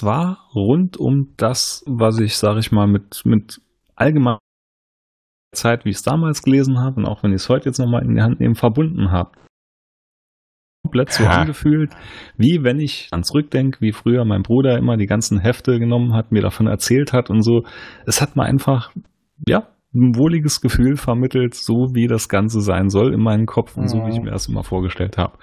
[0.02, 3.62] war rund um das, was ich, sag ich mal, mit, mit
[3.96, 4.40] allgemeiner
[5.56, 8.04] Zeit, wie ich es damals gelesen habe und auch wenn ich es heute jetzt nochmal
[8.04, 9.32] in die Hand nehmen, verbunden habe.
[10.86, 11.32] Komplett so Ja.
[11.32, 11.92] angefühlt,
[12.38, 16.32] wie wenn ich an zurückdenke, wie früher mein Bruder immer die ganzen Hefte genommen hat,
[16.32, 17.64] mir davon erzählt hat und so.
[18.06, 18.92] Es hat mir einfach,
[19.48, 23.88] ja, ein wohliges Gefühl vermittelt, so wie das Ganze sein soll in meinem Kopf und
[23.88, 24.26] so, wie ich Mhm.
[24.26, 25.38] mir das immer vorgestellt habe.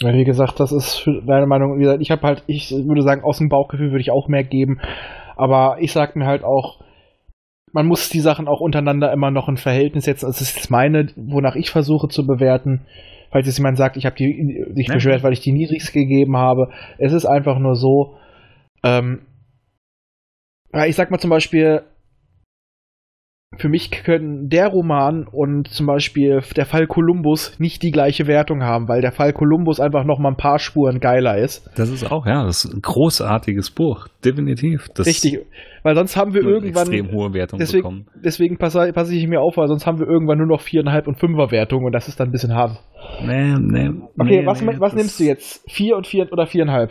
[0.00, 3.02] Ja, wie gesagt, das ist für deine Meinung, wie gesagt, ich habe halt, ich würde
[3.02, 4.80] sagen, aus dem Bauchgefühl würde ich auch mehr geben,
[5.36, 6.80] aber ich sag mir halt auch,
[7.72, 10.26] man muss die Sachen auch untereinander immer noch in Verhältnis setzen.
[10.26, 12.86] Also Das ist meine, wonach ich versuche zu bewerten.
[13.34, 14.94] Falls jetzt jemand sagt, ich habe die sich Ja.
[14.94, 16.70] beschwert, weil ich die niedrigst gegeben habe.
[16.98, 18.14] Es ist einfach nur so,
[18.84, 19.22] ähm,
[20.86, 21.82] ich sag mal zum Beispiel,
[23.58, 28.62] für mich können der Roman und zum Beispiel der Fall Columbus nicht die gleiche Wertung
[28.62, 31.68] haben, weil der Fall Columbus einfach noch mal ein paar Spuren geiler ist.
[31.76, 34.08] Das ist auch, ja, das ist ein großartiges Buch.
[34.24, 34.88] Definitiv.
[34.94, 35.40] Das Richtig.
[35.82, 36.90] Weil sonst haben wir irgendwann.
[36.92, 38.06] extrem hohe Wertung Deswegen, bekommen.
[38.24, 41.20] deswegen passe, passe ich mir auf, weil sonst haben wir irgendwann nur noch viereinhalb und
[41.20, 42.82] fünfer Wertungen und das ist dann ein bisschen hart.
[43.22, 43.90] Nee, nee.
[44.18, 45.62] Okay, nee, was, nee, was nimmst du jetzt?
[45.70, 46.90] Vier und vier oder viereinhalb?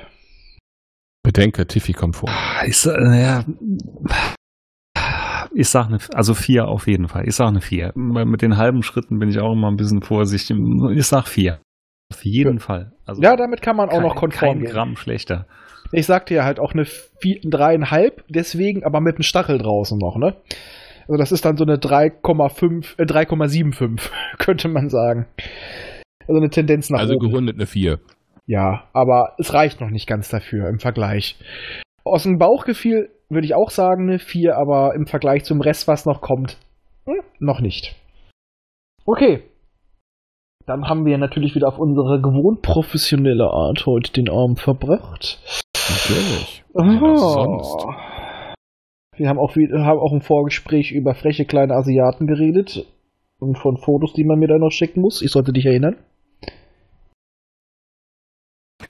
[1.23, 2.29] Bedenke, Tiffy kommt vor.
[2.67, 3.43] Ich, sa- naja,
[5.55, 7.27] ich sag eine, also vier auf jeden Fall.
[7.27, 7.91] Ich sag eine vier.
[7.95, 10.57] Mit den halben Schritten bin ich auch immer ein bisschen vorsichtig.
[10.95, 11.59] Ich sag vier.
[12.11, 12.91] Auf jeden Fall.
[13.05, 14.71] Also Ja, damit kann man auch noch kein, konform kein gehen.
[14.71, 15.47] Gramm schlechter.
[15.91, 20.17] Ich sagte ja halt auch eine vier, dreieinhalb, deswegen aber mit einem Stachel draußen noch,
[20.17, 20.35] ne?
[21.07, 24.09] Also das ist dann so eine 3,5, äh, 3,75,
[24.39, 25.27] könnte man sagen.
[26.27, 27.29] Also eine Tendenz nach Also oben.
[27.29, 27.99] gerundet eine 4.
[28.45, 31.37] Ja, aber es reicht noch nicht ganz dafür im Vergleich.
[32.05, 36.05] Aus dem Bauchgefühl würde ich auch sagen eine 4, aber im Vergleich zum Rest, was
[36.05, 36.57] noch kommt,
[37.05, 37.95] hm, noch nicht.
[39.05, 39.43] Okay.
[40.65, 45.39] Dann haben wir natürlich wieder auf unsere gewohnt professionelle Art heute den Arm verbracht.
[45.89, 46.63] Natürlich.
[46.73, 47.93] Oh.
[49.17, 52.87] Wir haben auch, haben auch im Vorgespräch über freche kleine Asiaten geredet
[53.39, 55.21] und von Fotos, die man mir da noch schicken muss.
[55.21, 55.97] Ich sollte dich erinnern.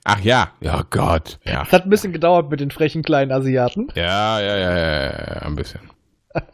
[0.06, 0.52] Ach ja.
[0.60, 1.40] Ja Gott.
[1.46, 1.64] Ja.
[1.64, 3.88] Es hat ein bisschen gedauert mit den frechen kleinen Asiaten.
[3.96, 5.82] Ja, ja, ja, ja, ja, ja, ein bisschen.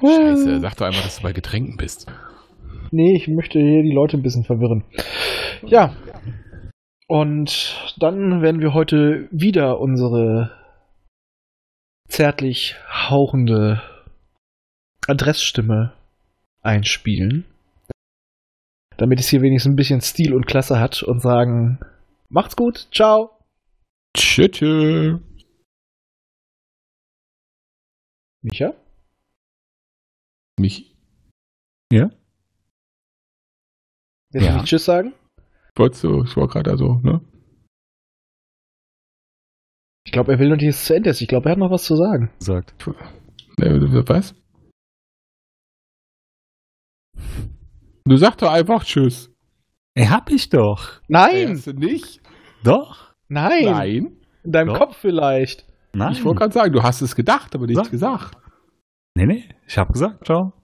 [0.00, 2.06] Scheiße, sag doch einfach, dass du bei Getränken bist.
[2.90, 4.84] Nee, ich möchte hier die Leute ein bisschen verwirren.
[5.62, 5.94] Ja.
[7.06, 10.52] Und dann werden wir heute wieder unsere
[12.08, 13.82] zärtlich hauchende
[15.06, 15.92] Adressstimme
[16.62, 17.44] einspielen.
[18.98, 21.78] Damit es hier wenigstens ein bisschen Stil und Klasse hat und sagen,
[22.28, 23.30] macht's gut, ciao.
[24.16, 25.18] Tschö, tschö.
[28.42, 28.74] Micha?
[30.58, 30.96] Mich.
[31.92, 32.10] Ja?
[34.32, 34.56] Willst du Ja.
[34.56, 35.14] nicht Tschüss sagen?
[35.76, 37.20] Wolltest du, ich war gerade also, ne?
[40.04, 41.20] Ich glaube, er will noch nicht dass es zu Ende ist.
[41.20, 42.30] Ich glaube, er hat noch was zu sagen.
[42.38, 42.74] Gesagt.
[43.58, 44.34] Ne, Was?
[48.08, 49.30] Du sag doch einfach Tschüss.
[49.94, 51.02] Ey, hab ich doch.
[51.08, 51.50] Nein!
[51.50, 52.22] Hast du nicht?
[52.64, 53.12] Doch.
[53.28, 53.66] Nein!
[53.66, 54.16] Nein.
[54.44, 54.78] In deinem Doch.
[54.78, 55.66] Kopf vielleicht.
[55.92, 56.12] Nein.
[56.12, 57.90] Ich wollte gerade sagen, du hast es gedacht, aber nicht Sag.
[57.90, 58.34] gesagt.
[59.14, 59.44] nee, nee.
[59.66, 60.54] Ich hab gesagt, ciao.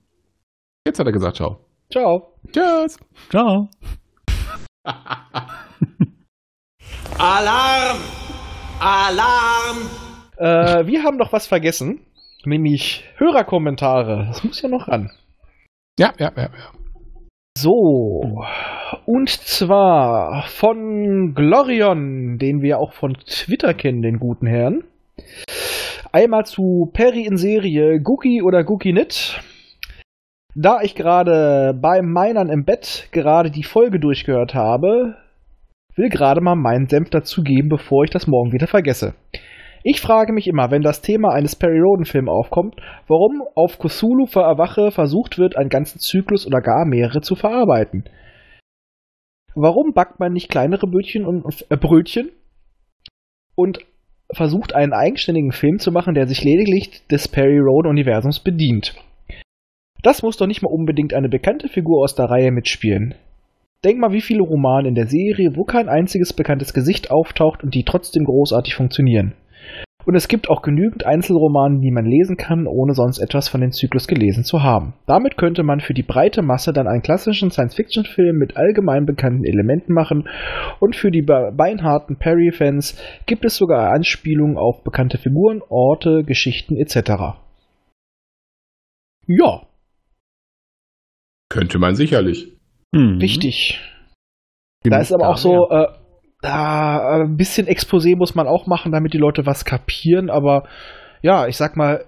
[0.87, 1.67] Jetzt hat er gesagt, ciao.
[1.93, 2.35] Ciao.
[2.51, 2.99] Tschüss.
[3.29, 3.69] Ciao.
[7.19, 7.99] Alarm!
[8.81, 9.77] Alarm!
[10.39, 12.07] Äh, wir haben noch was vergessen.
[12.47, 14.29] Nämlich Hörerkommentare.
[14.29, 15.11] Das muss ja noch ran.
[15.99, 16.84] Ja, ja, ja, ja.
[17.57, 18.43] So.
[19.07, 24.85] Und zwar von Glorion, den wir auch von Twitter kennen, den guten Herrn.
[26.13, 29.41] Einmal zu Perry in Serie Gookie oder Gookie Nit.
[30.57, 35.17] Da ich gerade beim Minern im Bett gerade die Folge durchgehört habe,
[35.97, 39.15] will gerade mal meinen Senf dazugeben, bevor ich das morgen wieder vergesse.
[39.87, 42.75] Ich frage mich immer, wenn das Thema eines Perry Roden Films aufkommt,
[43.07, 48.05] warum auf Cthulhu für Erwache versucht wird, einen ganzen Zyklus oder gar mehrere zu verarbeiten.
[49.55, 52.31] Warum backt man nicht kleinere Brötchen und äh, Brötchen
[53.55, 53.81] und
[54.33, 58.95] versucht einen eigenständigen Film zu machen, der sich lediglich des Perry Roden Universums bedient?
[60.03, 63.17] Das muss doch nicht mal unbedingt eine bekannte Figur aus der Reihe mitspielen.
[63.85, 67.75] Denk mal, wie viele Romane in der Serie, wo kein einziges bekanntes Gesicht auftaucht und
[67.75, 69.35] die trotzdem großartig funktionieren.
[70.07, 73.73] Und es gibt auch genügend Einzelromane, die man lesen kann, ohne sonst etwas von dem
[73.73, 74.95] Zyklus gelesen zu haben.
[75.07, 79.93] Damit könnte man für die breite Masse dann einen klassischen Science-Fiction-Film mit allgemein bekannten Elementen
[79.95, 80.29] machen
[80.81, 86.77] und für die be- beinharten Perry-Fans gibt es sogar Anspielungen auf bekannte Figuren, Orte, Geschichten
[86.77, 87.37] etc.
[89.27, 89.63] Ja,
[91.49, 92.53] Könnte man sicherlich.
[92.95, 93.19] Hm.
[93.19, 93.81] richtig.
[94.83, 95.87] Da ist aber auch so, äh,
[96.45, 100.65] da, äh, ein bisschen Exposé muss man auch machen, damit die Leute was kapieren, aber
[101.23, 102.05] ja, ich sag mal,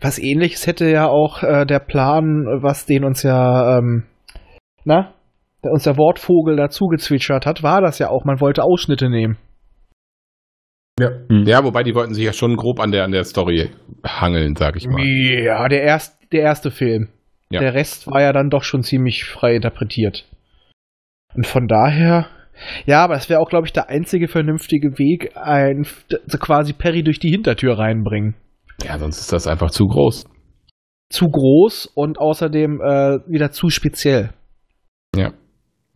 [0.00, 4.04] was ähnliches hätte ja auch äh, der Plan, was den uns ja, ähm,
[4.84, 5.12] na,
[5.62, 9.36] der uns der Wortvogel dazu gezwitschert hat, war das ja auch, man wollte Ausschnitte nehmen.
[10.98, 11.10] Ja.
[11.28, 11.44] Hm.
[11.46, 13.70] ja, wobei die wollten sich ja schon grob an der, an der Story
[14.04, 15.04] hangeln, sag ich mal.
[15.04, 17.08] Ja, der, erst, der erste Film.
[17.50, 17.60] Ja.
[17.60, 20.26] Der Rest war ja dann doch schon ziemlich frei interpretiert.
[21.34, 22.26] Und von daher,
[22.86, 27.02] ja, aber es wäre auch, glaube ich, der einzige vernünftige Weg, ein, also quasi Perry
[27.02, 28.34] durch die Hintertür reinbringen.
[28.84, 30.26] Ja, sonst ist das einfach zu groß.
[31.10, 34.30] Zu groß und außerdem äh, wieder zu speziell.
[35.16, 35.32] Ja.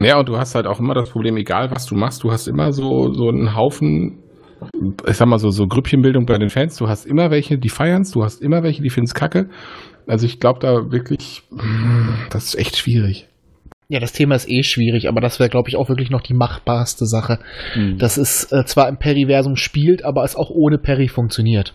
[0.01, 2.49] Ja, und du hast halt auch immer das Problem, egal was du machst, du hast
[2.49, 4.23] immer so, so einen Haufen
[5.09, 6.77] ich sag mal so, so Grüppchenbildung bei den Fans.
[6.77, 9.49] Du hast immer welche, die feiern's, du hast immer welche, die finden's kacke.
[10.07, 11.43] Also ich glaube da wirklich,
[12.31, 13.29] das ist echt schwierig.
[13.93, 16.32] Ja, das Thema ist eh schwierig, aber das wäre, glaube ich, auch wirklich noch die
[16.32, 17.40] machbarste Sache.
[17.74, 17.98] Hm.
[17.98, 21.74] Dass es äh, zwar im Periversum spielt, aber es auch ohne Peri funktioniert.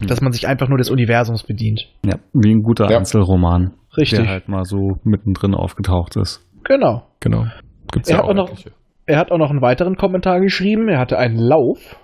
[0.00, 0.06] Hm.
[0.06, 1.88] Dass man sich einfach nur des Universums bedient.
[2.06, 2.98] Ja, wie ein guter Ja.
[2.98, 4.20] Einzelroman, Richtig.
[4.20, 6.46] der halt mal so mittendrin aufgetaucht ist.
[6.62, 7.02] Genau.
[7.18, 7.46] Genau.
[7.90, 8.64] Gibt's Er ja hat auch auch noch-.
[9.06, 10.88] Er hat auch noch einen weiteren Kommentar geschrieben.
[10.88, 11.98] Er hatte einen Lauf.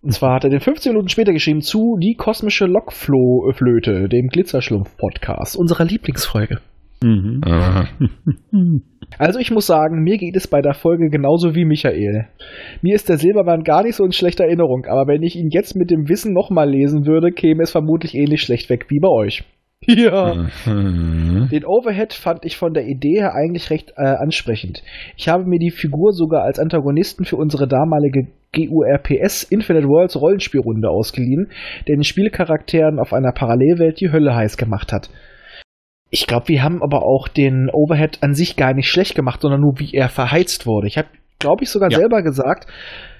[0.00, 5.56] Und zwar hat er den 15 Minuten später geschrieben zu Die kosmische Lokflöte, dem Glitzerschlumpf-Podcast,
[5.56, 6.60] unserer Lieblingsfolge.
[7.02, 7.40] Mhm.
[9.18, 12.26] Also ich muss sagen, mir geht es bei der Folge genauso wie Michael.
[12.82, 15.76] Mir ist der Silbermann gar nicht so in schlechter Erinnerung, aber wenn ich ihn jetzt
[15.76, 19.44] mit dem Wissen nochmal lesen würde, käme es vermutlich ähnlich schlecht weg wie bei euch.
[19.86, 20.48] Ja.
[20.66, 21.48] Mhm.
[21.50, 24.82] Den Overhead fand ich von der Idee her eigentlich recht äh, ansprechend.
[25.16, 30.90] Ich habe mir die Figur sogar als Antagonisten für unsere damalige GURPS Infinite Worlds Rollenspielrunde
[30.90, 31.50] ausgeliehen,
[31.86, 35.10] der den Spielcharakteren auf einer Parallelwelt die Hölle heiß gemacht hat.
[36.10, 39.60] Ich glaube, wir haben aber auch den Overhead an sich gar nicht schlecht gemacht, sondern
[39.60, 40.86] nur wie er verheizt wurde.
[40.86, 41.08] Ich habe,
[41.38, 41.98] glaube ich, sogar Ja.
[41.98, 42.66] selber gesagt,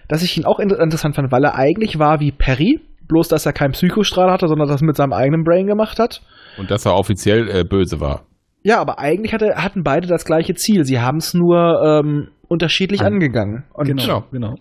[0.09, 3.45] dass ich ihn auch inter- interessant fand, weil er eigentlich war wie Perry, bloß dass
[3.45, 6.23] er keinen Psychostrahl hatte, sondern das mit seinem eigenen Brain gemacht hat.
[6.57, 8.23] Und dass er offiziell äh, böse war.
[8.63, 10.85] Ja, aber eigentlich hatte, hatten beide das gleiche Ziel.
[10.85, 13.65] Sie haben es nur ähm, unterschiedlich An- angegangen.
[13.75, 14.55] Und Genau, genau.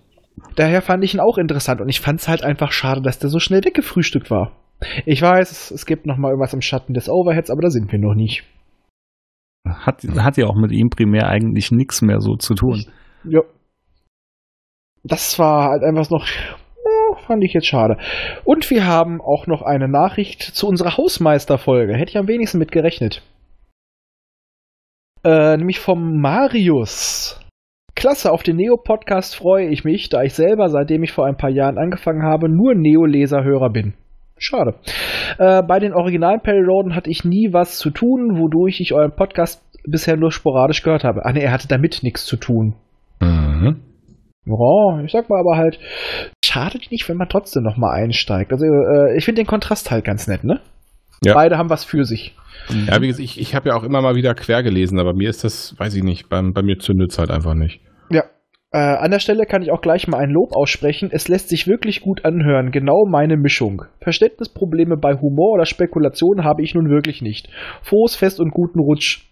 [0.55, 1.79] daher fand ich ihn auch interessant.
[1.81, 4.51] Und ich fand es halt einfach schade, dass der so schnell weggefrühstückt war.
[5.05, 7.91] Ich weiß, es, es gibt noch mal irgendwas im Schatten des Overheads, aber da sind
[7.91, 8.43] wir noch nicht.
[9.67, 12.85] Hat, hat ja auch mit ihm primär eigentlich nichts mehr so zu tun.
[13.23, 13.41] Ja.
[15.03, 16.25] Das war halt einfach noch.
[17.25, 17.97] Fand ich jetzt schade.
[18.45, 21.95] Und wir haben auch noch eine Nachricht zu unserer Hausmeisterfolge.
[21.95, 23.23] Hätte ich am wenigsten mit gerechnet.
[25.23, 27.41] Äh, nämlich vom Marius.
[27.95, 31.49] Klasse, auf den Neo-Podcast freue ich mich, da ich selber, seitdem ich vor ein paar
[31.49, 33.95] Jahren angefangen habe, nur Neo-Leser-Hörer bin.
[34.37, 34.75] Schade.
[35.37, 39.15] Äh, bei den originalen Perry Roden hatte ich nie was zu tun, wodurch ich euren
[39.15, 41.25] Podcast bisher nur sporadisch gehört habe.
[41.25, 42.75] Ah, ne, er hatte damit nichts zu tun.
[43.19, 43.81] Mhm.
[44.45, 45.79] Ja, ich sag mal aber halt,
[46.43, 48.51] schadet nicht, wenn man trotzdem noch mal einsteigt.
[48.51, 50.61] Also äh, ich finde den Kontrast halt ganz nett, ne?
[51.23, 51.33] Ja.
[51.33, 52.35] Beide haben was für sich.
[52.87, 55.29] Ja, wie gesagt, ich, ich habe ja auch immer mal wieder quer gelesen, aber mir
[55.29, 57.81] ist das, weiß ich nicht, bei, bei mir zündet es halt einfach nicht.
[58.09, 58.23] Ja.
[58.71, 61.09] Äh, an der Stelle kann ich auch gleich mal ein Lob aussprechen.
[61.11, 62.71] Es lässt sich wirklich gut anhören.
[62.71, 63.83] Genau meine Mischung.
[64.01, 67.49] Verständnisprobleme bei Humor oder Spekulation habe ich nun wirklich nicht.
[67.81, 69.23] Frohes Fest und guten Rutsch.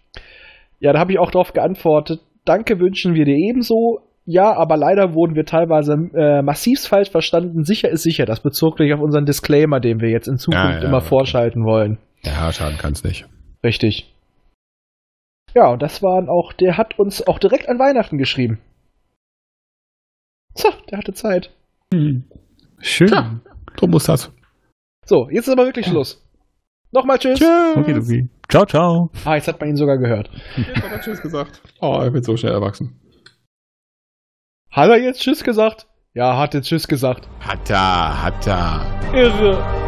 [0.80, 2.20] Ja, da habe ich auch drauf geantwortet.
[2.44, 4.00] Danke wünschen wir dir ebenso.
[4.24, 7.64] Ja, aber leider wurden wir teilweise äh, massiv falsch verstanden.
[7.64, 8.24] Sicher ist sicher.
[8.24, 11.06] Das bezog sich auf unseren Disclaimer, den wir jetzt in Zukunft Ja, ja, immer okay.
[11.06, 11.98] vorschalten wollen.
[12.24, 13.26] Ja, schaden kann es nicht.
[13.62, 14.12] Richtig.
[15.54, 18.58] Ja, und das waren auch, der hat uns auch direkt an Weihnachten geschrieben.
[20.56, 21.50] So, der hatte Zeit.
[21.92, 22.24] Hm.
[22.80, 23.08] Schön.
[23.08, 23.40] Tja.
[23.78, 24.32] So muss das.
[25.04, 26.22] So, jetzt ist aber wirklich Schluss.
[26.92, 27.40] Nochmal Tschüss.
[27.76, 28.28] Okay, okay.
[28.48, 29.10] Ciao, ciao.
[29.24, 30.30] Ah, jetzt hat man ihn sogar gehört.
[30.56, 31.60] Jetzt hat er Tschüss gesagt.
[31.80, 32.98] Oh, er wird so schnell erwachsen.
[34.70, 35.86] Hat er jetzt Tschüss gesagt?
[36.14, 37.28] Ja, hat jetzt Tschüss gesagt.
[37.40, 38.84] Hat er, hat er.
[39.14, 39.85] Irre.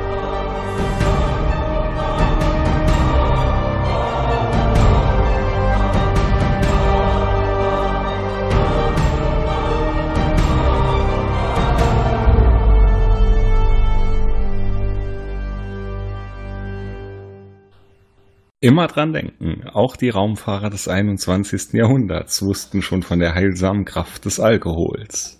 [18.61, 21.75] Immer dran denken, auch die Raumfahrer des 21.
[21.75, 25.39] Jahrhunderts wussten schon von der heilsamen Kraft des Alkohols.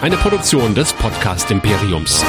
[0.00, 2.24] Eine Produktion des Podcast Imperiums.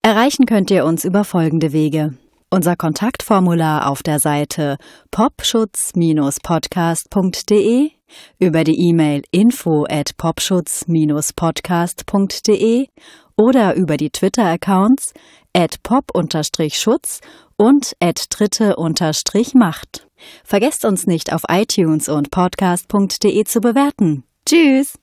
[0.00, 2.14] Erreichen könnt ihr uns über folgende Wege.
[2.48, 4.78] Unser Kontaktformular auf der Seite
[5.10, 7.90] popschutz-podcast.de,
[8.38, 12.86] über die E-Mail info at popschutz-podcast.de
[13.40, 15.14] oder über die Twitter-Accounts
[15.82, 17.20] pop-schutz
[17.56, 17.92] und
[18.28, 20.06] dritte-macht.
[20.44, 24.24] Vergesst uns nicht auf iTunes und podcast.de zu bewerten.
[24.44, 24.98] Tschüss!